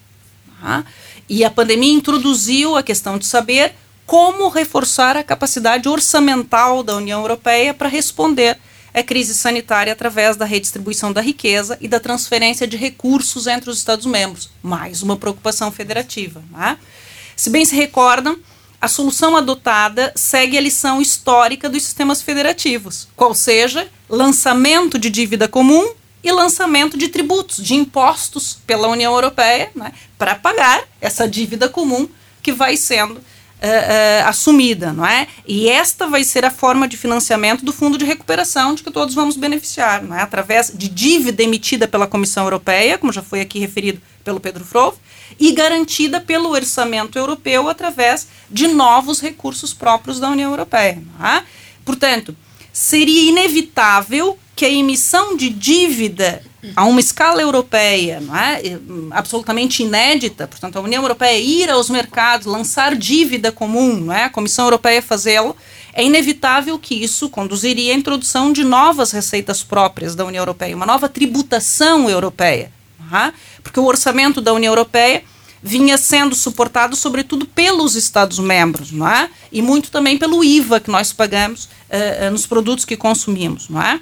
Tá? 0.61 0.85
E 1.27 1.43
a 1.43 1.49
pandemia 1.51 1.93
introduziu 1.93 2.75
a 2.75 2.83
questão 2.83 3.17
de 3.17 3.25
saber 3.25 3.75
como 4.05 4.49
reforçar 4.49 5.15
a 5.15 5.23
capacidade 5.23 5.87
orçamental 5.87 6.81
da 6.81 6.95
União 6.95 7.21
Europeia 7.21 7.73
para 7.73 7.87
responder 7.87 8.57
à 8.91 9.03
crise 9.03 9.35
sanitária 9.35 9.93
através 9.93 10.35
da 10.35 10.45
redistribuição 10.45 11.13
da 11.13 11.21
riqueza 11.21 11.77
e 11.79 11.87
da 11.87 11.99
transferência 11.99 12.65
de 12.65 12.75
recursos 12.75 13.45
entre 13.45 13.69
os 13.69 13.77
Estados-membros. 13.77 14.49
Mais 14.63 15.03
uma 15.03 15.15
preocupação 15.15 15.71
federativa. 15.71 16.41
Né? 16.51 16.77
Se 17.35 17.51
bem 17.51 17.63
se 17.63 17.75
recordam, 17.75 18.39
a 18.81 18.87
solução 18.87 19.35
adotada 19.35 20.11
segue 20.15 20.57
a 20.57 20.61
lição 20.61 21.01
histórica 21.01 21.69
dos 21.69 21.83
sistemas 21.83 22.21
federativos, 22.21 23.07
qual 23.15 23.35
seja 23.35 23.87
lançamento 24.09 24.97
de 24.97 25.09
dívida 25.09 25.47
comum 25.47 25.93
e 26.24 26.32
lançamento 26.32 26.97
de 26.97 27.07
tributos, 27.07 27.63
de 27.63 27.76
impostos 27.76 28.59
pela 28.67 28.88
União 28.88 29.13
Europeia, 29.13 29.72
né, 29.76 29.93
para 30.17 30.36
pagar 30.36 30.84
essa 30.99 31.28
dívida 31.28 31.70
comum 31.70 32.07
que 32.41 32.51
vai 32.51 32.76
sendo 32.76 33.15
uh, 33.15 33.20
uh, 33.20 34.28
assumida, 34.28 34.91
não 34.93 35.05
é? 35.05 35.28
E 35.45 35.70
esta 35.70 36.07
vai 36.07 36.24
ser 36.24 36.45
a 36.45 36.51
forma 36.51 36.88
de 36.88 36.97
financiamento 36.97 37.63
do 37.63 37.74
Fundo 37.74 37.97
de 37.97 38.05
Recuperação 38.05 38.74
de 38.74 38.84
que 38.84 38.91
todos 38.91 39.13
vamos 39.13 39.36
beneficiar, 39.36 40.03
não 40.03 40.15
é? 40.15 40.22
Através 40.22 40.72
de 40.74 40.88
dívida 40.88 41.43
emitida 41.43 41.88
pela 41.88 42.07
Comissão 42.07 42.43
Europeia, 42.43 42.97
como 42.97 43.11
já 43.11 43.22
foi 43.22 43.41
aqui 43.41 43.59
referido 43.59 44.01
pelo 44.24 44.39
Pedro 44.39 44.65
Frove, 44.65 44.97
e 45.39 45.51
garantida 45.51 46.20
pelo 46.20 46.49
orçamento 46.49 47.17
europeu 47.17 47.70
através 47.70 48.28
de 48.49 48.67
novos 48.67 49.22
recursos 49.22 49.74
próprios 49.74 50.20
da 50.20 50.30
União 50.30 50.51
Europeia. 50.51 51.01
É? 51.22 51.43
Portanto, 51.86 52.36
seria 52.74 53.30
inevitável 53.30 54.38
que 54.60 54.66
a 54.66 54.70
emissão 54.70 55.38
de 55.38 55.49
dívida 55.49 56.43
a 56.76 56.84
uma 56.84 56.99
escala 56.99 57.41
europeia, 57.41 58.22
é? 58.36 58.78
absolutamente 59.12 59.84
inédita, 59.84 60.49
portanto, 60.49 60.76
a 60.76 60.82
União 60.82 61.01
Europeia 61.01 61.39
ir 61.39 61.70
aos 61.70 61.89
mercados, 61.89 62.45
lançar 62.45 62.93
dívida 62.93 63.53
comum, 63.53 64.12
é? 64.12 64.26
a 64.26 64.30
Comissão 64.30 64.66
Europeia 64.66 65.01
fazê-lo, 65.01 65.55
é 65.93 66.03
inevitável 66.03 66.78
que 66.78 66.93
isso 66.93 67.30
conduziria 67.30 67.93
à 67.93 67.95
introdução 67.95 68.51
de 68.51 68.66
novas 68.66 69.12
receitas 69.12 69.64
próprias 69.64 70.14
da 70.14 70.26
União 70.26 70.41
Europeia, 70.41 70.76
uma 70.76 70.86
nova 70.86 71.07
tributação 71.07 72.10
europeia. 72.10 72.70
É? 73.14 73.32
Porque 73.64 73.80
o 73.80 73.86
orçamento 73.86 74.41
da 74.41 74.51
União 74.51 74.72
Europeia 74.72 75.24
vinha 75.64 75.97
sendo 75.97 76.36
suportado, 76.36 76.97
sobretudo, 76.97 77.45
pelos 77.45 77.95
Estados-membros, 77.95 78.91
não 78.91 79.07
é? 79.07 79.30
E 79.51 79.62
muito 79.62 79.89
também 79.89 80.18
pelo 80.18 80.43
IVA 80.43 80.82
que 80.82 80.91
nós 80.91 81.14
pagamos 81.14 81.66
uh, 81.66 82.30
nos 82.32 82.45
produtos 82.45 82.84
que 82.84 82.97
consumimos, 82.97 83.68
não 83.70 83.82
é? 83.82 83.99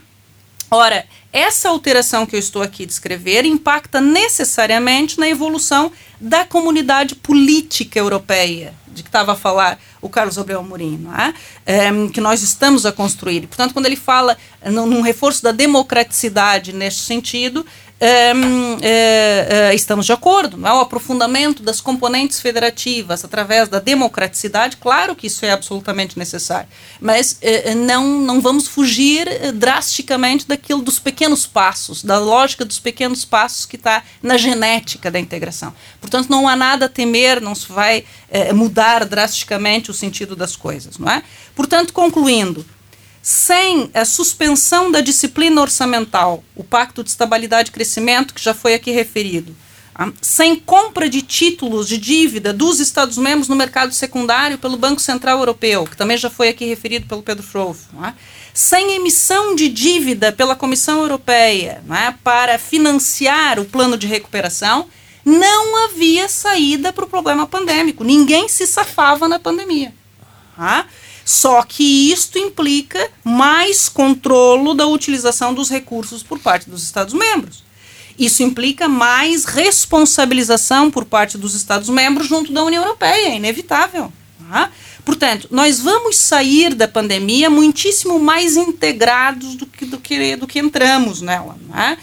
Ora, 0.70 1.06
essa 1.32 1.70
alteração 1.70 2.26
que 2.26 2.36
eu 2.36 2.40
estou 2.40 2.62
aqui 2.62 2.86
descrever 2.86 3.46
impacta 3.46 4.02
necessariamente 4.02 5.20
na 5.20 5.28
evolução 5.28 5.92
da 6.20 6.44
comunidade 6.44 7.16
política 7.16 8.00
europeia, 8.00 8.74
de 8.88 9.02
que 9.04 9.10
estava 9.10 9.34
a 9.34 9.36
falar 9.36 9.80
o 10.02 10.10
Carlos 10.10 10.38
Abreu 10.38 10.60
Amorim, 10.60 10.98
não 10.98 11.16
é? 11.16 11.34
é? 11.66 11.90
que 12.12 12.20
nós 12.20 12.42
estamos 12.42 12.86
a 12.86 12.92
construir. 12.92 13.48
Portanto, 13.48 13.74
quando 13.74 13.86
ele 13.86 13.96
fala 13.96 14.36
num 14.66 15.02
reforço 15.02 15.42
da 15.42 15.52
democraticidade 15.52 16.74
neste 16.74 17.02
sentido, 17.02 17.66
é, 18.00 19.70
é, 19.72 19.76
estamos 19.76 20.06
de 20.06 20.12
acordo, 20.12 20.56
não 20.56 20.70
é? 20.70 20.74
o 20.74 20.80
aprofundamento 20.80 21.64
das 21.64 21.82
componentes 21.82 22.40
federativas 22.40 23.26
através 23.26 23.70
da 23.70 23.80
democraticidade, 23.80 24.78
claro 24.78 25.16
que 25.16 25.26
isso 25.26 25.44
é 25.44 25.52
absolutamente 25.52 26.18
necessário, 26.18 26.70
mas 27.02 27.38
é, 27.42 27.74
não, 27.74 28.20
não 28.20 28.40
vamos 28.40 28.68
fugir 28.68 29.28
drasticamente 29.54 30.48
daquilo 30.48 30.82
dos 30.82 31.00
pequenos 31.00 31.48
passos, 31.48 32.04
da 32.04 32.20
lógica 32.20 32.64
dos 32.64 32.80
pequenos 32.80 33.26
passos 33.26 33.66
que 33.66 33.78
está 33.78 34.04
na 34.22 34.38
genética 34.38 35.10
da 35.10 35.20
integração. 35.20 35.74
Portanto, 36.00 36.30
não 36.30 36.48
há 36.48 36.56
nada 36.56 36.86
a 36.86 36.90
temer, 36.90 37.42
não 37.42 37.56
se 37.56 37.72
vai 37.72 38.04
mudar 38.54 39.06
drasticamente 39.06 39.90
o 39.90 39.94
sentido 39.94 40.36
das 40.36 40.56
coisas. 40.56 40.98
Não 40.98 41.10
é? 41.10 41.24
Portanto, 41.56 41.94
concluindo, 41.94 42.66
sem 43.30 43.92
a 43.94 44.06
suspensão 44.06 44.90
da 44.90 45.02
disciplina 45.02 45.60
orçamental, 45.60 46.46
o 46.56 46.64
Pacto 46.64 47.04
de 47.04 47.10
Estabilidade 47.10 47.68
e 47.68 47.74
Crescimento, 47.74 48.34
que 48.34 48.42
já 48.42 48.54
foi 48.54 48.74
aqui 48.74 48.90
referido, 48.90 49.54
ah, 49.94 50.10
sem 50.22 50.56
compra 50.56 51.10
de 51.10 51.22
títulos 51.22 51.90
de 51.90 51.98
dívida 51.98 52.54
dos 52.54 52.80
Estados-membros 52.80 53.50
no 53.50 53.56
mercado 53.58 53.94
secundário 53.94 54.58
pelo 54.58 54.78
Banco 54.78 55.02
Central 55.02 55.40
Europeu, 55.40 55.84
que 55.84 55.98
também 55.98 56.16
já 56.16 56.30
foi 56.30 56.48
aqui 56.48 56.64
referido 56.64 57.06
pelo 57.06 57.22
Pedro 57.22 57.44
Frove, 57.44 57.82
é? 58.02 58.14
sem 58.54 58.96
emissão 58.96 59.56
de 59.56 59.68
dívida 59.68 60.32
pela 60.32 60.56
Comissão 60.56 61.02
Europeia 61.02 61.84
é? 61.90 62.14
para 62.24 62.58
financiar 62.58 63.60
o 63.60 63.66
plano 63.66 63.98
de 63.98 64.08
recuperação, 64.08 64.88
não 65.26 65.84
havia 65.84 66.30
saída 66.30 66.94
para 66.94 67.04
o 67.04 67.10
problema 67.10 67.46
pandêmico. 67.46 68.06
Ninguém 68.06 68.48
se 68.48 68.66
safava 68.66 69.28
na 69.28 69.38
pandemia. 69.38 69.94
Tá? 70.56 70.86
Só 71.28 71.62
que 71.62 72.10
isto 72.10 72.40
implica 72.40 73.12
mais 73.22 73.90
controlo 73.90 74.74
da 74.74 74.88
utilização 74.88 75.54
dos 75.54 75.70
recursos 75.70 76.24
por 76.24 76.40
parte 76.40 76.70
dos 76.70 76.84
Estados-membros. 76.84 77.66
Isso 78.18 78.44
implica 78.44 78.88
mais 78.88 79.44
responsabilização 79.44 80.90
por 80.90 81.04
parte 81.04 81.38
dos 81.38 81.54
Estados-membros 81.54 82.30
junto 82.30 82.54
da 82.54 82.64
União 82.64 82.82
Europeia, 82.82 83.28
é 83.28 83.36
inevitável. 83.36 84.10
Tá? 84.50 84.72
Portanto, 85.04 85.50
nós 85.52 85.82
vamos 85.82 86.18
sair 86.18 86.74
da 86.74 86.88
pandemia 86.88 87.50
muitíssimo 87.50 88.18
mais 88.18 88.56
integrados 88.56 89.56
do 89.56 89.66
que, 89.66 89.86
do 89.86 89.98
que, 89.98 90.38
do 90.38 90.48
que 90.48 90.60
entramos 90.60 91.22
nela. 91.22 91.58
Né? 91.68 91.98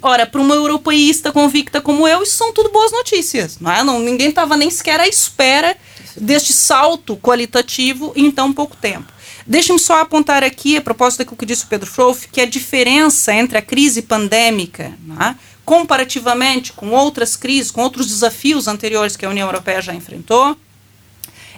Ora, 0.00 0.24
para 0.24 0.40
uma 0.40 0.54
europeísta 0.54 1.30
convicta 1.30 1.78
como 1.78 2.08
eu, 2.08 2.22
isso 2.22 2.38
são 2.38 2.54
tudo 2.54 2.70
boas 2.70 2.90
notícias. 2.90 3.58
Não 3.60 3.70
é? 3.70 3.84
não, 3.84 4.00
ninguém 4.00 4.30
estava 4.30 4.56
nem 4.56 4.70
sequer 4.70 4.98
à 4.98 5.06
espera 5.06 5.76
deste 6.16 6.52
salto 6.52 7.16
qualitativo 7.16 8.12
em 8.16 8.30
tão 8.30 8.52
pouco 8.52 8.76
tempo. 8.76 9.12
Deixe-me 9.46 9.78
só 9.78 10.00
apontar 10.00 10.44
aqui, 10.44 10.76
a 10.76 10.80
propósito 10.80 11.18
daquilo 11.18 11.36
que 11.36 11.46
disse 11.46 11.64
o 11.64 11.68
Pedro 11.68 11.90
Frouf, 11.90 12.28
que 12.28 12.40
a 12.40 12.46
diferença 12.46 13.32
entre 13.34 13.58
a 13.58 13.62
crise 13.62 14.02
pandêmica, 14.02 14.92
né, 15.04 15.36
comparativamente 15.64 16.72
com 16.72 16.90
outras 16.90 17.36
crises, 17.36 17.70
com 17.70 17.80
outros 17.80 18.06
desafios 18.06 18.68
anteriores 18.68 19.16
que 19.16 19.24
a 19.24 19.28
União 19.28 19.48
Europeia 19.48 19.80
já 19.80 19.94
enfrentou, 19.94 20.56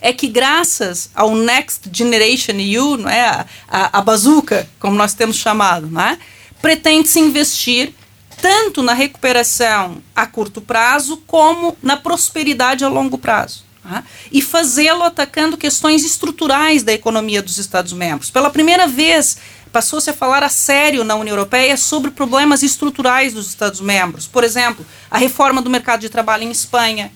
é 0.00 0.12
que 0.12 0.26
graças 0.26 1.10
ao 1.14 1.34
Next 1.34 1.88
Generation 1.92 2.54
EU, 2.58 2.96
não 2.96 3.08
é, 3.08 3.24
a, 3.24 3.46
a, 3.68 3.98
a 3.98 4.02
bazuca, 4.02 4.68
como 4.78 4.96
nós 4.96 5.14
temos 5.14 5.36
chamado, 5.36 5.88
é, 6.00 6.18
pretende-se 6.60 7.20
investir 7.20 7.94
tanto 8.40 8.82
na 8.82 8.92
recuperação 8.92 10.02
a 10.14 10.26
curto 10.26 10.60
prazo 10.60 11.18
como 11.26 11.76
na 11.80 11.96
prosperidade 11.96 12.84
a 12.84 12.88
longo 12.88 13.16
prazo. 13.16 13.64
Tá? 13.82 14.04
E 14.30 14.40
fazê-lo 14.40 15.02
atacando 15.02 15.56
questões 15.56 16.04
estruturais 16.04 16.82
da 16.82 16.92
economia 16.92 17.42
dos 17.42 17.58
Estados-membros. 17.58 18.30
Pela 18.30 18.48
primeira 18.48 18.86
vez, 18.86 19.36
passou-se 19.72 20.08
a 20.08 20.12
falar 20.12 20.42
a 20.42 20.48
sério 20.48 21.02
na 21.02 21.16
União 21.16 21.34
Europeia 21.34 21.76
sobre 21.76 22.10
problemas 22.10 22.62
estruturais 22.62 23.32
dos 23.32 23.48
Estados-membros. 23.48 24.26
Por 24.28 24.44
exemplo, 24.44 24.86
a 25.10 25.18
reforma 25.18 25.60
do 25.60 25.70
mercado 25.70 26.00
de 26.00 26.08
trabalho 26.08 26.44
em 26.44 26.50
Espanha, 26.50 27.10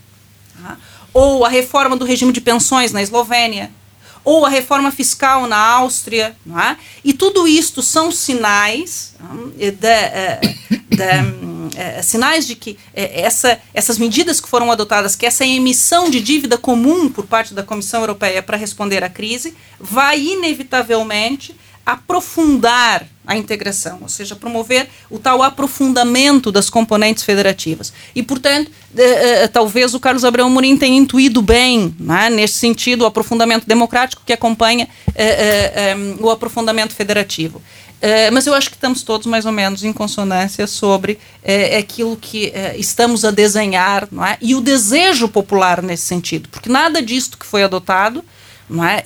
tá? 0.60 0.76
ou 1.14 1.44
a 1.44 1.48
reforma 1.48 1.96
do 1.96 2.04
regime 2.04 2.32
de 2.32 2.40
pensões 2.40 2.92
na 2.92 3.00
Eslovênia, 3.00 3.70
ou 4.26 4.44
a 4.44 4.48
reforma 4.48 4.90
fiscal 4.90 5.46
na 5.46 5.56
Áustria. 5.56 6.36
É? 6.46 6.76
E 7.04 7.12
tudo 7.12 7.46
isto 7.46 7.80
são 7.80 8.10
sinais 8.10 9.14
de, 9.56 9.70
de, 9.70 9.76
de 10.90 11.78
é, 11.78 12.02
sinais 12.02 12.46
de 12.46 12.56
que 12.56 12.76
essa, 12.92 13.60
essas 13.72 13.98
medidas 13.98 14.40
que 14.40 14.48
foram 14.48 14.72
adotadas, 14.72 15.14
que 15.14 15.24
essa 15.24 15.46
emissão 15.46 16.10
de 16.10 16.20
dívida 16.20 16.58
comum 16.58 17.08
por 17.08 17.26
parte 17.26 17.54
da 17.54 17.62
Comissão 17.62 18.00
Europeia 18.00 18.42
para 18.42 18.56
responder 18.56 19.04
à 19.04 19.08
crise, 19.08 19.54
vai 19.78 20.20
inevitavelmente 20.20 21.54
aprofundar 21.86 23.06
a 23.24 23.36
integração, 23.36 23.98
ou 24.02 24.08
seja, 24.08 24.34
promover 24.34 24.88
o 25.08 25.18
tal 25.18 25.42
aprofundamento 25.42 26.50
das 26.50 26.68
componentes 26.68 27.22
federativas. 27.22 27.92
E, 28.14 28.22
portanto, 28.22 28.70
eh, 28.96 29.44
eh, 29.44 29.48
talvez 29.48 29.94
o 29.94 30.00
Carlos 30.00 30.24
Abraão 30.24 30.50
Morim 30.50 30.76
tenha 30.76 30.96
intuído 30.96 31.40
bem, 31.40 31.94
né, 31.98 32.28
nesse 32.30 32.54
sentido, 32.54 33.02
o 33.02 33.06
aprofundamento 33.06 33.66
democrático 33.66 34.22
que 34.24 34.32
acompanha 34.32 34.88
eh, 35.14 35.96
o 36.20 36.30
aprofundamento 36.30 36.94
federativo. 36.94 37.62
É, 38.00 38.30
mas 38.30 38.46
eu 38.46 38.52
acho 38.52 38.68
que 38.68 38.76
estamos 38.76 39.02
todos 39.02 39.26
mais 39.26 39.46
ou 39.46 39.52
menos 39.52 39.82
em 39.82 39.92
consonância 39.92 40.66
sobre 40.66 41.18
é, 41.42 41.78
aquilo 41.78 42.14
que 42.14 42.48
é, 42.48 42.76
estamos 42.76 43.24
a 43.24 43.30
desenhar 43.30 44.04
é? 44.04 44.36
e 44.40 44.54
o 44.54 44.60
desejo 44.60 45.28
popular 45.28 45.82
nesse 45.82 46.02
sentido, 46.02 46.46
porque 46.50 46.68
nada 46.68 47.00
disto 47.00 47.38
que 47.38 47.46
foi 47.46 47.62
adotado 47.64 48.22
não 48.68 48.84
é? 48.84 49.02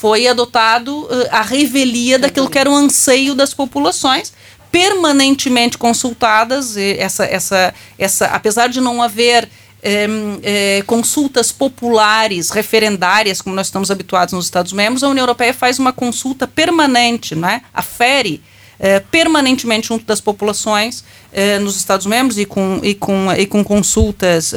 Foi 0.00 0.28
adotado 0.28 1.08
a 1.30 1.42
revelia 1.42 2.18
daquilo 2.18 2.48
que 2.48 2.58
era 2.58 2.70
o 2.70 2.74
anseio 2.74 3.34
das 3.34 3.52
populações 3.52 4.32
permanentemente 4.70 5.78
consultadas 5.78 6.76
essa, 6.76 7.24
essa, 7.24 7.74
essa, 7.98 8.26
apesar 8.26 8.68
de 8.68 8.80
não 8.80 9.02
haver 9.02 9.48
é, 9.82 10.06
é, 10.42 10.82
consultas 10.86 11.52
populares, 11.52 12.50
referendárias, 12.50 13.40
como 13.40 13.54
nós 13.54 13.68
estamos 13.68 13.90
habituados 13.90 14.34
nos 14.34 14.44
Estados-membros, 14.44 15.02
a 15.02 15.08
União 15.08 15.22
Europeia 15.22 15.54
faz 15.54 15.78
uma 15.78 15.92
consulta 15.92 16.46
permanente, 16.46 17.34
né? 17.34 17.62
afere 17.72 18.42
eh, 18.80 19.00
permanentemente 19.00 19.88
junto 19.88 20.04
das 20.04 20.20
populações 20.20 21.04
eh, 21.32 21.58
nos 21.58 21.76
Estados-membros 21.76 22.38
e 22.38 22.44
com, 22.44 22.80
e, 22.82 22.94
com, 22.94 23.32
e 23.32 23.44
com 23.46 23.64
consultas, 23.64 24.52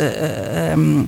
um, 0.77 1.07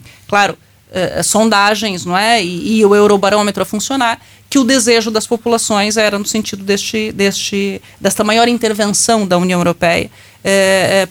claro, 0.93 1.23
sondagens, 1.23 2.05
não 2.05 2.17
é? 2.17 2.43
E, 2.43 2.79
e, 2.79 2.85
o 2.85 2.95
Eurobarômetro 2.95 3.63
a 3.63 3.65
funcionar, 3.65 4.19
que 4.49 4.59
o 4.59 4.63
desejo 4.63 5.09
das 5.09 5.25
populações 5.25 5.97
era 5.97 6.19
no 6.19 6.25
sentido 6.25 6.63
deste, 6.63 7.11
deste, 7.11 7.81
desta 7.99 8.23
maior 8.23 8.47
intervenção 8.47 9.25
da 9.27 9.37
União 9.37 9.59
Europeia 9.59 10.11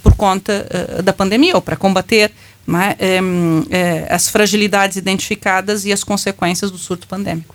por 0.02 0.14
conta 0.14 0.66
da 1.02 1.12
pandemia 1.12 1.56
ou 1.56 1.62
para 1.62 1.74
combater 1.74 2.30
é, 3.70 4.06
as 4.08 4.28
fragilidades 4.28 4.96
identificadas 4.96 5.84
e 5.84 5.92
as 5.92 6.04
consequências 6.04 6.70
do 6.70 6.78
surto 6.78 7.08
pandêmico. 7.08 7.54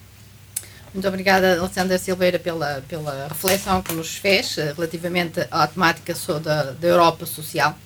Muito 0.94 1.08
obrigada, 1.08 1.60
Alessandra 1.60 1.98
Silveira, 2.00 2.40
pela, 2.40 2.84
pela 2.88 3.28
reflexão 3.28 3.84
que 3.84 3.94
nos 3.94 4.16
fez 4.16 4.58
uh, 4.58 4.74
relativamente 4.76 5.46
à 5.52 5.68
temática 5.68 6.14
da, 6.44 6.72
da 6.72 6.88
Europa 6.88 7.26
social. 7.26 7.78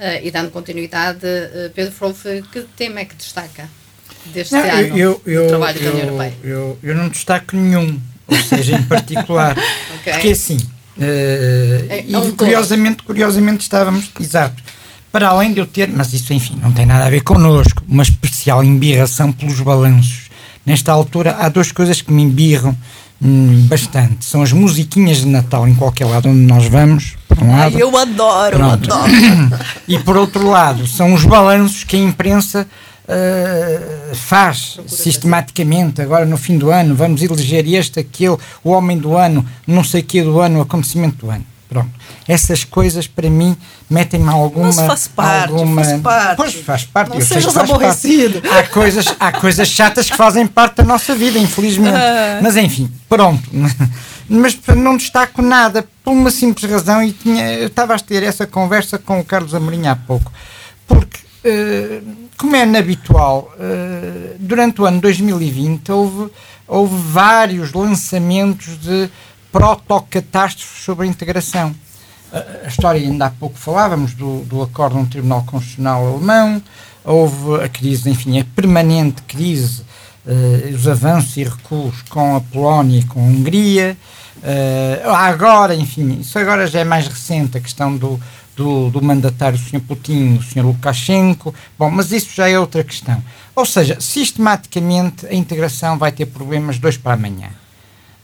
Uh, 0.00 0.24
e 0.24 0.30
dando 0.30 0.50
continuidade, 0.50 1.26
uh, 1.26 1.68
Pedro 1.74 1.92
Frouf, 1.92 2.24
que 2.50 2.62
tema 2.74 3.00
é 3.00 3.04
que 3.04 3.14
destaca 3.14 3.68
deste 4.32 4.54
não, 4.54 4.60
ano 4.62 4.96
eu, 4.96 5.20
eu, 5.26 5.42
do 5.42 5.48
trabalho 5.48 5.78
eu, 5.78 5.84
da 5.84 5.90
União 5.90 6.06
Europeia? 6.06 6.34
Eu, 6.42 6.78
eu 6.82 6.94
não 6.94 7.08
destaco 7.10 7.54
nenhum, 7.54 8.00
ou 8.26 8.36
seja, 8.38 8.76
em 8.76 8.82
particular. 8.84 9.54
okay. 10.00 10.14
Porque 10.14 10.28
assim, 10.30 10.58
é, 10.98 12.02
e 12.08 12.16
um 12.16 12.34
curiosamente, 12.34 13.02
curiosamente 13.02 13.62
estávamos, 13.62 14.10
exato, 14.18 14.62
para 15.12 15.28
além 15.28 15.52
de 15.52 15.60
eu 15.60 15.66
ter, 15.66 15.86
mas 15.90 16.14
isso 16.14 16.32
enfim, 16.32 16.58
não 16.62 16.72
tem 16.72 16.86
nada 16.86 17.04
a 17.04 17.10
ver 17.10 17.20
connosco, 17.20 17.84
uma 17.86 18.02
especial 18.02 18.64
embirração 18.64 19.30
pelos 19.30 19.60
balanços 19.60 20.30
Nesta 20.64 20.92
altura 20.92 21.36
há 21.38 21.48
duas 21.48 21.72
coisas 21.72 22.02
que 22.02 22.12
me 22.12 22.22
embirram 22.22 22.76
hum, 23.22 23.66
bastante. 23.68 24.24
São 24.24 24.42
as 24.42 24.52
musiquinhas 24.52 25.18
de 25.18 25.26
Natal 25.26 25.66
em 25.68 25.74
qualquer 25.74 26.06
lado 26.06 26.28
onde 26.28 26.40
nós 26.40 26.66
vamos. 26.66 27.16
Por 27.28 27.38
um 27.42 27.50
lado, 27.56 27.76
Ai, 27.76 27.82
eu 27.82 27.96
adoro, 27.96 28.56
pronto. 28.56 28.92
adoro. 28.92 29.12
e 29.86 29.98
por 29.98 30.16
outro 30.16 30.48
lado, 30.48 30.86
são 30.86 31.14
os 31.14 31.24
balanços 31.24 31.84
que 31.84 31.96
a 31.96 32.00
imprensa 32.00 32.66
Uh, 33.10 34.14
faz 34.14 34.78
sistematicamente 34.86 36.00
agora 36.00 36.24
no 36.24 36.36
fim 36.36 36.56
do 36.56 36.70
ano, 36.70 36.94
vamos 36.94 37.20
eleger 37.20 37.66
este, 37.66 37.98
aquele, 37.98 38.36
o 38.62 38.70
homem 38.70 38.96
do 38.96 39.16
ano, 39.16 39.44
não 39.66 39.82
sei 39.82 40.00
o 40.00 40.04
que 40.04 40.22
do 40.22 40.38
ano, 40.38 40.60
o 40.60 40.62
acontecimento 40.62 41.26
do 41.26 41.28
ano. 41.32 41.44
Pronto. 41.70 41.88
Essas 42.26 42.64
coisas 42.64 43.06
para 43.06 43.30
mim 43.30 43.56
metem-me 43.88 44.28
alguma. 44.28 44.66
Mas 44.66 44.76
faz 44.80 45.06
parte, 45.06 45.52
alguma... 45.52 45.84
faz 45.84 46.00
parte. 46.00 46.36
Pois 46.36 46.54
faz 46.54 46.84
parte. 46.84 47.10
Não 47.10 47.20
sejas 47.20 47.56
aborrecido. 47.56 48.42
Há 48.50 48.64
coisas, 48.64 49.06
há 49.20 49.30
coisas 49.30 49.68
chatas 49.68 50.10
que 50.10 50.16
fazem 50.16 50.48
parte 50.48 50.78
da 50.78 50.84
nossa 50.84 51.14
vida, 51.14 51.38
infelizmente. 51.38 51.94
Uh... 51.94 52.42
Mas 52.42 52.56
enfim, 52.56 52.90
pronto. 53.08 53.48
Mas 54.28 54.58
não 54.76 54.96
destaco 54.96 55.42
nada 55.42 55.84
por 56.04 56.12
uma 56.12 56.30
simples 56.30 56.70
razão 56.70 57.02
e 57.02 57.12
tinha, 57.12 57.52
eu 57.54 57.66
estava 57.66 57.94
a 57.94 57.98
ter 57.98 58.22
essa 58.22 58.46
conversa 58.46 58.98
com 58.98 59.20
o 59.20 59.24
Carlos 59.24 59.54
Amorim 59.54 59.86
há 59.86 59.94
pouco. 59.94 60.30
Porque, 60.86 61.18
uh, 61.44 62.28
como 62.36 62.56
é 62.56 62.62
habitual, 62.62 63.52
uh, 63.54 64.36
durante 64.40 64.82
o 64.82 64.86
ano 64.86 65.00
2020 65.00 65.90
houve, 65.90 66.32
houve 66.66 66.96
vários 67.12 67.72
lançamentos 67.72 68.76
de 68.80 69.08
protocatástrofes 69.52 70.84
sobre 70.84 71.06
a 71.06 71.08
integração. 71.08 71.74
A, 72.32 72.68
história, 72.68 73.00
ainda 73.00 73.26
há 73.26 73.30
pouco 73.30 73.58
falávamos 73.58 74.14
do, 74.14 74.44
do 74.44 74.62
acordo 74.62 74.96
no 74.96 75.06
Tribunal 75.06 75.42
Constitucional 75.42 76.06
Alemão, 76.06 76.62
houve 77.04 77.64
a 77.64 77.68
crise, 77.68 78.08
enfim, 78.08 78.38
a 78.38 78.44
permanente 78.44 79.22
crise, 79.22 79.82
uh, 80.24 80.74
os 80.74 80.86
avanços 80.86 81.36
e 81.36 81.44
recuos 81.44 82.02
com 82.02 82.36
a 82.36 82.40
Polónia 82.40 83.00
e 83.00 83.04
com 83.04 83.20
a 83.20 83.24
Hungria. 83.24 83.96
Uh, 84.36 85.10
agora, 85.10 85.74
enfim, 85.74 86.20
isso 86.20 86.38
agora 86.38 86.66
já 86.66 86.80
é 86.80 86.84
mais 86.84 87.08
recente, 87.08 87.58
a 87.58 87.60
questão 87.60 87.96
do, 87.96 88.20
do, 88.54 88.90
do 88.90 89.02
mandatário, 89.02 89.58
o 89.58 89.60
Sr. 89.60 89.80
Putin, 89.80 90.36
o 90.36 90.42
Sr. 90.42 90.64
Lukashenko. 90.64 91.52
Bom, 91.76 91.90
mas 91.90 92.12
isso 92.12 92.30
já 92.32 92.48
é 92.48 92.58
outra 92.58 92.84
questão. 92.84 93.20
Ou 93.56 93.66
seja, 93.66 94.00
sistematicamente 94.00 95.26
a 95.26 95.34
integração 95.34 95.98
vai 95.98 96.12
ter 96.12 96.26
problemas 96.26 96.78
dois 96.78 96.96
para 96.96 97.14
amanhã 97.14 97.50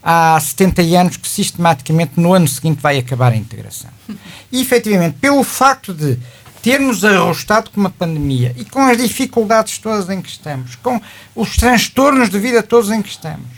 há 0.01 0.39
70 0.39 0.81
anos 0.99 1.17
que 1.17 1.27
sistematicamente 1.27 2.13
no 2.17 2.33
ano 2.33 2.47
seguinte 2.47 2.81
vai 2.81 2.97
acabar 2.97 3.31
a 3.31 3.35
integração. 3.35 3.89
E 4.49 4.61
efetivamente, 4.61 5.17
pelo 5.19 5.43
facto 5.43 5.93
de 5.93 6.17
termos 6.61 7.03
arrostado 7.03 7.69
com 7.69 7.81
uma 7.81 7.89
pandemia 7.89 8.55
e 8.57 8.63
com 8.63 8.79
as 8.79 8.97
dificuldades 8.97 9.77
todas 9.77 10.09
em 10.09 10.21
que 10.21 10.29
estamos, 10.29 10.75
com 10.75 11.01
os 11.35 11.57
transtornos 11.57 12.29
de 12.29 12.39
vida 12.39 12.63
todos 12.63 12.89
em 12.89 13.01
que 13.01 13.09
estamos, 13.09 13.49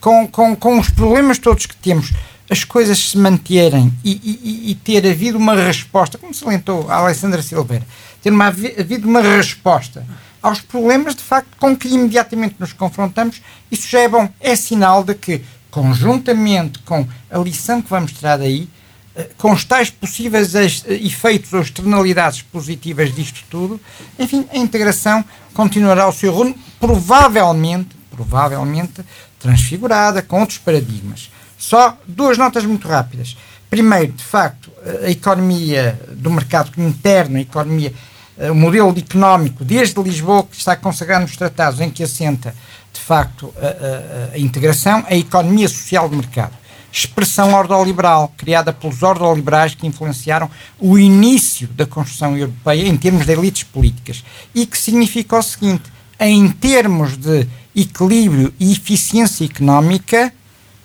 com, 0.00 0.28
com, 0.28 0.54
com 0.54 0.78
os 0.78 0.90
problemas 0.90 1.38
todos 1.38 1.64
que 1.64 1.76
temos, 1.76 2.12
as 2.50 2.62
coisas 2.62 2.98
se 2.98 3.16
manterem 3.16 3.92
e, 4.04 4.12
e, 4.12 4.70
e 4.70 4.74
ter 4.74 5.06
havido 5.10 5.38
uma 5.38 5.54
resposta, 5.54 6.18
como 6.18 6.34
salientou 6.34 6.90
a 6.90 6.96
Alessandra 6.96 7.42
Silveira, 7.42 7.86
ter 8.22 8.30
uma, 8.30 8.48
havido 8.48 9.08
uma 9.08 9.22
resposta 9.22 10.06
aos 10.42 10.60
problemas 10.60 11.14
de 11.14 11.22
facto 11.22 11.56
com 11.58 11.74
que 11.74 11.88
imediatamente 11.88 12.56
nos 12.58 12.74
confrontamos, 12.74 13.40
isso 13.70 13.88
já 13.88 14.00
é 14.00 14.08
bom. 14.08 14.28
É 14.38 14.54
sinal 14.54 15.02
de 15.02 15.14
que 15.14 15.40
conjuntamente 15.74 16.78
com 16.84 17.04
a 17.28 17.38
lição 17.38 17.82
que 17.82 17.90
vamos 17.90 18.12
tirar 18.12 18.36
daí, 18.36 18.68
eh, 19.16 19.28
com 19.36 19.50
os 19.50 19.64
tais 19.64 19.90
possíveis 19.90 20.54
eh, 20.54 20.94
efeitos 20.94 21.52
ou 21.52 21.60
externalidades 21.60 22.42
positivas 22.42 23.12
disto 23.12 23.42
tudo, 23.50 23.80
enfim, 24.16 24.46
a 24.52 24.56
integração 24.56 25.24
continuará 25.52 26.08
o 26.08 26.12
seu 26.12 26.32
rumo, 26.32 26.56
provavelmente, 26.78 27.88
provavelmente 28.08 29.04
transfigurada, 29.40 30.22
com 30.22 30.38
outros 30.38 30.58
paradigmas. 30.58 31.28
Só 31.58 31.98
duas 32.06 32.38
notas 32.38 32.64
muito 32.64 32.86
rápidas. 32.86 33.36
Primeiro, 33.68 34.12
de 34.12 34.22
facto, 34.22 34.70
a 35.04 35.10
economia 35.10 36.00
do 36.12 36.30
mercado 36.30 36.70
interno, 36.80 37.36
a 37.36 37.40
economia, 37.40 37.92
eh, 38.38 38.48
o 38.48 38.54
modelo 38.54 38.96
económico 38.96 39.64
desde 39.64 40.00
Lisboa, 40.00 40.44
que 40.44 40.56
está 40.56 40.76
consagrado 40.76 41.22
nos 41.22 41.36
tratados 41.36 41.80
em 41.80 41.90
que 41.90 42.04
assenta 42.04 42.54
de 42.94 43.00
facto, 43.00 43.52
a, 43.56 44.32
a, 44.32 44.34
a 44.34 44.38
integração, 44.38 45.04
a 45.06 45.14
economia 45.14 45.68
social 45.68 46.08
de 46.08 46.16
mercado. 46.16 46.52
Expressão 46.92 47.52
ordoliberal, 47.52 48.32
criada 48.36 48.72
pelos 48.72 49.02
ordoliberais 49.02 49.74
que 49.74 49.86
influenciaram 49.86 50.48
o 50.78 50.96
início 50.96 51.66
da 51.68 51.84
construção 51.84 52.36
europeia 52.36 52.86
em 52.86 52.96
termos 52.96 53.26
de 53.26 53.32
elites 53.32 53.64
políticas 53.64 54.24
e 54.54 54.64
que 54.64 54.78
significa 54.78 55.36
o 55.36 55.42
seguinte: 55.42 55.82
em 56.20 56.48
termos 56.48 57.16
de 57.16 57.48
equilíbrio 57.74 58.54
e 58.60 58.72
eficiência 58.72 59.44
económica, 59.44 60.32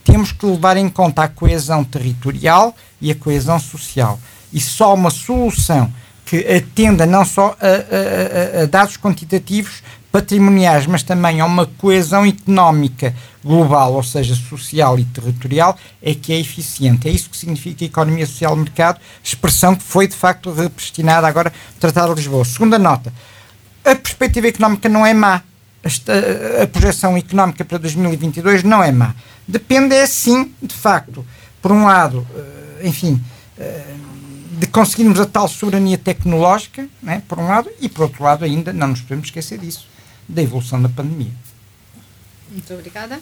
temos 0.03 0.31
que 0.31 0.47
levar 0.47 0.77
em 0.77 0.89
conta 0.89 1.23
a 1.23 1.27
coesão 1.27 1.83
territorial 1.83 2.75
e 2.99 3.11
a 3.11 3.15
coesão 3.15 3.59
social. 3.59 4.19
E 4.51 4.59
só 4.59 4.95
uma 4.95 5.11
solução 5.11 5.93
que 6.25 6.37
atenda 6.37 7.05
não 7.05 7.23
só 7.23 7.55
a, 7.59 8.59
a, 8.59 8.63
a, 8.63 8.65
dados 8.65 8.97
quantitativos, 8.97 9.83
patrimoniais, 10.11 10.87
mas 10.87 11.03
também 11.03 11.39
a 11.39 11.45
uma 11.45 11.65
coesão 11.65 12.25
económica 12.25 13.15
global, 13.43 13.93
ou 13.93 14.03
seja, 14.03 14.35
social 14.35 14.97
e 14.97 15.05
territorial, 15.05 15.77
é 16.01 16.13
que 16.13 16.33
é 16.33 16.39
eficiente. 16.39 17.07
É 17.07 17.11
isso 17.11 17.29
que 17.29 17.37
significa 17.37 17.85
economia 17.85 18.25
social 18.25 18.55
de 18.55 18.61
mercado, 18.61 18.99
expressão 19.23 19.75
que 19.75 19.83
foi 19.83 20.07
de 20.07 20.15
facto 20.15 20.51
repristinada 20.51 21.27
agora 21.27 21.53
no 21.73 21.79
Tratado 21.79 22.13
de 22.13 22.21
Lisboa. 22.21 22.43
Segunda 22.43 22.79
nota, 22.79 23.13
a 23.85 23.95
perspectiva 23.95 24.47
económica 24.47 24.89
não 24.89 25.05
é 25.05 25.13
má. 25.13 25.41
A, 25.81 26.63
a 26.63 26.67
projeção 26.67 27.15
económica 27.15 27.63
para 27.63 27.77
2022 27.77 28.63
não 28.63 28.83
é 28.83 28.91
má. 28.91 29.15
Depende, 29.47 29.95
é 29.95 30.05
sim, 30.05 30.53
de 30.61 30.73
facto, 30.73 31.25
por 31.61 31.71
um 31.71 31.85
lado, 31.85 32.27
eh, 32.35 32.87
enfim, 32.87 33.19
eh, 33.57 33.95
de 34.59 34.67
conseguirmos 34.67 35.19
a 35.19 35.25
tal 35.25 35.47
soberania 35.47 35.97
tecnológica, 35.97 36.87
né, 37.01 37.23
por 37.27 37.39
um 37.39 37.47
lado, 37.47 37.69
e 37.79 37.87
por 37.87 38.03
outro 38.03 38.23
lado 38.23 38.43
ainda, 38.43 38.73
não 38.73 38.89
nos 38.89 39.01
podemos 39.01 39.27
esquecer 39.27 39.57
disso, 39.57 39.87
da 40.29 40.41
evolução 40.41 40.81
da 40.81 40.87
pandemia. 40.87 41.33
Muito 42.51 42.73
obrigada. 42.73 43.19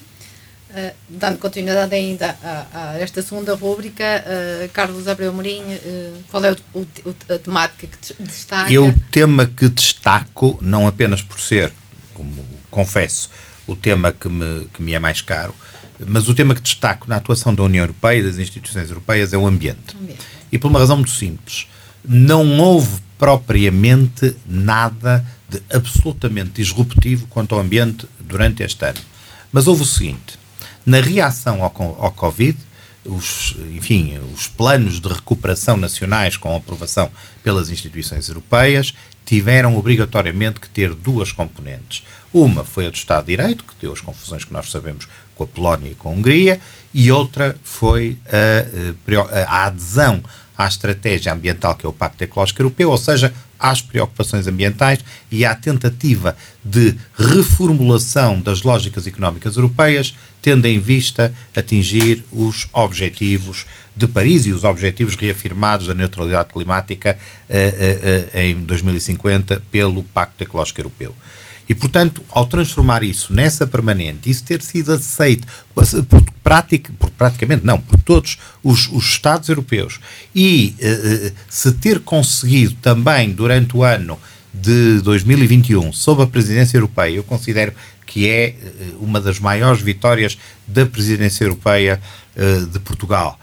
Uh, 0.70 0.94
dando 1.08 1.38
continuidade 1.38 1.96
ainda 1.96 2.38
a, 2.44 2.68
a 2.74 3.00
esta 3.00 3.22
segunda 3.22 3.56
rúbrica, 3.56 4.04
uh, 4.04 4.70
Carlos 4.74 5.08
Abreu 5.08 5.32
Mourinho, 5.32 5.78
uh, 5.78 6.24
qual 6.30 6.44
é 6.44 6.52
o, 6.52 6.80
o, 6.80 7.16
a 7.34 7.40
temática 7.40 7.88
que 7.88 8.22
destaca? 8.22 8.72
Eu, 8.72 8.88
o 8.88 9.00
tema 9.10 9.46
que 9.46 9.70
destaco, 9.70 10.60
não 10.62 10.86
apenas 10.86 11.22
por 11.22 11.40
ser, 11.40 11.72
como 12.14 12.46
confesso, 12.70 13.30
o 13.66 13.78
tema 13.78 14.12
que 14.12 14.28
me, 14.28 14.66
que 14.74 14.82
me 14.82 14.94
é 14.94 15.00
mais 15.00 15.22
caro, 15.22 15.56
mas 16.06 16.28
o 16.28 16.36
tema 16.36 16.54
que 16.54 16.62
destaco 16.62 17.08
na 17.08 17.16
atuação 17.16 17.56
da 17.56 17.64
União 17.64 17.84
Europeia 17.84 18.20
e 18.20 18.24
das 18.24 18.38
instituições 18.38 18.90
europeias 18.90 19.32
é 19.32 19.38
o 19.38 19.48
ambiente. 19.48 19.96
ambiente. 19.96 20.20
E 20.52 20.60
por 20.60 20.68
uma 20.68 20.80
razão 20.80 20.98
muito 20.98 21.12
simples. 21.12 21.68
Não 22.04 22.60
houve 22.60 23.02
propriamente 23.18 24.36
nada 24.46 25.26
de 25.50 25.62
absolutamente 25.74 26.52
disruptivo 26.52 27.28
quanto 27.28 27.56
ao 27.56 27.62
ambiente 27.62 28.08
durante 28.20 28.64
este 28.64 28.86
ano. 28.86 29.00
Mas 29.52 29.68
houve 29.68 29.84
o 29.84 29.86
seguinte: 29.86 30.38
na 30.86 31.00
reação 31.00 31.64
ao, 31.64 31.74
ao 32.00 32.12
Covid, 32.12 32.58
os, 33.06 33.56
enfim, 33.74 34.20
os 34.34 34.48
planos 34.48 35.00
de 35.00 35.08
recuperação 35.08 35.78
nacionais 35.78 36.36
com 36.36 36.56
aprovação 36.56 37.10
pelas 37.44 37.70
instituições 37.70 38.28
europeias 38.28 38.94
tiveram 39.26 39.78
obrigatoriamente 39.78 40.60
que 40.60 40.70
ter 40.70 40.94
duas 40.94 41.32
componentes. 41.32 42.04
Uma 42.34 42.64
foi 42.64 42.88
a 42.88 42.90
do 42.90 42.96
Estado 42.96 43.26
de 43.26 43.36
Direito, 43.36 43.64
que 43.64 43.74
deu 43.82 43.92
as 43.92 44.02
confusões 44.02 44.46
que 44.46 44.54
nós 44.54 44.72
sabemos 44.72 45.08
com 45.36 45.44
a 45.44 45.48
Polónia 45.48 45.92
e 45.92 45.96
com 45.96 46.10
a 46.10 46.12
Hungria, 46.14 46.60
e 46.94 47.12
outra 47.12 47.56
foi 47.64 48.18
a, 48.26 49.44
a 49.48 49.66
adesão 49.66 50.24
à 50.58 50.66
estratégia 50.66 51.34
ambiental 51.34 51.76
que 51.76 51.86
é 51.86 51.90
o 51.90 51.94
Pacto 51.94 52.24
Ecológico 52.24 52.62
Europeu, 52.62 52.90
ou 52.90 52.98
seja, 52.98 53.34
às 53.60 53.82
preocupações 53.82 54.48
ambientais 54.48 55.00
e 55.32 55.46
à 55.46 55.56
tentativa 55.56 56.36
de 56.64 56.96
reformulação 57.18 58.40
das 58.42 58.62
lógicas 58.62 59.08
económicas 59.08 59.56
europeias, 59.56 60.16
tendo 60.42 60.66
em 60.66 60.80
vista 60.80 61.34
atingir 61.56 62.24
os 62.32 62.68
objetivos 62.74 63.66
de 63.96 64.08
Paris 64.08 64.46
e 64.46 64.52
os 64.52 64.64
objetivos 64.64 65.16
reafirmados 65.16 65.88
da 65.88 65.94
neutralidade 65.94 66.54
climática 66.54 67.18
eh, 67.50 68.30
eh, 68.34 68.50
em 68.50 68.56
2050 68.56 69.62
pelo 69.72 70.04
Pacto 70.04 70.44
Ecológico 70.44 70.82
Europeu. 70.82 71.16
E, 71.70 71.76
portanto, 71.76 72.24
ao 72.30 72.46
transformar 72.46 73.04
isso 73.04 73.34
nessa 73.34 73.68
permanente, 73.68 74.30
isso 74.30 74.44
ter 74.44 74.62
sido 74.62 74.94
aceito 74.94 75.46
por, 75.74 75.86
por 76.98 77.12
praticamente, 77.12 77.66
não, 77.66 77.80
por 77.80 78.00
todos 78.00 78.38
os, 78.64 78.88
os 78.88 79.06
Estados 79.06 79.50
europeus, 79.50 80.00
e 80.34 80.76
uh, 80.80 81.32
se 81.50 81.74
ter 81.74 82.00
conseguido 82.00 82.76
também 82.82 83.32
durante 83.32 83.76
o 83.76 83.84
ano 83.84 84.18
de 84.54 85.02
2021, 85.02 85.92
sob 85.92 86.24
a 86.24 86.28
presidência 86.28 86.78
europeia, 86.78 87.18
eu 87.18 87.24
considero 87.24 87.74
que 88.06 88.30
é 88.30 88.56
uh, 88.56 89.04
uma 89.04 89.20
das 89.20 89.40
maiores 89.40 89.82
vitórias 89.82 90.38
da 90.66 90.86
presidência 90.86 91.44
europeia 91.44 92.00
uh, 92.36 92.66
de 92.68 92.80
Portugal. 92.80 93.38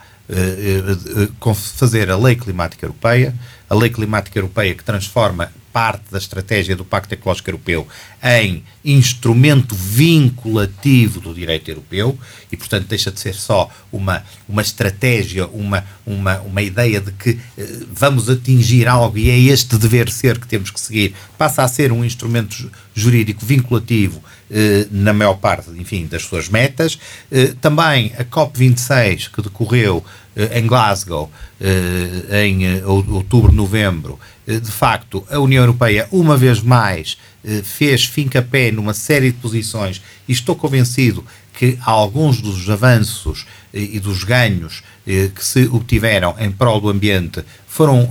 fazer 1.77 2.09
a 2.09 2.17
lei 2.17 2.35
climática 2.35 2.83
europeia, 2.83 3.35
a 3.69 3.75
lei 3.75 3.91
climática 3.91 4.39
europeia 4.39 4.73
que 4.73 4.83
transforma 4.83 5.51
parte 5.75 6.09
da 6.09 6.17
estratégia 6.17 6.73
do 6.73 6.85
Pacto 6.85 7.13
Ecológico 7.13 7.49
Europeu 7.49 7.85
em 8.23 8.63
instrumento 8.85 9.75
vinculativo 9.75 11.19
do 11.19 11.33
direito 11.33 11.69
europeu 11.69 12.17
e, 12.49 12.55
portanto, 12.55 12.87
deixa 12.87 13.11
de 13.11 13.19
ser 13.19 13.33
só 13.33 13.69
uma, 13.91 14.23
uma 14.47 14.61
estratégia, 14.61 15.45
uma, 15.47 15.83
uma, 16.05 16.39
uma 16.39 16.61
ideia 16.61 17.01
de 17.01 17.11
que 17.11 17.37
eh, 17.57 17.79
vamos 17.91 18.29
atingir 18.29 18.87
algo 18.87 19.17
e 19.17 19.29
é 19.29 19.37
este 19.37 19.75
dever 19.77 20.09
ser 20.09 20.39
que 20.39 20.47
temos 20.47 20.71
que 20.71 20.79
seguir, 20.79 21.13
passa 21.37 21.61
a 21.61 21.67
ser 21.67 21.91
um 21.91 22.05
instrumento 22.05 22.71
jurídico 22.93 23.45
vinculativo 23.45 24.23
eh, 24.49 24.87
na 24.89 25.11
maior 25.11 25.35
parte, 25.35 25.71
enfim, 25.71 26.07
das 26.07 26.23
suas 26.23 26.47
metas. 26.47 26.97
Eh, 27.29 27.53
também 27.59 28.13
a 28.17 28.23
COP26, 28.23 29.29
que 29.29 29.41
decorreu 29.41 30.05
em 30.53 30.67
Glasgow 30.67 31.31
eh, 31.59 32.45
em 32.45 32.65
eh, 32.65 32.85
outubro, 32.85 33.51
novembro, 33.51 34.19
de 34.45 34.71
facto, 34.71 35.25
a 35.31 35.39
União 35.39 35.63
Europeia, 35.63 36.07
uma 36.11 36.37
vez 36.37 36.61
mais, 36.61 37.17
fez 37.63 38.05
fim-capé 38.05 38.69
numa 38.69 38.93
série 38.93 39.31
de 39.31 39.39
posições 39.39 40.03
e 40.27 40.31
estou 40.31 40.55
convencido 40.55 41.25
que 41.51 41.79
alguns 41.83 42.39
dos 42.41 42.69
avanços 42.69 43.47
e 43.73 43.99
dos 43.99 44.23
ganhos 44.23 44.83
que 45.03 45.43
se 45.43 45.65
obtiveram 45.65 46.35
em 46.37 46.51
prol 46.51 46.79
do 46.79 46.89
ambiente 46.89 47.43
foram 47.67 48.07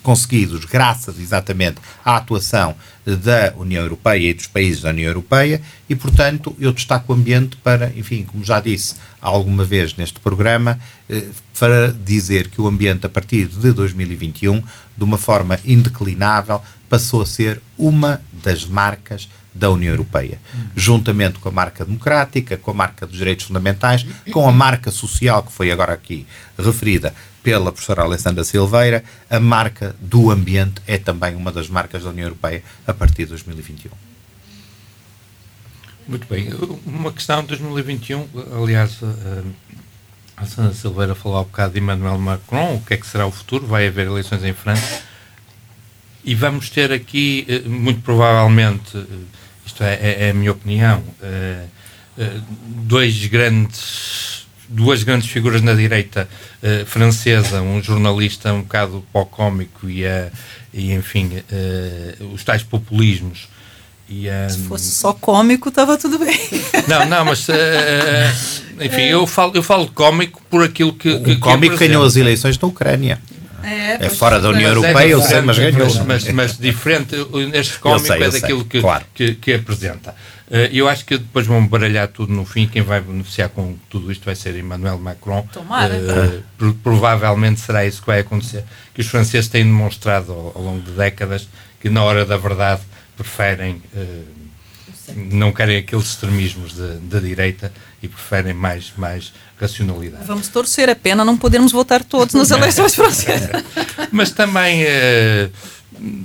conseguidos 0.00 0.64
graças 0.64 1.18
exatamente 1.18 1.78
à 2.04 2.18
atuação 2.18 2.76
da 3.14 3.54
União 3.56 3.82
Europeia 3.82 4.30
e 4.30 4.34
dos 4.34 4.48
países 4.48 4.82
da 4.82 4.90
União 4.90 5.08
Europeia 5.08 5.62
e, 5.88 5.94
portanto, 5.94 6.56
eu 6.58 6.72
destaco 6.72 7.12
o 7.12 7.16
ambiente 7.16 7.56
para, 7.56 7.92
enfim, 7.96 8.24
como 8.24 8.44
já 8.44 8.58
disse 8.58 8.96
alguma 9.20 9.64
vez 9.64 9.94
neste 9.94 10.18
programa, 10.18 10.78
eh, 11.08 11.24
para 11.58 11.92
dizer 11.92 12.48
que 12.48 12.60
o 12.60 12.66
ambiente, 12.66 13.06
a 13.06 13.08
partir 13.08 13.46
de 13.46 13.72
2021, 13.72 14.60
de 14.96 15.04
uma 15.04 15.16
forma 15.16 15.58
indeclinável, 15.64 16.60
passou 16.88 17.22
a 17.22 17.26
ser 17.26 17.60
uma 17.78 18.20
das 18.42 18.64
marcas 18.64 19.28
da 19.54 19.70
União 19.70 19.92
Europeia, 19.92 20.38
juntamente 20.74 21.38
com 21.38 21.48
a 21.48 21.52
marca 21.52 21.84
democrática, 21.84 22.56
com 22.56 22.72
a 22.72 22.74
marca 22.74 23.06
dos 23.06 23.16
direitos 23.16 23.46
fundamentais, 23.46 24.04
com 24.30 24.46
a 24.46 24.52
marca 24.52 24.90
social 24.90 25.42
que 25.42 25.52
foi 25.52 25.70
agora 25.70 25.94
aqui 25.94 26.26
referida 26.58 27.14
pela 27.46 27.70
professora 27.70 28.02
Alessandra 28.02 28.42
Silveira, 28.42 29.04
a 29.30 29.38
marca 29.38 29.94
do 30.00 30.32
ambiente 30.32 30.82
é 30.84 30.98
também 30.98 31.36
uma 31.36 31.52
das 31.52 31.68
marcas 31.68 32.02
da 32.02 32.10
União 32.10 32.26
Europeia 32.26 32.60
a 32.84 32.92
partir 32.92 33.22
de 33.22 33.26
2021. 33.26 33.92
Muito 36.08 36.26
bem. 36.26 36.50
Uma 36.84 37.12
questão 37.12 37.42
de 37.42 37.46
2021, 37.50 38.26
aliás, 38.60 38.98
eh, 39.00 39.44
a 40.36 40.40
Alessandra 40.40 40.74
Silveira 40.74 41.14
falou 41.14 41.38
há 41.38 41.42
um 41.42 41.44
bocado 41.44 41.74
de 41.74 41.78
Emmanuel 41.78 42.18
Macron, 42.18 42.74
o 42.74 42.80
que 42.80 42.94
é 42.94 42.96
que 42.96 43.06
será 43.06 43.24
o 43.24 43.30
futuro? 43.30 43.64
Vai 43.64 43.86
haver 43.86 44.08
eleições 44.08 44.42
em 44.42 44.52
França 44.52 45.02
e 46.24 46.34
vamos 46.34 46.68
ter 46.68 46.90
aqui, 46.90 47.46
eh, 47.48 47.60
muito 47.60 48.00
provavelmente, 48.00 48.96
eh, 48.96 49.04
isto 49.64 49.84
é, 49.84 49.94
é, 49.94 50.26
é 50.26 50.30
a 50.30 50.34
minha 50.34 50.50
opinião, 50.50 51.00
dois 52.88 53.26
grandes 53.26 54.35
duas 54.68 55.02
grandes 55.02 55.28
figuras 55.28 55.62
na 55.62 55.74
direita 55.74 56.28
uh, 56.62 56.86
francesa, 56.86 57.60
um 57.62 57.82
jornalista 57.82 58.52
um 58.52 58.62
bocado 58.62 59.04
pó 59.12 59.24
cómico 59.24 59.88
e, 59.88 60.04
uh, 60.04 60.30
e 60.72 60.92
enfim, 60.92 61.30
uh, 61.36 62.34
os 62.34 62.44
tais 62.44 62.62
populismos. 62.62 63.48
E, 64.08 64.28
um... 64.28 64.50
Se 64.50 64.58
fosse 64.58 64.90
só 64.90 65.12
cómico, 65.12 65.68
estava 65.68 65.96
tudo 65.96 66.18
bem. 66.18 66.38
Não, 66.86 67.04
não, 67.06 67.24
mas 67.24 67.48
enfim, 68.80 69.02
eu 69.02 69.26
falo, 69.26 69.52
eu 69.56 69.62
falo 69.62 69.88
cómico 69.88 70.40
por 70.48 70.62
aquilo 70.62 70.92
que. 70.92 71.08
O 71.08 71.22
que, 71.24 71.36
cómico 71.36 71.76
ganhou 71.76 72.04
as 72.04 72.14
eleições 72.14 72.56
na 72.56 72.68
Ucrânia. 72.68 73.20
É, 73.62 74.06
é 74.06 74.08
fora 74.08 74.40
da 74.40 74.48
União 74.48 74.70
Europeia, 74.70 75.08
eu 75.08 75.22
sei, 75.22 75.40
mas 75.40 75.58
ganhou. 75.58 75.78
Mas, 75.78 75.98
mas, 76.04 76.28
mas 76.32 76.58
diferente, 76.58 77.16
este 77.54 77.78
cómico 77.78 78.06
sei, 78.06 78.22
é 78.22 78.30
daquilo 78.30 78.60
sei, 78.60 78.68
que, 78.68 78.80
claro. 78.80 79.04
que, 79.14 79.34
que 79.34 79.54
apresenta. 79.54 80.14
Uh, 80.48 80.70
eu 80.72 80.88
acho 80.88 81.04
que 81.04 81.18
depois 81.18 81.46
vão 81.46 81.66
baralhar 81.66 82.06
tudo 82.08 82.32
no 82.32 82.44
fim. 82.44 82.68
Quem 82.68 82.82
vai 82.82 83.00
beneficiar 83.00 83.48
com 83.48 83.76
tudo 83.90 84.12
isto 84.12 84.24
vai 84.24 84.36
ser 84.36 84.56
Emmanuel 84.56 84.98
Macron. 84.98 85.46
Tomara. 85.52 85.94
Uh, 85.94 86.74
provavelmente 86.74 87.60
será 87.60 87.84
isso 87.84 88.00
que 88.00 88.06
vai 88.06 88.20
acontecer. 88.20 88.64
Que 88.94 89.00
os 89.00 89.08
franceses 89.08 89.48
têm 89.48 89.64
demonstrado 89.64 90.32
ao, 90.32 90.52
ao 90.54 90.62
longo 90.62 90.82
de 90.82 90.92
décadas 90.92 91.48
que, 91.80 91.90
na 91.90 92.04
hora 92.04 92.24
da 92.24 92.36
verdade, 92.36 92.82
preferem. 93.16 93.82
Uh, 93.92 94.35
não 95.14 95.52
querem 95.52 95.76
aqueles 95.76 96.06
extremismos 96.06 96.74
da 96.74 97.20
direita 97.20 97.72
e 98.02 98.08
preferem 98.08 98.54
mais, 98.54 98.92
mais 98.96 99.32
racionalidade. 99.60 100.24
Vamos 100.26 100.48
torcer 100.48 100.88
a 100.88 100.96
pena 100.96 101.24
não 101.24 101.36
podermos 101.36 101.72
votar 101.72 102.02
todos 102.02 102.34
nas 102.34 102.50
eleições 102.52 102.94
francesas. 102.94 103.62
Mas 104.10 104.30
também 104.30 104.84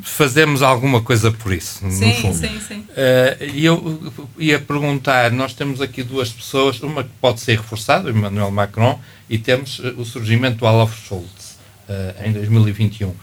fazemos 0.03 0.61
alguma 0.61 1.01
coisa 1.01 1.31
por 1.31 1.53
isso, 1.53 1.79
sim, 1.89 2.07
no 2.07 2.13
fundo. 2.15 2.37
Sim, 2.37 2.59
sim. 2.67 2.79
Uh, 2.79 3.45
e 3.53 3.65
eu 3.65 4.13
ia 4.37 4.59
perguntar, 4.59 5.31
nós 5.31 5.53
temos 5.53 5.81
aqui 5.81 6.03
duas 6.03 6.29
pessoas, 6.29 6.81
uma 6.81 7.03
que 7.03 7.09
pode 7.21 7.39
ser 7.39 7.57
reforçada, 7.57 8.09
Emmanuel 8.09 8.51
Macron, 8.51 8.99
e 9.29 9.37
temos 9.37 9.79
uh, 9.79 9.93
o 9.97 10.05
surgimento 10.05 10.57
do 10.57 10.65
Olaf 10.65 10.93
Scholz, 11.05 11.57
uh, 11.87 12.25
em 12.25 12.33
2021. 12.33 13.13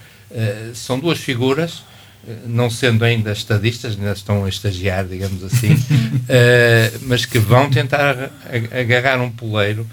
são 0.75 0.99
duas 0.99 1.19
figuras, 1.19 1.83
não 2.47 2.68
sendo 2.70 3.05
ainda 3.05 3.33
estadistas, 3.33 3.95
ainda 3.95 4.12
estão 4.12 4.45
a 4.45 4.49
estagiar, 4.49 5.07
digamos 5.07 5.43
assim, 5.45 5.76
mas 7.03 7.24
que 7.24 7.39
vão 7.39 7.70
tentar 7.70 8.31
agarrar 8.70 9.20
um 9.20 9.31
poleiro, 9.31 9.87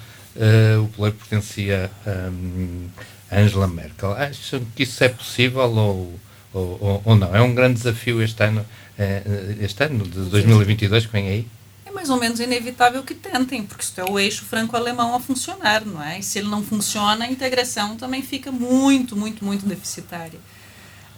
o 0.83 0.87
poleiro 0.89 1.17
pertencia 1.17 1.89
um, 2.05 2.87
a 3.31 3.39
Angela 3.39 3.67
Merkel. 3.67 4.11
Acham 4.13 4.61
que 4.75 4.83
isso 4.83 5.03
é 5.03 5.09
possível 5.09 5.61
ou 5.61 6.19
ou, 6.55 7.01
ou, 7.03 7.15
não? 7.15 7.35
É 7.35 7.41
um 7.41 7.53
grande 7.53 7.75
desafio 7.75 8.21
este 8.21 8.41
ano, 8.41 8.65
eh, 8.97 9.57
este 9.59 9.83
ano 9.83 10.05
de 10.05 10.21
2022 10.29 11.05
que 11.05 11.11
vem 11.11 11.27
aí? 11.27 11.47
É 11.85 11.91
mais 11.91 12.09
ou 12.09 12.17
menos 12.17 12.39
inevitável 12.39 13.03
que 13.03 13.13
tentem, 13.13 13.63
porque 13.63 13.83
isso 13.83 13.99
é 13.99 14.05
o 14.05 14.17
eixo 14.17 14.45
franco-alemão 14.45 15.13
a 15.13 15.19
funcionar, 15.19 15.85
não 15.85 16.01
é? 16.01 16.19
E 16.19 16.23
se 16.23 16.39
ele 16.39 16.47
não 16.47 16.63
funciona, 16.63 17.25
a 17.25 17.29
integração 17.29 17.97
também 17.97 18.21
fica 18.21 18.51
muito, 18.53 19.17
muito, 19.17 19.43
muito 19.43 19.65
deficitária. 19.65 20.39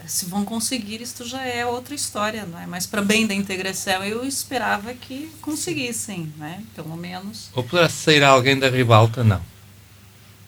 Se 0.08 0.26
vão 0.26 0.46
conseguir, 0.46 1.02
isto 1.02 1.28
já 1.28 1.44
é 1.44 1.66
outra 1.66 1.94
história, 1.94 2.46
não 2.46 2.60
é? 2.60 2.66
Mas 2.66 2.86
para 2.86 3.02
bem 3.02 3.28
da 3.28 3.34
integração, 3.34 4.04
eu 4.04 4.26
esperava 4.26 4.94
que 4.94 5.30
conseguissem, 5.42 6.32
né? 6.38 6.64
Pelo 6.76 6.96
menos. 6.96 7.50
Ou 7.54 7.64
poderá 7.64 7.90
sair 7.90 8.24
alguém 8.24 8.58
da 8.58 8.70
ribalta? 8.70 9.24
Não. 9.24 9.42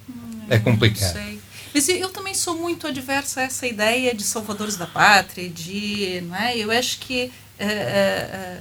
Hum, 0.10 0.42
é 0.50 0.58
complicado. 0.58 1.16
Não 1.16 1.24
sei. 1.24 1.42
Mas 1.74 1.88
eu 1.88 2.10
também 2.10 2.34
sou 2.34 2.58
muito 2.58 2.88
adversa 2.88 3.42
a 3.42 3.44
essa 3.44 3.68
ideia 3.68 4.14
de 4.14 4.24
salvadores 4.24 4.76
da 4.76 4.88
pátria, 4.88 5.48
de, 5.50 6.22
não 6.22 6.36
é? 6.36 6.58
Eu 6.58 6.72
acho 6.72 7.00
que 7.00 7.32
uh, 7.60 8.60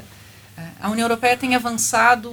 uh, 0.58 0.62
a 0.80 0.90
União 0.90 1.06
Europeia 1.06 1.36
tem 1.36 1.54
avançado 1.54 2.30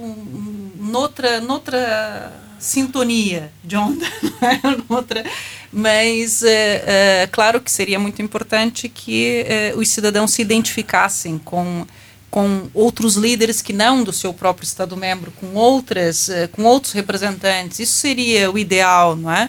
noutra, 0.76 1.40
noutra 1.40 2.32
sintonia 2.58 3.52
de 3.64 3.76
onda, 3.76 4.06
é? 4.42 4.60
noutra, 4.88 5.24
mas 5.72 6.42
uh, 6.42 7.30
claro 7.32 7.60
que 7.60 7.70
seria 7.70 7.98
muito 7.98 8.22
importante 8.22 8.88
que 8.88 9.44
os 9.76 9.88
cidadãos 9.88 10.32
se 10.32 10.42
identificassem 10.42 11.38
com 11.38 11.86
com 12.28 12.68
outros 12.74 13.14
líderes 13.14 13.62
que 13.62 13.72
não 13.72 14.04
do 14.04 14.12
seu 14.12 14.34
próprio 14.34 14.66
Estado-membro, 14.66 15.30
com 15.30 15.54
outras, 15.54 16.28
com 16.52 16.64
outros 16.64 16.92
representantes. 16.92 17.78
Isso 17.78 17.94
seria 17.94 18.50
o 18.50 18.58
ideal, 18.58 19.16
não 19.16 19.30
é? 19.30 19.48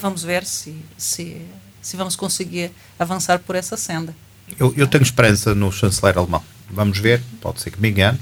Vamos 0.00 0.22
ver 0.22 0.46
se, 0.46 0.74
se, 0.96 1.42
se 1.82 1.96
vamos 1.98 2.16
conseguir 2.16 2.70
avançar 2.98 3.40
por 3.40 3.54
essa 3.56 3.76
senda. 3.76 4.16
Eu, 4.58 4.72
eu 4.74 4.86
tenho 4.86 5.02
esperança 5.02 5.54
no 5.54 5.70
chanceler 5.70 6.16
alemão. 6.16 6.42
Vamos 6.70 6.98
ver, 6.98 7.20
pode 7.42 7.60
ser 7.60 7.72
que 7.72 7.80
me 7.80 7.90
engane. 7.90 8.18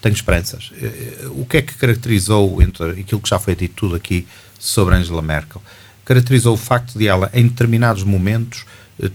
tenho 0.00 0.14
esperanças. 0.14 0.70
O 1.30 1.46
que 1.46 1.58
é 1.58 1.62
que 1.62 1.74
caracterizou 1.74 2.60
entre 2.60 3.00
aquilo 3.00 3.20
que 3.20 3.28
já 3.28 3.38
foi 3.38 3.54
dito 3.54 3.74
tudo 3.74 3.94
aqui 3.96 4.26
sobre 4.58 4.94
Angela 4.94 5.22
Merkel? 5.22 5.62
Caracterizou 6.10 6.54
o 6.54 6.56
facto 6.56 6.98
de 6.98 7.06
ela, 7.06 7.30
em 7.32 7.46
determinados 7.46 8.02
momentos, 8.02 8.64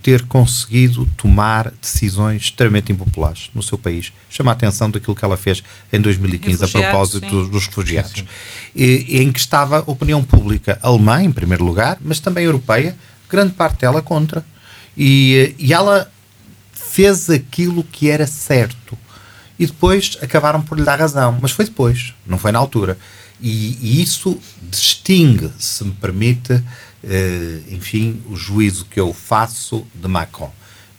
ter 0.02 0.22
conseguido 0.28 1.06
tomar 1.18 1.74
decisões 1.82 2.44
extremamente 2.44 2.90
impopulares 2.94 3.50
no 3.54 3.62
seu 3.62 3.78
país. 3.78 4.14
Chama 4.30 4.52
a 4.52 4.54
atenção 4.54 4.90
daquilo 4.90 5.14
que 5.14 5.26
ela 5.26 5.36
fez 5.36 5.62
em 5.92 6.00
2015 6.00 6.64
a 6.64 6.68
propósito 6.70 7.28
dos, 7.28 7.50
dos, 7.50 7.68
refugiados, 7.68 8.12
sim, 8.12 8.22
sim. 8.22 8.28
E, 8.74 9.22
em 9.22 9.30
que 9.30 9.40
estava 9.40 9.80
a 9.80 9.92
opinião 9.92 10.24
pública 10.24 10.80
alemã, 10.82 11.22
em 11.22 11.34
primeiro 11.34 11.66
lugar, 11.66 11.98
mas 12.00 12.22
também 12.22 12.46
europeia, 12.46 12.96
grande 13.30 13.52
parte 13.52 13.82
dela 13.82 14.02
contra. 14.02 14.46
E, 14.96 15.54
e 15.60 15.74
ela 15.74 16.10
fez 16.72 17.30
aquilo 17.30 17.84
que 17.84 18.10
era 18.10 18.26
certo. 18.26 18.98
E 19.60 19.66
depois 19.66 20.18
acabaram 20.22 20.62
por 20.62 20.78
lhe 20.78 20.86
dar 20.86 20.98
razão, 20.98 21.38
mas 21.42 21.52
foi 21.52 21.66
depois, 21.66 22.14
não 22.26 22.38
foi 22.38 22.54
na 22.54 22.60
altura. 22.60 22.98
E, 23.42 23.78
e 23.82 24.02
isso 24.02 24.40
distingue, 24.62 25.52
se 25.60 25.84
me 25.84 25.92
permite, 25.94 26.64
eh, 27.04 27.62
enfim, 27.70 28.22
o 28.30 28.36
juízo 28.36 28.86
que 28.86 29.00
eu 29.00 29.14
faço 29.14 29.86
de 29.94 30.08
Macron. 30.08 30.52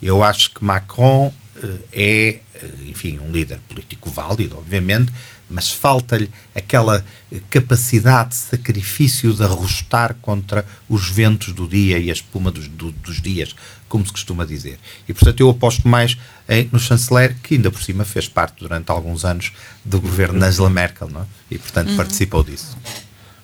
Eu 0.03 0.22
acho 0.22 0.53
que 0.53 0.64
Macron 0.64 1.32
eh, 1.62 1.78
é, 1.93 2.41
eh, 2.55 2.70
enfim, 2.87 3.18
um 3.18 3.30
líder 3.30 3.59
político 3.68 4.11
válido, 4.11 4.57
obviamente, 4.59 5.12
mas 5.49 5.71
falta-lhe 5.71 6.31
aquela 6.55 7.05
capacidade 7.51 8.31
de 8.31 8.37
sacrifício 8.37 9.33
de 9.33 9.43
arrostar 9.43 10.15
contra 10.21 10.67
os 10.89 11.09
ventos 11.09 11.53
do 11.53 11.69
dia 11.69 11.99
e 11.99 12.11
a 12.11 12.13
espuma 12.13 12.51
dos, 12.51 12.69
do, 12.69 12.91
dos 12.91 13.21
dias, 13.21 13.55
como 13.89 14.05
se 14.05 14.13
costuma 14.13 14.45
dizer. 14.45 14.79
E, 15.09 15.15
portanto, 15.15 15.41
eu 15.41 15.49
aposto 15.49 15.87
mais 15.87 16.19
em, 16.49 16.69
no 16.73 16.79
chanceler, 16.79 17.37
que 17.43 17.55
ainda 17.55 17.71
por 17.71 17.83
cima 17.83 18.05
fez 18.05 18.29
parte 18.29 18.61
durante 18.61 18.91
alguns 18.91 19.25
anos 19.25 19.53
do 19.85 20.01
governo 20.01 20.39
de 20.39 20.45
Angela 20.45 20.71
Merkel, 20.71 21.09
não 21.09 21.23
é? 21.23 21.25
e, 21.51 21.59
portanto, 21.59 21.91
uhum. 21.91 21.97
participou 21.97 22.43
disso. 22.43 22.77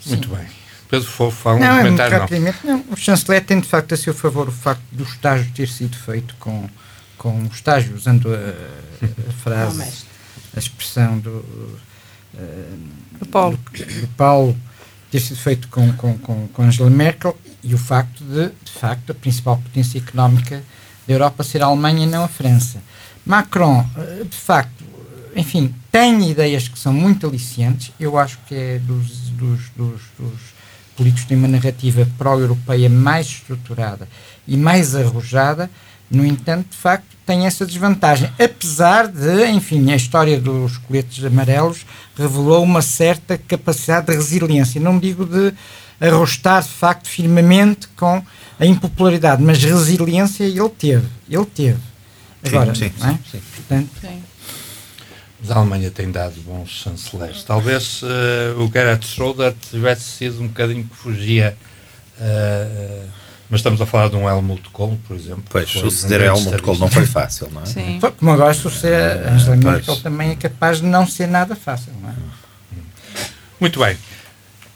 Muito 0.06 0.28
bem. 0.28 0.46
Pedro 0.88 1.08
Fofo, 1.08 1.36
fala 1.42 1.56
um 1.56 1.60
não, 1.60 1.78
é 1.78 1.82
comentário. 1.84 2.18
Rapidamente, 2.18 2.58
não. 2.64 2.78
não. 2.78 2.84
O 2.92 2.96
chanceler 2.96 3.42
tem 3.44 3.60
de 3.60 3.68
facto 3.68 3.94
a 3.94 3.96
seu 3.96 4.12
favor 4.12 4.48
o 4.48 4.52
facto 4.52 4.82
do 4.90 5.04
estágio 5.04 5.50
ter 5.54 5.68
sido 5.68 5.96
feito 5.96 6.34
com, 6.38 6.68
com 7.16 7.44
o 7.44 7.46
estágio, 7.46 7.94
usando 7.94 8.28
a, 8.28 9.06
a 9.06 9.32
frase, 9.32 10.04
a 10.54 10.58
expressão 10.58 11.18
do, 11.18 11.42
do 13.18 13.26
Paulo. 13.26 13.58
Do, 14.00 14.08
Paulo 14.16 14.56
ter 15.10 15.20
sido 15.20 15.36
feito 15.36 15.68
com, 15.68 15.92
com, 15.92 16.16
com, 16.18 16.48
com 16.48 16.62
Angela 16.62 16.88
Merkel 16.88 17.36
e 17.62 17.74
o 17.74 17.78
facto 17.78 18.24
de, 18.24 18.48
de 18.64 18.72
facto, 18.72 19.10
a 19.10 19.14
principal 19.14 19.58
potência 19.58 19.98
económica 19.98 20.62
da 21.06 21.12
Europa 21.12 21.44
ser 21.44 21.62
a 21.62 21.66
Alemanha 21.66 22.04
e 22.04 22.08
não 22.08 22.24
a 22.24 22.28
França. 22.28 22.80
Macron, 23.24 23.84
eh, 23.96 24.24
de 24.24 24.36
facto, 24.36 24.84
enfim, 25.36 25.74
tem 25.90 26.30
ideias 26.30 26.66
que 26.66 26.78
são 26.78 26.92
muito 26.92 27.26
aliciantes. 27.26 27.92
Eu 28.00 28.18
acho 28.18 28.38
que 28.46 28.54
é 28.54 28.78
dos, 28.78 29.08
dos, 29.30 29.60
dos, 29.76 30.00
dos 30.18 30.40
políticos 30.96 31.24
têm 31.24 31.36
uma 31.36 31.48
narrativa 31.48 32.06
pró-europeia 32.18 32.88
mais 32.88 33.26
estruturada 33.26 34.08
e 34.46 34.56
mais 34.56 34.94
arrojada, 34.94 35.70
no 36.12 36.26
entanto, 36.26 36.68
de 36.70 36.76
facto, 36.76 37.06
tem 37.24 37.46
essa 37.46 37.64
desvantagem. 37.64 38.30
Apesar 38.38 39.08
de, 39.08 39.46
enfim, 39.46 39.90
a 39.90 39.96
história 39.96 40.38
dos 40.38 40.76
coletes 40.76 41.24
amarelos 41.24 41.86
revelou 42.14 42.62
uma 42.62 42.82
certa 42.82 43.38
capacidade 43.38 44.06
de 44.06 44.14
resiliência. 44.14 44.80
Não 44.80 44.98
digo 44.98 45.24
de 45.24 45.54
arrostar, 45.98 46.62
de 46.62 46.68
facto, 46.68 47.08
firmemente 47.08 47.88
com 47.96 48.22
a 48.60 48.66
impopularidade, 48.66 49.42
mas 49.42 49.62
resiliência 49.62 50.44
ele 50.44 50.68
teve. 50.68 51.06
Ele 51.30 51.46
teve. 51.46 51.80
Agora, 52.44 52.74
sim, 52.74 52.92
sim, 52.98 53.08
é? 53.08 53.18
sim. 53.30 53.40
Portanto, 53.54 53.90
sim. 54.00 54.22
Mas 55.40 55.50
a 55.50 55.56
Alemanha 55.56 55.90
tem 55.90 56.10
dado 56.10 56.34
bons 56.42 56.68
chanceleres. 56.68 57.42
Talvez 57.42 58.02
uh, 58.02 58.60
o 58.62 58.70
Gerhard 58.70 59.04
Schröder 59.04 59.54
tivesse 59.70 60.02
sido 60.02 60.42
um 60.42 60.48
bocadinho 60.48 60.84
que 60.84 60.94
fugia. 60.94 61.56
Uh, 62.18 63.21
mas 63.52 63.58
estamos 63.58 63.82
a 63.82 63.84
falar 63.84 64.08
de 64.08 64.16
um 64.16 64.26
Helmut 64.26 64.70
Kohl, 64.70 64.98
por 65.06 65.14
exemplo. 65.14 65.44
Pois, 65.50 65.68
suceder 65.68 66.22
a 66.22 66.24
Helmut 66.24 66.62
Kohl 66.62 66.78
não 66.78 66.88
foi 66.88 67.04
fácil, 67.04 67.50
não 67.52 67.60
é? 67.60 67.66
Sim. 67.66 68.00
Como 68.18 68.30
agora 68.30 68.54
suceder 68.54 69.28
a 69.28 69.32
Angela 69.32 69.56
Merkel 69.56 69.96
também 69.96 70.30
é 70.30 70.36
capaz 70.36 70.78
de 70.78 70.86
não 70.86 71.06
ser 71.06 71.28
nada 71.28 71.54
fácil, 71.54 71.92
não 72.00 72.08
é? 72.08 72.14
Muito 73.60 73.78
bem. 73.78 73.94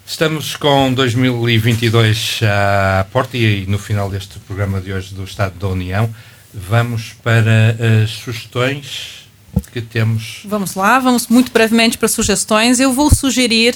Estamos 0.06 0.56
com 0.56 0.92
2022 0.92 2.40
à 2.42 3.06
porta 3.10 3.38
e 3.38 3.64
no 3.66 3.78
final 3.78 4.10
deste 4.10 4.38
programa 4.40 4.78
de 4.78 4.92
hoje 4.92 5.14
do 5.14 5.24
Estado 5.24 5.58
da 5.58 5.68
União 5.68 6.14
vamos 6.52 7.14
para 7.24 7.78
as 8.04 8.10
sugestões 8.10 9.26
que 9.72 9.80
temos. 9.80 10.42
Vamos 10.44 10.74
lá, 10.74 10.98
vamos 10.98 11.28
muito 11.28 11.50
brevemente 11.50 11.96
para 11.96 12.08
sugestões. 12.08 12.78
Eu 12.78 12.92
vou 12.92 13.08
sugerir 13.08 13.74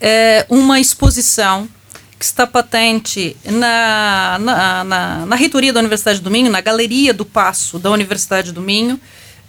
é, 0.00 0.46
uma 0.48 0.78
exposição 0.78 1.68
que 2.18 2.24
está 2.24 2.46
patente 2.46 3.36
na, 3.44 4.38
na, 4.40 4.84
na, 4.84 5.26
na, 5.26 5.36
reitoria 5.36 5.72
da 5.72 5.80
Universidade 5.80 6.20
do 6.20 6.30
Minho, 6.30 6.50
na 6.50 6.60
Galeria 6.60 7.14
do 7.14 7.24
Passo 7.24 7.78
da 7.78 7.90
Universidade 7.90 8.50
do 8.50 8.60
Minho, 8.60 9.00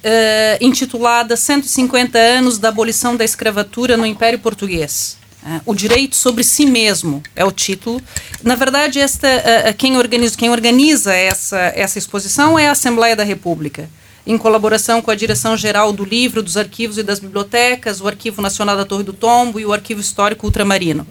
é, 0.03 0.57
intitulada 0.61 1.36
150 1.36 2.17
anos 2.17 2.59
da 2.59 2.70
abolição 2.70 3.15
da 3.15 3.26
escravatura 3.26 3.97
no 3.97 4.05
Império 4.05 4.38
Português. 4.38 5.17
É, 5.43 5.61
o 5.65 5.74
direito 5.74 6.15
sobre 6.15 6.43
si 6.43 6.65
mesmo 6.65 7.24
é 7.36 7.43
o 7.43 7.51
título. 7.51 8.01
Na 8.43 8.55
verdade, 8.55 8.99
esta, 8.99 9.28
é, 9.28 9.74
quem, 9.74 9.97
organiza, 9.97 10.38
quem 10.38 10.49
organiza 10.51 11.13
essa, 11.13 11.57
essa 11.76 11.97
exposição 11.97 12.59
é 12.59 12.67
a 12.67 12.72
Assembleia 12.72 13.15
da 13.15 13.24
República 13.24 13.89
em 14.28 14.38
colaboração 14.38 15.01
com 15.01 15.09
a 15.09 15.15
Direção-Geral 15.15 15.91
do 15.91 16.05
Livro, 16.05 16.43
dos 16.43 16.55
Arquivos 16.55 16.99
e 16.99 17.03
das 17.03 17.20
Bibliotecas, 17.20 17.99
o 17.99 18.07
Arquivo 18.07 18.43
Nacional 18.43 18.78
da 18.78 18.86
Torre 18.86 19.03
do 19.03 19.13
Tombo 19.13 19.59
e 19.59 19.65
o 19.65 19.74
Arquivo 19.74 19.99
Histórico 20.01 20.45
Ultramarino. 20.45 21.07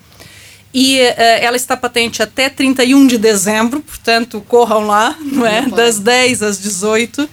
E 0.73 1.01
uh, 1.01 1.15
ela 1.41 1.57
está 1.57 1.77
patente 1.77 2.23
até 2.23 2.49
31 2.49 3.07
de 3.07 3.19
dezembro, 3.19 3.81
portanto, 3.81 4.45
corram 4.47 4.87
lá, 4.87 5.17
não 5.21 5.47
é? 5.47 5.63
das 5.63 5.99
10 5.99 6.43
às 6.43 6.61
18. 6.61 7.29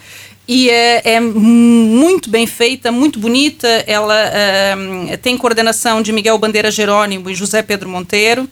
E 0.47 0.69
é, 0.69 1.15
é, 1.15 1.19
muito 1.19 2.29
bem 2.29 2.45
feita, 2.45 2.91
muito 2.91 3.19
bonita. 3.19 3.67
Ela 3.88 4.15
uh, 4.15 5.17
tem 5.17 5.38
coordenação 5.38 6.01
de 6.01 6.11
Miguel 6.11 6.38
Bandeira 6.38 6.69
Jerônimo 6.69 7.29
e 7.29 7.36
José 7.36 7.61
Pedro 7.61 7.89
Monteiro. 7.89 8.47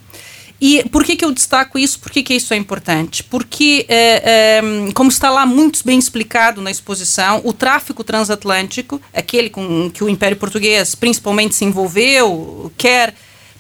E 0.66 0.82
por 0.90 1.04
que, 1.04 1.18
que 1.18 1.26
eu 1.26 1.32
destaco 1.32 1.78
isso? 1.78 2.00
Por 2.00 2.10
que, 2.10 2.24
que 2.24 2.34
isso 2.34 2.54
é 2.54 2.58
importante? 2.58 3.22
Porque, 3.22 3.86
é, 3.90 4.62
é, 4.62 4.92
como 4.94 5.10
está 5.10 5.30
lá 5.30 5.46
muito 5.46 5.82
bem 5.84 6.00
explicado 6.00 6.62
na 6.62 6.72
exposição, 6.72 7.42
o 7.44 7.52
tráfico 7.52 8.02
transatlântico, 8.02 9.02
aquele 9.14 9.50
com 9.50 9.92
que 9.92 10.04
o 10.06 10.10
Império 10.10 10.38
Português 10.38 10.96
principalmente 10.96 11.54
se 11.54 11.66
envolveu, 11.66 12.72
quer 12.78 13.14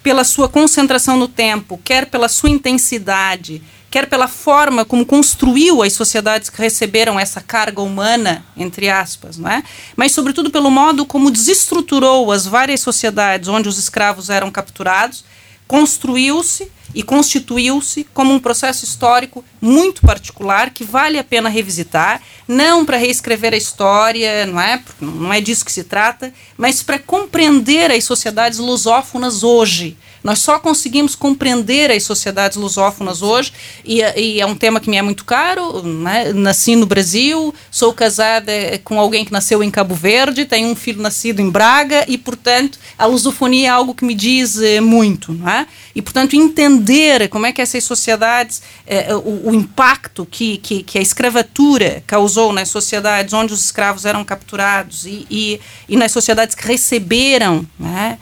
pela 0.04 0.26
sua 0.26 0.49
concentração 0.49 1.18
no 1.18 1.30
tempo, 1.30 1.80
quer 1.84 2.08
pela 2.08 2.28
sua 2.28 2.49
intensidade, 2.49 3.64
quer 3.89 4.10
pela 4.10 4.28
forma 4.28 4.84
como 4.84 5.06
construiu 5.06 5.82
as 5.82 5.93
sociedades 5.93 6.49
que 6.49 6.62
receberam 6.62 7.18
essa 7.18 7.39
carga 7.39 7.82
humana, 7.82 8.45
entre 8.58 8.89
aspas, 8.89 9.38
não 9.38 9.49
é? 9.49 9.64
mas 9.95 10.12
sobretudo 10.12 10.51
pelo 10.51 10.70
modo 10.70 11.06
como 11.06 11.32
desestruturou 11.32 12.32
as 12.32 12.45
várias 12.45 12.82
sociedades 12.82 13.47
onde 13.47 13.70
os 13.70 13.78
escravos 13.78 14.30
eram 14.30 14.51
capturados, 14.51 15.24
construiu-se 15.68 16.70
e 16.94 17.04
constituiu-se 17.04 18.06
como 18.14 18.34
um 18.34 18.39
processo 18.39 18.86
histórico 18.86 19.44
muito 19.62 20.02
particular 20.02 20.70
que 20.70 20.84
vale 20.84 21.18
a 21.18 21.24
pena 21.24 21.50
revisitar, 21.50 22.22
não 22.48 22.86
para 22.86 22.98
reescrever 22.98 23.54
a 23.54 23.58
história, 23.58 24.46
não 24.46 24.60
é? 24.60 24.82
Não 25.00 25.34
é 25.34 25.41
disso 25.41 25.66
que 25.66 25.72
se 25.72 25.84
trata, 25.84 26.34
mas 26.58 26.84
para 26.84 27.00
compreender 27.00 27.91
as 27.91 28.04
sociedades 28.04 28.60
lusófonas 28.60 29.44
hoje 29.44 29.98
nós 30.24 30.39
só 30.39 30.58
conseguimos 30.58 31.16
compreender 31.16 31.91
as 31.91 32.04
sociedades 32.04 32.58
lusófonas 32.58 33.22
hoje, 33.22 33.52
e, 33.84 34.00
e 34.00 34.39
é 34.39 34.46
um 34.46 34.56
tema 34.56 34.80
que 34.80 34.89
me 34.89 34.96
é 34.96 35.02
muito 35.02 35.26
caro. 35.26 35.84
Né? 35.84 36.32
Nasci 36.32 36.76
no 36.76 36.86
Brasil, 36.86 37.54
sou 37.70 37.94
casada 37.94 38.52
com 38.84 39.00
alguém 39.00 39.26
que 39.26 39.34
nasceu 39.34 39.62
em 39.62 39.70
Cabo 39.70 39.94
Verde, 39.94 40.46
tenho 40.46 40.70
um 40.70 40.76
filho 40.76 41.02
nascido 41.02 41.41
em 41.41 41.50
Braga, 41.50 42.06
e, 42.08 42.18
portanto, 42.18 42.80
a 42.98 43.06
lusofonia 43.06 43.68
é 43.68 43.70
algo 43.70 43.94
que 43.94 44.06
me 44.06 44.16
diz 44.16 44.62
eh, 44.62 44.80
muito. 44.80 45.34
Não 45.34 45.50
é? 45.50 45.68
E, 45.94 46.02
portanto, 46.02 46.36
entender 46.36 46.83
como 47.30 47.46
é 47.46 47.52
que 47.52 47.62
essas 47.62 47.84
sociedades, 47.84 48.62
eh, 48.86 49.14
o, 49.16 49.50
o, 49.50 49.56
impacto 49.56 50.26
que, 50.26 50.58
que, 50.58 50.84
que, 50.84 50.98
a 50.98 51.02
escravatura 51.02 52.04
causou 52.06 52.52
nas 52.52 52.70
sociedades 52.70 53.34
onde 53.34 53.54
os 53.54 53.64
escravos 53.64 54.06
eram 54.06 54.24
capturados 54.24 55.06
e, 55.06 55.26
e, 55.30 55.62
e 55.88 55.96
nas 55.96 56.12
sociedades 56.12 56.56
que 56.56 56.68
receberam. 56.68 57.66
Não 57.80 57.98
é? 57.98 58.18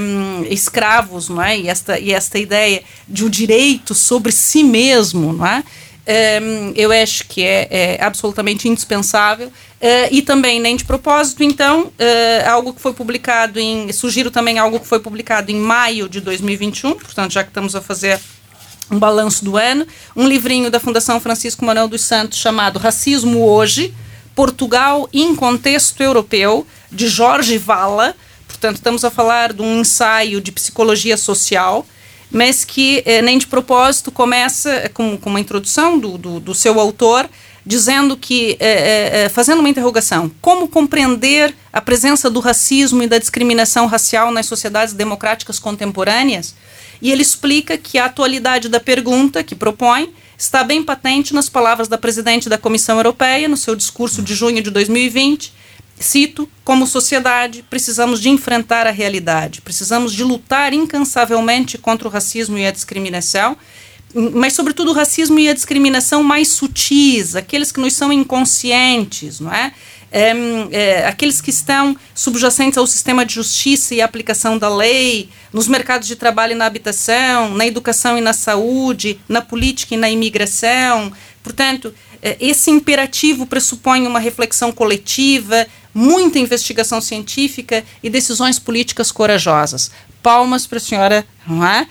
um, 0.00 0.44
escravos, 0.44 1.28
não 1.28 1.42
é? 1.42 1.58
E 1.58 1.68
esta, 1.68 1.98
e 1.98 2.12
esta 2.12 2.38
ideia 2.38 2.82
de 3.06 3.24
um 3.24 3.28
direito 3.28 3.94
sobre 3.94 4.32
si 4.32 4.64
mesmo, 4.64 5.32
não 5.32 5.46
é? 5.46 5.62
Um, 6.08 6.72
eu 6.74 6.90
acho 6.90 7.26
que 7.26 7.42
é, 7.42 7.68
é 7.70 8.02
absolutamente 8.02 8.66
indispensável. 8.66 9.48
Uh, 9.48 10.08
e 10.10 10.22
também, 10.22 10.58
nem 10.58 10.74
de 10.74 10.84
propósito, 10.84 11.42
então, 11.44 11.84
uh, 11.84 12.50
algo 12.50 12.72
que 12.72 12.80
foi 12.80 12.94
publicado 12.94 13.60
em. 13.60 13.92
Sugiro 13.92 14.30
também 14.30 14.58
algo 14.58 14.80
que 14.80 14.86
foi 14.86 15.00
publicado 15.00 15.50
em 15.50 15.56
maio 15.56 16.08
de 16.08 16.20
2021, 16.20 16.94
portanto, 16.94 17.32
já 17.32 17.42
que 17.42 17.50
estamos 17.50 17.76
a 17.76 17.80
fazer 17.80 18.18
um 18.90 18.98
balanço 18.98 19.44
do 19.44 19.56
ano, 19.56 19.86
um 20.16 20.26
livrinho 20.26 20.70
da 20.70 20.80
Fundação 20.80 21.20
Francisco 21.20 21.64
Manuel 21.64 21.88
dos 21.88 22.04
Santos 22.04 22.38
chamado 22.38 22.78
Racismo 22.78 23.44
Hoje, 23.44 23.94
Portugal 24.34 25.06
em 25.12 25.36
Contexto 25.36 26.02
Europeu, 26.02 26.66
de 26.90 27.06
Jorge 27.06 27.58
Vala 27.58 28.16
portanto, 28.58 28.76
estamos 28.76 29.04
a 29.04 29.10
falar 29.10 29.52
de 29.52 29.62
um 29.62 29.80
ensaio 29.80 30.40
de 30.40 30.50
psicologia 30.50 31.16
social, 31.16 31.86
mas 32.30 32.64
que 32.64 33.02
eh, 33.06 33.22
nem 33.22 33.38
de 33.38 33.46
propósito 33.46 34.10
começa 34.12 34.90
com, 34.92 35.16
com 35.16 35.30
uma 35.30 35.40
introdução 35.40 35.98
do, 35.98 36.18
do, 36.18 36.40
do 36.40 36.54
seu 36.54 36.78
autor, 36.78 37.28
dizendo 37.64 38.16
que, 38.16 38.56
é, 38.60 39.28
fazendo 39.28 39.58
uma 39.58 39.68
interrogação, 39.68 40.30
como 40.40 40.66
compreender 40.68 41.54
a 41.70 41.82
presença 41.82 42.30
do 42.30 42.40
racismo 42.40 43.02
e 43.02 43.06
da 43.06 43.18
discriminação 43.18 43.84
racial 43.86 44.30
nas 44.30 44.46
sociedades 44.46 44.94
democráticas 44.94 45.58
contemporâneas? 45.58 46.54
E 47.00 47.12
ele 47.12 47.22
explica 47.22 47.76
que 47.76 47.98
a 47.98 48.06
atualidade 48.06 48.68
da 48.68 48.80
pergunta 48.80 49.44
que 49.44 49.54
propõe 49.54 50.12
está 50.36 50.64
bem 50.64 50.82
patente 50.82 51.34
nas 51.34 51.48
palavras 51.48 51.88
da 51.88 51.98
presidente 51.98 52.48
da 52.48 52.56
Comissão 52.56 52.96
Europeia, 52.96 53.48
no 53.48 53.56
seu 53.56 53.76
discurso 53.76 54.22
de 54.22 54.34
junho 54.34 54.62
de 54.62 54.70
2020. 54.70 55.52
Cito: 56.00 56.48
como 56.64 56.86
sociedade, 56.86 57.64
precisamos 57.68 58.20
de 58.20 58.28
enfrentar 58.28 58.86
a 58.86 58.90
realidade, 58.90 59.60
precisamos 59.60 60.12
de 60.12 60.22
lutar 60.22 60.72
incansavelmente 60.72 61.76
contra 61.78 62.06
o 62.06 62.10
racismo 62.10 62.56
e 62.58 62.66
a 62.66 62.70
discriminação 62.70 63.56
mas 64.14 64.54
sobretudo 64.54 64.90
o 64.90 64.94
racismo 64.94 65.38
e 65.38 65.48
a 65.48 65.54
discriminação 65.54 66.22
mais 66.22 66.48
sutis, 66.48 67.36
aqueles 67.36 67.70
que 67.70 67.80
nos 67.80 67.92
são 67.92 68.12
inconscientes, 68.12 69.40
não 69.40 69.52
é? 69.52 69.72
É, 70.10 70.32
é, 70.70 71.06
aqueles 71.06 71.38
que 71.38 71.50
estão 71.50 71.94
subjacentes 72.14 72.78
ao 72.78 72.86
sistema 72.86 73.26
de 73.26 73.34
justiça 73.34 73.94
e 73.94 74.00
aplicação 74.00 74.56
da 74.56 74.74
lei, 74.74 75.28
nos 75.52 75.68
mercados 75.68 76.08
de 76.08 76.16
trabalho 76.16 76.52
e 76.52 76.54
na 76.54 76.64
habitação, 76.64 77.54
na 77.54 77.66
educação 77.66 78.16
e 78.16 78.22
na 78.22 78.32
saúde, 78.32 79.20
na 79.28 79.42
política 79.42 79.94
e 79.94 79.98
na 79.98 80.08
imigração. 80.08 81.12
Portanto, 81.48 81.94
é, 82.20 82.36
esse 82.38 82.70
imperativo 82.70 83.46
pressupõe 83.46 84.06
uma 84.06 84.18
reflexão 84.18 84.70
coletiva, 84.70 85.66
muita 85.94 86.38
investigação 86.38 87.00
científica 87.00 87.82
e 88.02 88.10
decisões 88.10 88.58
políticas 88.58 89.10
corajosas 89.10 89.90
palmas 90.22 90.66
para 90.66 90.76
a 90.76 90.80
senhora 90.80 91.26
não 91.46 91.66
é? 91.66 91.86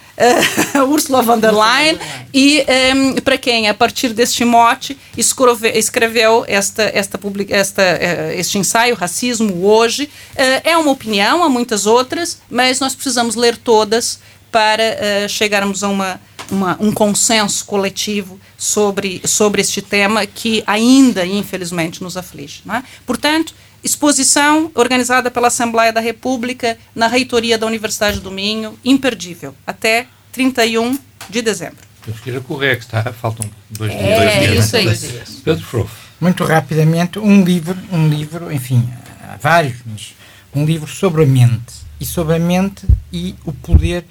Uh, 0.76 0.84
Ursula 0.93 1.24
von 1.24 1.39
der 1.39 1.51
Leyen 1.51 1.97
e 2.32 2.64
um, 2.93 3.16
para 3.22 3.36
quem, 3.36 3.68
a 3.68 3.74
partir 3.74 4.10
deste 4.10 4.45
mote, 4.45 4.95
escreve, 5.18 5.70
escreveu 5.70 6.45
esta, 6.47 6.84
esta, 6.93 7.20
esta, 7.49 7.82
uh, 7.82 8.32
este 8.34 8.60
ensaio, 8.60 8.95
Racismo 8.95 9.66
Hoje. 9.66 10.03
Uh, 10.03 10.62
é 10.64 10.78
uma 10.78 10.91
opinião, 10.91 11.43
há 11.43 11.49
muitas 11.49 11.88
outras, 11.88 12.39
mas 12.47 12.80
nós 12.80 12.93
precisamos 12.93 13.34
ler 13.34 13.58
todas 13.58 14.20
para 14.51 15.28
chegarmos 15.28 15.84
a 15.84 15.89
uma, 15.89 16.22
uma, 16.51 16.77
um 16.79 16.91
consenso 16.91 17.65
coletivo 17.65 18.39
sobre, 18.57 19.21
sobre 19.25 19.61
este 19.61 19.81
tema 19.81 20.25
que 20.25 20.63
ainda, 20.65 21.25
infelizmente, 21.25 22.01
nos 22.03 22.17
aflige. 22.17 22.63
É? 22.69 22.83
Portanto, 23.05 23.53
Exposição 23.83 24.71
organizada 24.73 25.29
pela 25.29 25.47
Assembleia 25.47 25.93
da 25.93 26.01
República 26.01 26.77
na 26.95 27.07
reitoria 27.07 27.57
da 27.57 27.65
Universidade 27.65 28.19
do 28.19 28.31
Minho, 28.31 28.77
imperdível, 28.83 29.55
até 29.65 30.07
31 30.31 30.97
de 31.29 31.41
dezembro. 31.41 31.77
Temos 32.03 32.19
que 32.19 32.29
ir 32.29 32.37
a 32.37 32.41
correr, 32.41 32.77
que 32.77 32.83
está, 32.83 33.03
faltam 33.13 33.49
dois, 33.69 33.93
é, 33.93 34.15
dois 34.17 34.49
dias. 34.49 34.65
Isso 34.65 34.75
aí. 34.75 35.41
Pedro 35.43 35.63
Frouf. 35.63 35.91
Muito 36.19 36.43
rapidamente, 36.43 37.19
um 37.19 37.43
livro, 37.43 37.77
um 37.91 38.09
livro, 38.09 38.51
enfim, 38.51 38.89
há 39.21 39.37
vários, 39.37 39.77
mas 39.85 40.15
um 40.53 40.65
livro 40.65 40.87
sobre 40.87 41.23
a 41.23 41.27
mente. 41.27 41.87
E 41.99 42.05
sobre 42.05 42.35
a 42.35 42.39
mente 42.39 42.85
e 43.13 43.35
o 43.45 43.53
poder 43.53 44.05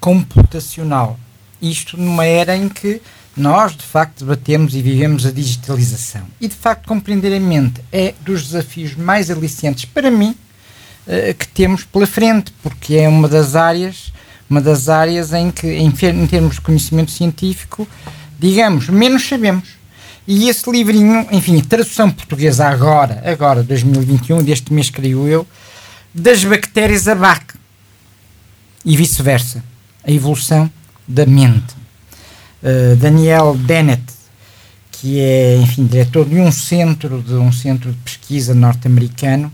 computacional. 0.00 1.18
Isto 1.60 1.96
numa 1.96 2.24
era 2.24 2.56
em 2.56 2.68
que 2.68 3.00
nós, 3.36 3.76
de 3.76 3.84
facto, 3.84 4.24
debatemos 4.24 4.74
e 4.74 4.82
vivemos 4.82 5.24
a 5.24 5.30
digitalização. 5.30 6.22
E, 6.40 6.48
de 6.48 6.54
facto, 6.54 6.86
compreender 6.86 7.34
a 7.34 7.40
mente 7.40 7.80
é 7.92 8.14
dos 8.20 8.44
desafios 8.44 8.96
mais 8.96 9.30
aliciantes 9.30 9.84
para 9.84 10.10
mim 10.10 10.34
uh, 11.06 11.34
que 11.34 11.46
temos 11.48 11.84
pela 11.84 12.06
frente, 12.06 12.52
porque 12.62 12.96
é 12.96 13.08
uma 13.08 13.28
das 13.28 13.54
áreas, 13.54 14.12
uma 14.50 14.60
das 14.60 14.88
áreas 14.88 15.32
em 15.32 15.50
que, 15.50 15.68
em 15.68 15.90
termos 16.26 16.56
de 16.56 16.60
conhecimento 16.60 17.12
científico, 17.12 17.86
digamos, 18.38 18.88
menos 18.88 19.26
sabemos. 19.26 19.78
E 20.26 20.48
esse 20.48 20.70
livrinho, 20.70 21.26
enfim, 21.30 21.58
tradução 21.60 22.10
portuguesa 22.10 22.66
agora, 22.66 23.22
agora, 23.24 23.62
2021, 23.62 24.42
deste 24.42 24.72
mês 24.72 24.90
creio 24.90 25.26
eu, 25.26 25.46
das 26.12 26.44
bactérias 26.44 27.08
a 27.08 27.14
BAC 27.14 27.54
e 28.84 28.96
vice-versa. 28.96 29.64
A 30.04 30.10
evolução 30.10 30.70
da 31.08 31.24
mente. 31.24 31.74
Uh, 32.62 32.94
Daniel 32.96 33.56
Dennett, 33.56 34.02
que 34.92 35.18
é, 35.20 35.56
enfim, 35.56 35.86
diretor 35.86 36.26
de 36.26 36.36
um 36.38 36.52
centro 36.52 37.22
de 37.22 37.34
um 37.34 37.50
centro 37.50 37.90
de 37.90 37.98
pesquisa 37.98 38.54
norte-americano, 38.54 39.50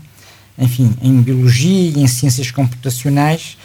enfim, 0.57 0.93
em 1.01 1.21
biologia 1.21 1.91
e 1.91 2.01
em 2.01 2.07
ciências 2.07 2.51
computacionais, 2.51 3.57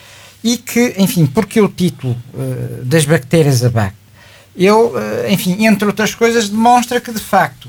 e 0.42 0.56
que, 0.56 0.94
enfim, 0.98 1.26
porque 1.26 1.60
o 1.60 1.68
título 1.68 2.16
uh, 2.34 2.84
das 2.84 3.04
bactérias 3.04 3.64
abac? 3.64 3.94
Ele, 4.56 4.70
uh, 4.70 4.94
enfim, 5.28 5.66
entre 5.66 5.86
outras 5.86 6.14
coisas, 6.14 6.48
demonstra 6.48 7.00
que 7.00 7.12
de 7.12 7.20
facto 7.20 7.68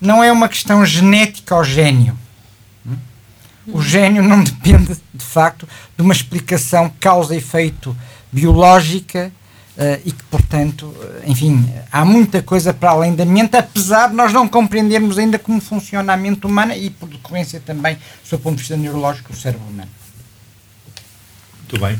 não 0.00 0.22
é 0.22 0.30
uma 0.30 0.48
questão 0.48 0.84
genética 0.84 1.54
ao 1.54 1.64
gênio. 1.64 2.18
O 3.66 3.80
gênio 3.80 4.22
não 4.22 4.42
depende, 4.44 4.96
de 5.14 5.24
facto, 5.24 5.68
de 5.96 6.02
uma 6.02 6.12
explicação 6.12 6.92
causa-efeito 6.98 7.96
biológica 8.32 9.30
Uh, 9.72 9.96
e 10.04 10.12
que, 10.12 10.22
portanto, 10.24 10.94
eh, 11.00 11.22
enfim, 11.30 11.66
há 11.90 12.04
muita 12.04 12.42
coisa 12.42 12.74
para 12.74 12.90
além 12.90 13.14
da 13.14 13.24
mente, 13.24 13.56
apesar 13.56 14.10
de 14.10 14.14
nós 14.14 14.30
não 14.30 14.46
compreendermos 14.46 15.16
ainda 15.16 15.38
como 15.38 15.62
funciona 15.62 16.12
a 16.12 16.16
mente 16.16 16.46
humana 16.46 16.76
e, 16.76 16.90
por 16.90 17.08
decorrência, 17.08 17.58
também, 17.58 17.96
do 18.30 18.38
ponto 18.38 18.56
de 18.56 18.60
vista 18.60 18.76
neurológico, 18.76 19.32
o 19.32 19.36
cérebro 19.36 19.66
humano. 19.66 19.88
Muito 21.58 21.78
bem. 21.80 21.98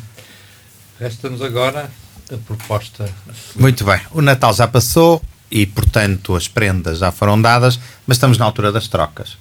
Resta-nos 1.01 1.41
agora 1.41 1.91
a 2.31 2.37
proposta. 2.37 3.09
Muito 3.57 3.87
bem. 3.87 4.01
O 4.11 4.21
Natal 4.21 4.53
já 4.53 4.69
passou 4.69 5.23
e, 5.51 5.65
portanto, 5.65 6.37
as 6.37 6.47
prendas 6.47 6.99
já 6.99 7.11
foram 7.11 7.41
dadas, 7.41 7.81
mas 8.07 8.19
estamos 8.19 8.37
na 8.37 8.45
altura 8.45 8.71
das 8.71 8.87
trocas. 8.87 9.39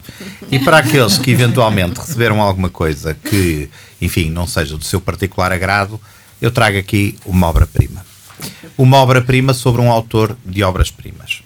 E 0.49 0.57
para 0.57 0.77
aqueles 0.77 1.17
que 1.17 1.31
eventualmente 1.31 1.99
receberam 1.99 2.41
alguma 2.41 2.69
coisa 2.69 3.13
que, 3.13 3.69
enfim, 4.01 4.29
não 4.29 4.47
seja 4.47 4.77
do 4.77 4.85
seu 4.85 5.01
particular 5.01 5.51
agrado, 5.51 5.99
eu 6.41 6.49
trago 6.49 6.77
aqui 6.77 7.19
uma 7.25 7.47
obra-prima 7.47 8.09
uma 8.77 8.97
obra-prima 8.97 9.53
sobre 9.53 9.81
um 9.81 9.91
autor 9.91 10.37
de 10.45 10.63
obras-primas. 10.63 11.43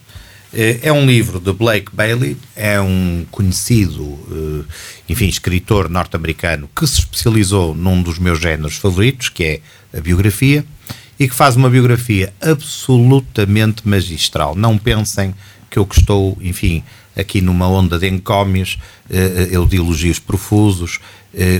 Eh, 0.55 0.79
é 0.83 0.93
um 0.93 1.05
livro 1.05 1.37
de 1.37 1.51
Blake 1.51 1.93
Bailey, 1.93 2.37
é 2.55 2.79
um 2.79 3.25
conhecido, 3.29 4.17
eh, 4.31 4.71
enfim, 5.09 5.27
escritor 5.27 5.89
norte-americano 5.89 6.69
que 6.73 6.87
se 6.87 6.99
especializou 6.99 7.75
num 7.75 8.01
dos 8.01 8.17
meus 8.17 8.39
géneros 8.39 8.77
favoritos, 8.77 9.27
que 9.27 9.43
é 9.43 9.97
a 9.97 9.99
biografia, 9.99 10.65
e 11.19 11.27
que 11.27 11.35
faz 11.35 11.57
uma 11.57 11.69
biografia 11.69 12.33
absolutamente 12.39 13.85
magistral. 13.85 14.55
Não 14.55 14.77
pensem 14.77 15.35
que 15.69 15.77
eu 15.77 15.87
estou, 15.91 16.37
enfim, 16.39 16.83
aqui 17.17 17.41
numa 17.41 17.67
onda 17.67 17.99
de 17.99 18.07
encómios, 18.07 18.77
eh, 19.09 19.49
eu 19.51 19.65
de 19.65 19.75
elogios 19.75 20.19
profusos, 20.19 20.99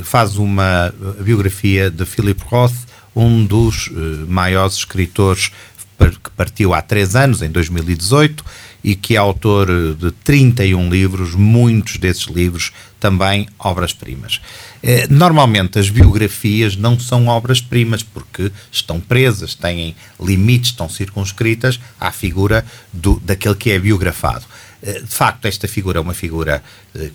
faz 0.05 0.37
uma 0.37 0.93
biografia 1.19 1.91
de 1.91 2.05
Philip 2.05 2.41
Roth, 2.45 2.71
um 3.15 3.45
dos 3.45 3.87
uh, 3.87 4.25
maiores 4.27 4.75
escritores 4.75 5.51
que 5.97 6.29
partiu 6.35 6.73
há 6.73 6.81
três 6.81 7.15
anos, 7.15 7.41
em 7.41 7.49
2018, 7.49 8.43
e 8.83 8.95
que 8.95 9.15
é 9.15 9.17
autor 9.17 9.67
eh, 9.69 9.93
de 9.97 10.11
31 10.11 10.89
livros, 10.89 11.33
muitos 11.33 11.97
desses 11.97 12.25
livros 12.25 12.71
também 12.99 13.47
obras-primas. 13.57 14.39
Eh, 14.83 15.07
normalmente 15.09 15.79
as 15.79 15.89
biografias 15.89 16.75
não 16.75 16.99
são 16.99 17.27
obras-primas 17.27 18.03
porque 18.03 18.51
estão 18.71 18.99
presas, 18.99 19.55
têm 19.55 19.95
limites, 20.19 20.69
estão 20.69 20.87
circunscritas 20.87 21.79
à 21.99 22.11
figura 22.11 22.63
do, 22.93 23.19
daquele 23.21 23.55
que 23.55 23.71
é 23.71 23.79
biografado. 23.79 24.45
De 24.81 25.15
facto, 25.15 25.45
esta 25.45 25.67
figura 25.67 25.99
é 25.99 26.01
uma 26.01 26.13
figura 26.13 26.63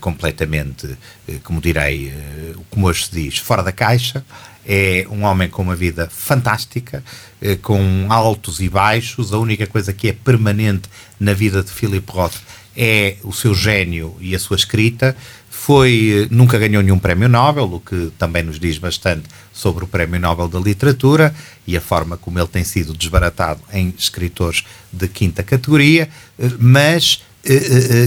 completamente, 0.01 0.97
como 1.45 1.61
direi, 1.61 2.13
como 2.69 2.87
hoje 2.87 3.07
se 3.07 3.13
diz, 3.13 3.39
fora 3.39 3.63
da 3.63 3.71
caixa 3.71 4.25
é 4.67 5.07
um 5.11 5.25
homem 5.25 5.49
com 5.49 5.63
uma 5.63 5.75
vida 5.75 6.09
fantástica, 6.11 7.03
eh, 7.41 7.57
com 7.57 8.07
altos 8.09 8.61
e 8.61 8.69
baixos. 8.69 9.33
A 9.33 9.39
única 9.39 9.67
coisa 9.67 9.93
que 9.93 10.09
é 10.09 10.13
permanente 10.13 10.89
na 11.19 11.33
vida 11.33 11.63
de 11.63 11.71
Philip 11.71 12.11
Roth 12.11 12.37
é 12.77 13.17
o 13.25 13.33
seu 13.33 13.55
gênio 13.55 14.17
e 14.21 14.35
a 14.35 14.39
sua 14.39 14.57
escrita. 14.57 15.17
Foi, 15.49 16.25
eh, 16.25 16.29
nunca 16.31 16.59
ganhou 16.59 16.83
nenhum 16.83 16.99
prémio 16.99 17.29
Nobel, 17.29 17.65
o 17.65 17.81
que 17.81 18.13
também 18.19 18.43
nos 18.43 18.61
diz 18.61 18.79
bastante 18.79 19.25
sobre 19.53 19.85
o 19.85 19.89
prémio 19.89 20.21
Nobel 20.21 20.49
da 20.49 20.61
Literatura 20.61 21.35
e 21.67 21.77
a 21.77 21.81
forma 21.81 22.17
como 22.17 22.39
ele 22.39 22.49
tem 22.49 22.65
sido 22.65 22.95
desbaratado 22.95 23.61
em 23.73 23.93
escritores 23.99 24.65
de 24.93 25.09
quinta 25.09 25.43
categoria, 25.43 26.09
eh, 26.39 26.51
mas 26.59 27.23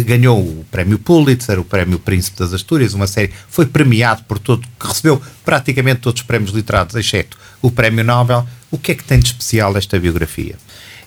ganhou 0.06 0.40
o 0.40 0.66
prémio 0.70 1.00
Pulitzer, 1.00 1.60
o 1.60 1.64
prémio 1.64 2.00
Príncipe 2.00 2.40
das 2.40 2.54
Astúrias, 2.54 2.94
uma 2.94 3.08
série, 3.08 3.32
foi 3.50 3.66
premiado 3.66 4.24
por 4.24 4.40
todo, 4.40 4.68
que 4.80 4.88
recebeu 4.88 5.22
praticamente 5.44 6.02
todos 6.02 6.22
os 6.22 6.28
prémios 6.28 6.52
literados, 6.52 6.96
exceto 6.96 7.38
o 7.62 7.72
prémio 7.72 8.04
Nobel. 8.04 8.48
O 8.70 8.78
que 8.78 8.92
é 8.92 8.96
que 8.96 9.04
tem 9.04 9.20
de 9.20 9.28
especial 9.28 9.76
esta 9.78 10.00
biografia? 10.00 10.56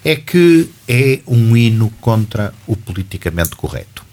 É 0.04 0.16
que 0.16 0.68
é 0.88 1.20
um 1.26 1.56
hino 1.56 1.90
contra 2.00 2.52
o 2.66 2.76
politicamente 2.76 3.56
correto. 3.56 4.04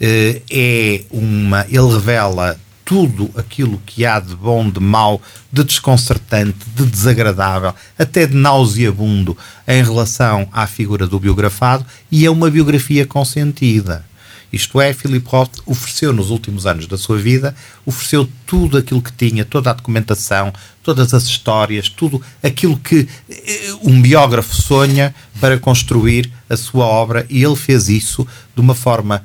É 0.00 1.02
uma, 1.10 1.66
ele 1.68 1.88
revela 1.92 2.58
tudo 2.88 3.30
aquilo 3.36 3.78
que 3.84 4.06
há 4.06 4.18
de 4.18 4.34
bom, 4.34 4.70
de 4.70 4.80
mau, 4.80 5.20
de 5.52 5.62
desconcertante, 5.62 6.56
de 6.74 6.86
desagradável, 6.86 7.74
até 7.98 8.26
de 8.26 8.34
nauseabundo 8.34 9.36
em 9.66 9.84
relação 9.84 10.48
à 10.50 10.66
figura 10.66 11.06
do 11.06 11.20
biografado 11.20 11.84
e 12.10 12.24
é 12.24 12.30
uma 12.30 12.50
biografia 12.50 13.04
consentida. 13.04 14.06
Isto 14.50 14.80
é, 14.80 14.94
Philip 14.94 15.28
Roth 15.28 15.58
ofereceu 15.66 16.14
nos 16.14 16.30
últimos 16.30 16.64
anos 16.64 16.86
da 16.86 16.96
sua 16.96 17.18
vida, 17.18 17.54
ofereceu 17.84 18.26
tudo 18.46 18.78
aquilo 18.78 19.02
que 19.02 19.12
tinha, 19.12 19.44
toda 19.44 19.68
a 19.68 19.74
documentação, 19.74 20.50
todas 20.82 21.12
as 21.12 21.24
histórias, 21.24 21.90
tudo 21.90 22.22
aquilo 22.42 22.78
que 22.78 23.06
eh, 23.28 23.74
um 23.82 24.00
biógrafo 24.00 24.56
sonha 24.56 25.14
para 25.38 25.58
construir 25.58 26.32
a 26.48 26.56
sua 26.56 26.86
obra 26.86 27.26
e 27.28 27.44
ele 27.44 27.54
fez 27.54 27.90
isso 27.90 28.26
de 28.54 28.62
uma 28.62 28.74
forma 28.74 29.22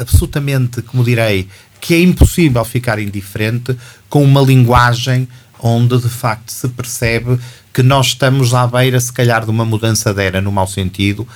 absolutamente, 0.00 0.80
como 0.82 1.02
direi, 1.02 1.48
que 1.80 1.94
é 1.94 2.00
impossível 2.00 2.64
ficar 2.64 2.98
indiferente 2.98 3.76
com 4.08 4.22
uma 4.22 4.40
linguagem 4.40 5.26
onde 5.62 5.98
de 5.98 6.08
facto 6.08 6.50
se 6.50 6.68
percebe 6.68 7.38
que 7.72 7.82
nós 7.82 8.08
estamos 8.08 8.54
à 8.54 8.66
beira, 8.66 8.98
se 8.98 9.12
calhar, 9.12 9.44
de 9.44 9.50
uma 9.50 9.64
mudança 9.64 10.12
de 10.12 10.22
era 10.22 10.40
no 10.40 10.50
mau 10.50 10.66
sentido, 10.66 11.26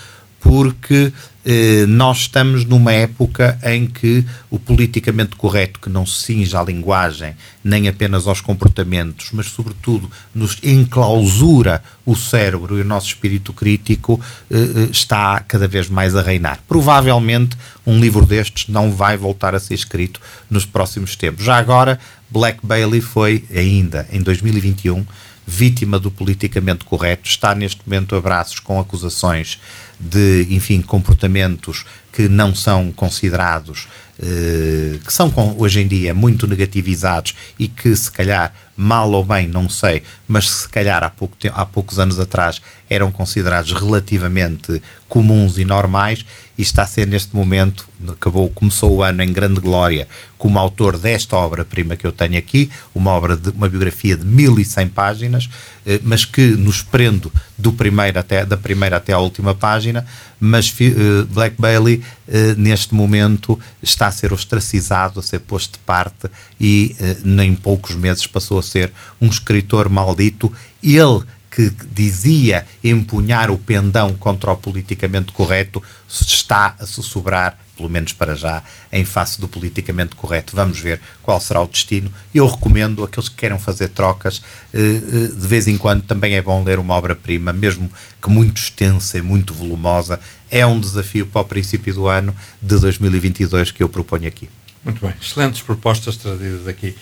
porque 0.40 1.12
eh, 1.44 1.86
nós 1.86 2.18
estamos 2.18 2.64
numa 2.64 2.92
época 2.92 3.58
em 3.62 3.86
que 3.86 4.24
o 4.50 4.58
politicamente 4.58 5.36
correto, 5.36 5.80
que 5.80 5.88
não 5.88 6.04
se 6.04 6.24
cinge 6.24 6.56
à 6.56 6.62
linguagem, 6.62 7.34
nem 7.64 7.88
apenas 7.88 8.26
aos 8.26 8.42
comportamentos, 8.42 9.30
mas 9.32 9.46
sobretudo 9.46 10.10
nos 10.34 10.58
enclausura 10.62 11.82
o 12.04 12.14
cérebro 12.14 12.78
e 12.78 12.82
o 12.82 12.84
nosso 12.84 13.06
espírito 13.06 13.54
crítico, 13.54 14.20
eh, 14.50 14.56
eh, 14.56 14.88
está 14.90 15.40
cada 15.40 15.66
vez 15.66 15.88
mais 15.88 16.14
a 16.14 16.20
reinar. 16.20 16.60
Provavelmente 16.68 17.56
um 17.86 17.98
livro 17.98 18.26
destes 18.26 18.68
não 18.68 18.92
vai 18.92 19.16
voltar 19.16 19.54
a 19.54 19.60
ser 19.60 19.74
escrito 19.74 20.20
nos 20.50 20.66
próximos 20.66 21.16
tempos. 21.16 21.44
Já 21.44 21.56
agora, 21.56 21.98
Black 22.28 22.58
Bailey 22.62 23.00
foi, 23.00 23.44
ainda 23.54 24.06
em 24.12 24.20
2021, 24.20 25.06
vítima 25.46 25.98
do 25.98 26.10
politicamente 26.10 26.84
correto, 26.84 27.28
está 27.28 27.54
neste 27.54 27.80
momento 27.86 28.14
a 28.14 28.20
braços 28.20 28.58
com 28.58 28.80
acusações 28.80 29.58
de, 29.98 30.46
enfim, 30.50 30.80
comportamentos 30.80 31.84
que 32.14 32.28
não 32.28 32.54
são 32.54 32.92
considerados, 32.92 33.88
eh, 34.22 34.98
que 35.04 35.12
são 35.12 35.32
hoje 35.58 35.80
em 35.80 35.88
dia 35.88 36.14
muito 36.14 36.46
negativizados 36.46 37.34
e 37.58 37.66
que 37.66 37.94
se 37.96 38.08
calhar, 38.08 38.54
mal 38.76 39.10
ou 39.10 39.24
bem, 39.24 39.46
não 39.46 39.68
sei, 39.68 40.02
mas 40.26 40.50
se 40.50 40.68
calhar 40.68 41.02
há, 41.02 41.10
pouco 41.10 41.36
há 41.52 41.64
poucos 41.64 41.98
anos 41.98 42.18
atrás 42.18 42.60
eram 42.88 43.10
considerados 43.10 43.72
relativamente 43.72 44.82
comuns 45.08 45.58
e 45.58 45.64
normais 45.64 46.24
e 46.56 46.62
está 46.62 46.82
a 46.82 46.86
ser 46.86 47.06
neste 47.06 47.34
momento, 47.34 47.88
acabou, 48.08 48.48
começou 48.50 48.96
o 48.96 49.02
ano 49.02 49.22
em 49.22 49.32
grande 49.32 49.60
glória 49.60 50.08
como 50.36 50.58
autor 50.58 50.98
desta 50.98 51.36
obra-prima 51.36 51.96
que 51.96 52.06
eu 52.06 52.12
tenho 52.12 52.36
aqui, 52.36 52.70
uma 52.94 53.12
obra 53.12 53.36
de 53.36 53.50
uma 53.50 53.68
biografia 53.68 54.16
de 54.16 54.24
1100 54.24 54.88
páginas, 54.88 55.48
eh, 55.86 56.00
mas 56.02 56.24
que 56.24 56.48
nos 56.48 56.82
prendo 56.82 57.32
do 57.56 57.72
primeiro 57.72 58.18
até, 58.18 58.44
da 58.44 58.56
primeira 58.56 58.98
até 58.98 59.12
à 59.12 59.18
última 59.18 59.54
página, 59.54 60.04
mas 60.38 60.68
uh, 60.68 61.24
Black 61.30 61.56
Bailey 61.58 62.02
uh, 62.28 62.54
neste 62.58 62.94
momento 62.94 63.58
está 63.82 64.08
a 64.08 64.12
ser 64.12 64.32
ostracizado, 64.32 65.18
a 65.18 65.22
ser 65.22 65.38
posto 65.40 65.72
de 65.72 65.78
parte 65.78 66.28
e 66.60 66.94
uh, 67.00 67.40
em 67.40 67.54
poucos 67.54 67.94
meses 67.94 68.26
passou 68.26 68.58
a 68.58 68.62
ser 68.64 68.92
um 69.20 69.28
escritor 69.28 69.88
maldito. 69.88 70.52
Ele 70.82 71.22
que 71.50 71.70
dizia 71.92 72.66
empunhar 72.82 73.48
o 73.48 73.56
pendão 73.56 74.12
contra 74.14 74.50
o 74.50 74.56
politicamente 74.56 75.30
correto 75.30 75.80
está 76.08 76.74
a 76.80 76.84
sussurrar 76.84 77.56
pelo 77.76 77.88
menos 77.88 78.12
para 78.12 78.34
já, 78.34 78.62
em 78.92 79.04
face 79.04 79.40
do 79.40 79.48
politicamente 79.48 80.14
correto. 80.14 80.54
Vamos 80.54 80.78
ver 80.78 81.00
qual 81.22 81.40
será 81.40 81.60
o 81.60 81.66
destino. 81.66 82.12
Eu 82.34 82.46
recomendo 82.46 83.02
aqueles 83.02 83.28
que 83.28 83.36
queiram 83.36 83.58
fazer 83.58 83.88
trocas, 83.88 84.42
eh, 84.72 84.78
eh, 84.78 85.26
de 85.28 85.46
vez 85.46 85.66
em 85.66 85.76
quando 85.76 86.02
também 86.02 86.34
é 86.34 86.42
bom 86.42 86.62
ler 86.62 86.78
uma 86.78 86.94
obra-prima, 86.94 87.52
mesmo 87.52 87.90
que 88.22 88.30
muito 88.30 88.58
extensa 88.58 89.18
e 89.18 89.22
muito 89.22 89.52
volumosa. 89.52 90.20
É 90.50 90.64
um 90.64 90.78
desafio 90.78 91.26
para 91.26 91.42
o 91.42 91.44
princípio 91.44 91.92
do 91.94 92.06
ano 92.06 92.34
de 92.62 92.78
2022 92.78 93.70
que 93.70 93.82
eu 93.82 93.88
proponho 93.88 94.28
aqui. 94.28 94.48
Muito 94.84 95.00
bem, 95.00 95.14
excelentes 95.20 95.62
propostas 95.62 96.16
trazidas 96.16 96.68
aqui 96.68 96.94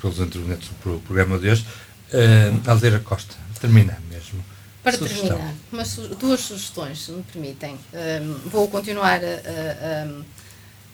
pelos 0.00 0.18
intervenientes 0.18 0.68
do 0.68 1.00
programa 1.00 1.38
de 1.38 1.48
hoje. 1.48 1.64
Uh, 2.12 2.68
Aldeira 2.68 2.98
Costa, 2.98 3.36
termina 3.60 3.96
mesmo. 4.10 4.44
Para 4.82 4.96
Sugestão. 4.96 5.28
terminar, 5.28 5.54
umas, 5.72 5.94
duas 6.18 6.40
sugestões, 6.40 7.04
se 7.04 7.12
me 7.12 7.22
permitem. 7.22 7.78
Um, 7.92 8.48
vou 8.48 8.66
continuar 8.68 9.20
a, 9.22 10.24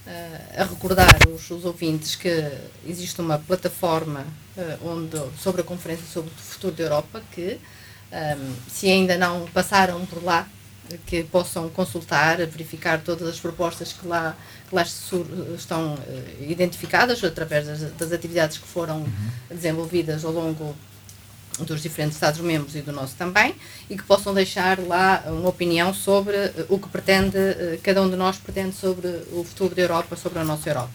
a, 0.06 0.62
a 0.62 0.64
recordar 0.64 1.16
os, 1.28 1.50
os, 1.50 1.64
ouvintes 1.64 2.14
que 2.14 2.50
existe 2.86 3.20
uma 3.20 3.38
plataforma 3.38 4.26
uh, 4.56 4.88
onde, 4.88 5.18
sobre 5.40 5.62
a 5.62 5.64
Conferência 5.64 6.04
sobre 6.06 6.30
o 6.30 6.34
Futuro 6.34 6.74
da 6.74 6.82
Europa 6.82 7.22
que, 7.32 7.58
um, 8.12 8.54
se 8.68 8.90
ainda 8.90 9.16
não 9.16 9.46
passaram 9.46 10.04
por 10.04 10.22
lá, 10.22 10.46
que 11.06 11.22
possam 11.24 11.68
consultar, 11.70 12.38
verificar 12.46 13.00
todas 13.00 13.28
as 13.28 13.40
propostas 13.40 13.92
que 13.92 14.06
lá, 14.06 14.36
lá 14.74 14.82
estão 14.82 15.94
uh, 15.94 15.98
identificadas 16.40 17.22
através 17.22 17.66
das, 17.66 17.80
das, 17.92 18.12
atividades 18.12 18.58
que 18.58 18.66
foram 18.66 18.98
uhum. 18.98 19.30
desenvolvidas 19.50 20.24
ao 20.24 20.32
longo 20.32 20.74
dos 21.60 21.82
diferentes 21.82 22.16
Estados-membros 22.16 22.74
e 22.74 22.80
do 22.80 22.92
nosso 22.92 23.14
também, 23.14 23.54
e 23.88 23.96
que 23.96 24.02
possam 24.02 24.34
deixar 24.34 24.78
lá 24.80 25.22
uma 25.26 25.48
opinião 25.48 25.94
sobre 25.94 26.34
eh, 26.36 26.66
o 26.68 26.78
que 26.78 26.88
pretende, 26.88 27.36
eh, 27.36 27.78
cada 27.82 28.02
um 28.02 28.10
de 28.10 28.16
nós 28.16 28.36
pretende 28.38 28.74
sobre 28.74 29.06
o 29.32 29.44
futuro 29.44 29.72
da 29.74 29.82
Europa, 29.82 30.16
sobre 30.16 30.40
a 30.40 30.44
nossa 30.44 30.68
Europa. 30.68 30.90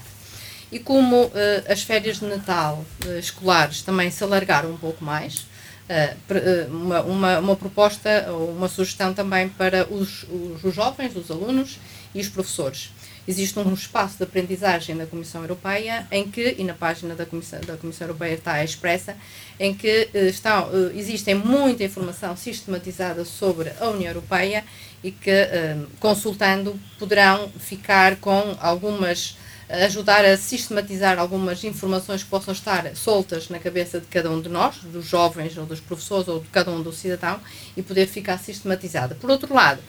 E 0.71 0.77
como 0.77 1.25
uh, 1.25 1.31
as 1.67 1.81
férias 1.81 2.19
de 2.19 2.25
Natal 2.25 2.85
uh, 3.05 3.17
escolares 3.17 3.81
também 3.81 4.11
se 4.11 4.23
alargaram 4.23 4.71
um 4.71 4.77
pouco 4.77 5.03
mais, 5.03 5.47
uh, 5.89 6.71
uma, 6.71 7.01
uma, 7.01 7.39
uma, 7.39 7.55
proposta 7.55 8.27
ou 8.29 8.51
uma 8.51 8.69
sugestão 8.69 9.11
também 9.11 9.49
para 9.49 9.87
os, 9.91 10.23
os, 10.23 10.63
os 10.63 10.75
jovens, 10.75 11.15
os 11.15 11.31
alunos 11.31 11.79
e 12.13 12.21
os 12.21 12.29
professores 12.29 12.91
existe 13.29 13.59
um 13.59 13.73
espaço 13.75 14.17
de 14.17 14.23
aprendizagem 14.23 14.97
da 14.97 15.05
Comissão 15.05 15.41
Europeia 15.41 16.07
em 16.11 16.27
que, 16.27 16.55
e 16.57 16.63
na 16.63 16.73
página 16.73 17.13
da 17.13 17.27
Comissão, 17.27 17.61
da 17.61 17.77
Comissão 17.77 18.07
Europeia 18.07 18.33
está 18.33 18.63
expressa, 18.63 19.15
em 19.59 19.71
que 19.71 20.09
uh, 20.11 20.17
está, 20.17 20.65
uh, 20.65 20.91
existe 20.95 21.31
muita 21.35 21.83
informação 21.83 22.35
sistematizada 22.35 23.23
sobre 23.23 23.71
a 23.79 23.87
União 23.89 24.09
Europeia 24.09 24.63
e 25.03 25.11
que, 25.11 25.29
uh, 25.29 25.87
consultando, 25.99 26.77
poderão 26.97 27.49
ficar 27.59 28.15
com 28.15 28.57
algumas 28.59 29.37
ajudar 29.69 30.25
a 30.25 30.35
sistematizar 30.35 31.19
algumas 31.19 31.63
informações 31.63 32.23
que 32.23 32.29
possam 32.29 32.51
estar 32.51 32.95
soltas 32.95 33.49
na 33.49 33.59
cabeça 33.59 33.99
de 33.99 34.07
cada 34.07 34.31
um 34.31 34.41
de 34.41 34.49
nós, 34.49 34.77
dos 34.77 35.05
jovens 35.05 35.55
ou 35.59 35.65
dos 35.67 35.79
professores 35.79 36.27
ou 36.27 36.39
de 36.39 36.47
cada 36.47 36.71
um 36.71 36.81
do 36.81 36.91
cidadão, 36.91 37.39
e 37.77 37.83
poder 37.83 38.07
ficar 38.07 38.39
sistematizada. 38.39 39.13
Por 39.13 39.29
outro 39.29 39.53
lado, 39.53 39.79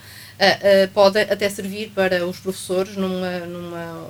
uh, 0.41 0.91
pode 0.93 1.21
até 1.21 1.49
servir 1.49 1.91
para 1.95 2.27
os 2.27 2.39
professores 2.39 2.97
numa, 2.97 3.41
numa 3.41 4.09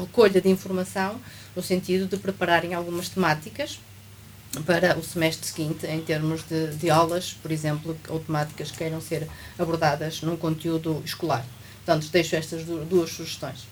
recolha 0.00 0.40
de 0.40 0.48
informação, 0.48 1.20
no 1.54 1.62
sentido 1.62 2.06
de 2.06 2.16
prepararem 2.16 2.74
algumas 2.74 3.08
temáticas 3.08 3.78
para 4.66 4.98
o 4.98 5.02
semestre 5.02 5.46
seguinte, 5.46 5.86
em 5.86 6.00
termos 6.00 6.42
de, 6.42 6.68
de 6.74 6.90
aulas, 6.90 7.36
por 7.40 7.52
exemplo, 7.52 7.96
ou 8.08 8.18
temáticas 8.18 8.70
que 8.70 8.78
queiram 8.78 9.00
ser 9.00 9.28
abordadas 9.58 10.22
num 10.22 10.36
conteúdo 10.36 11.02
escolar. 11.04 11.44
Portanto, 11.84 12.08
deixo 12.10 12.36
estas 12.36 12.64
duas 12.64 13.10
sugestões. 13.10 13.66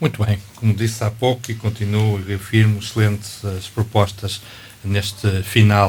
Muito 0.00 0.22
bem, 0.24 0.38
como 0.56 0.74
disse 0.74 1.02
há 1.02 1.10
pouco 1.10 1.50
e 1.50 1.54
continuo 1.54 2.20
e 2.20 2.22
reafirmo, 2.22 2.78
excelentes 2.78 3.44
as 3.44 3.66
propostas 3.66 4.42
neste 4.84 5.42
final 5.42 5.88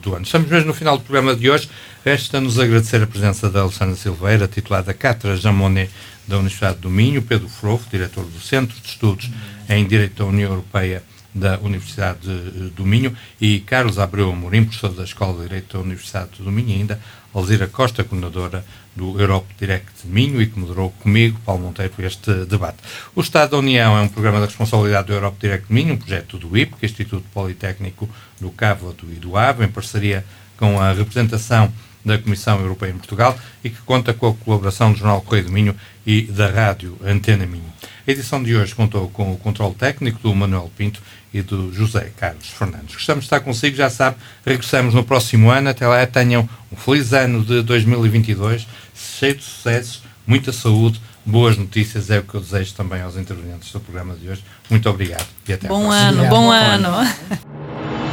do 0.00 0.14
ano. 0.14 0.24
Estamos 0.24 0.48
mesmo 0.48 0.68
no 0.68 0.74
final 0.74 0.96
do 0.96 1.04
programa 1.04 1.34
de 1.34 1.50
hoje. 1.50 1.68
Resta-nos 2.08 2.58
agradecer 2.58 3.02
a 3.02 3.06
presença 3.06 3.50
da 3.50 3.60
Alexandra 3.60 3.94
Silveira, 3.94 4.48
titular 4.48 4.82
da 4.82 4.94
Cátedra 4.94 5.36
Jean 5.36 5.52
Monnet 5.52 5.90
da 6.26 6.38
Universidade 6.38 6.78
do 6.78 6.88
Minho, 6.88 7.20
Pedro 7.20 7.50
Frofo, 7.50 7.86
diretor 7.90 8.24
do 8.24 8.40
Centro 8.40 8.80
de 8.80 8.88
Estudos 8.88 9.30
em 9.68 9.86
Direito 9.86 10.14
da 10.14 10.24
União 10.24 10.52
Europeia 10.52 11.02
da 11.34 11.58
Universidade 11.58 12.26
do 12.74 12.86
Minho, 12.86 13.14
e 13.38 13.60
Carlos 13.60 13.98
Abreu 13.98 14.30
Amorim, 14.30 14.64
professor 14.64 14.88
da 14.94 15.04
Escola 15.04 15.34
de 15.34 15.48
Direito 15.48 15.76
da 15.76 15.84
Universidade 15.84 16.30
do 16.38 16.50
Minho, 16.50 16.78
ainda 16.78 16.98
Alzira 17.34 17.66
Costa, 17.66 18.02
coordenadora 18.02 18.64
do 18.96 19.20
Europe 19.20 19.48
Direct 19.60 20.06
Minho, 20.06 20.40
e 20.40 20.46
que 20.46 20.58
moderou 20.58 20.88
comigo, 21.00 21.38
Paulo 21.44 21.64
Monteiro, 21.64 21.92
este 21.98 22.32
debate. 22.46 22.78
O 23.14 23.20
Estado 23.20 23.50
da 23.50 23.58
União 23.58 23.98
é 23.98 24.00
um 24.00 24.08
programa 24.08 24.40
da 24.40 24.46
responsabilidade 24.46 25.08
do 25.08 25.12
Europe 25.12 25.36
Direct 25.38 25.70
Minho, 25.70 25.92
um 25.92 25.98
projeto 25.98 26.38
do 26.38 26.56
IPC, 26.56 26.86
Instituto 26.86 27.26
Politécnico 27.34 28.08
do 28.40 28.50
Cávado 28.50 29.06
e 29.12 29.16
do 29.16 29.36
Ave, 29.36 29.66
em 29.66 29.68
parceria 29.68 30.24
com 30.56 30.80
a 30.80 30.90
representação 30.94 31.70
da 32.08 32.18
Comissão 32.18 32.58
Europeia 32.60 32.90
em 32.90 32.96
Portugal 32.96 33.38
e 33.62 33.70
que 33.70 33.80
conta 33.82 34.12
com 34.12 34.28
a 34.28 34.34
colaboração 34.34 34.92
do 34.92 34.98
Jornal 34.98 35.20
Correio 35.22 35.46
do 35.46 35.52
Minho 35.52 35.76
e 36.06 36.22
da 36.22 36.50
Rádio 36.50 36.98
Antena 37.04 37.46
Minho. 37.46 37.72
A 38.06 38.10
edição 38.10 38.42
de 38.42 38.56
hoje 38.56 38.74
contou 38.74 39.08
com 39.10 39.32
o 39.32 39.36
controle 39.36 39.74
técnico 39.74 40.18
do 40.20 40.34
Manuel 40.34 40.70
Pinto 40.76 41.00
e 41.32 41.42
do 41.42 41.72
José 41.72 42.10
Carlos 42.16 42.48
Fernandes. 42.48 42.94
Gostamos 42.94 43.24
de 43.24 43.26
estar 43.26 43.40
consigo, 43.40 43.76
já 43.76 43.90
sabe, 43.90 44.16
regressamos 44.44 44.94
no 44.94 45.04
próximo 45.04 45.50
ano. 45.50 45.68
Até 45.68 45.86
lá 45.86 46.04
tenham 46.06 46.48
um 46.72 46.76
feliz 46.76 47.12
ano 47.12 47.44
de 47.44 47.60
2022, 47.62 48.66
cheio 48.94 49.34
de 49.36 49.44
sucessos, 49.44 50.02
muita 50.26 50.52
saúde, 50.52 51.00
boas 51.24 51.58
notícias 51.58 52.08
é 52.08 52.18
o 52.18 52.22
que 52.22 52.34
eu 52.34 52.40
desejo 52.40 52.72
também 52.72 53.02
aos 53.02 53.16
intervenientes 53.16 53.70
do 53.70 53.80
programa 53.80 54.14
de 54.14 54.30
hoje. 54.30 54.42
Muito 54.70 54.88
obrigado 54.88 55.26
e 55.46 55.52
até 55.52 55.68
bom 55.68 55.90
ano, 55.90 56.22
bom, 56.22 56.28
bom 56.28 56.50
ano. 56.50 56.88
ano. 56.88 57.98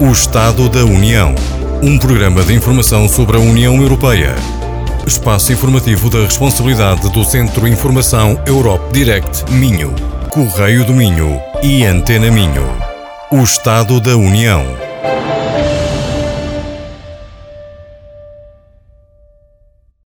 O 0.00 0.10
Estado 0.10 0.68
da 0.68 0.84
União. 0.84 1.34
Um 1.82 1.98
programa 1.98 2.42
de 2.42 2.52
informação 2.52 3.08
sobre 3.08 3.36
a 3.36 3.40
União 3.40 3.80
Europeia. 3.80 4.34
Espaço 5.06 5.52
informativo 5.52 6.10
da 6.10 6.20
responsabilidade 6.20 7.08
do 7.10 7.24
Centro 7.24 7.66
Informação 7.68 8.40
Europe 8.46 8.92
Direct 8.92 9.50
Minho, 9.52 9.94
Correio 10.28 10.84
do 10.84 10.92
Minho 10.92 11.40
e 11.62 11.84
Antena 11.84 12.30
Minho. 12.30 12.66
O 13.30 13.42
Estado 13.42 14.00
da 14.00 14.16
União. 14.16 14.64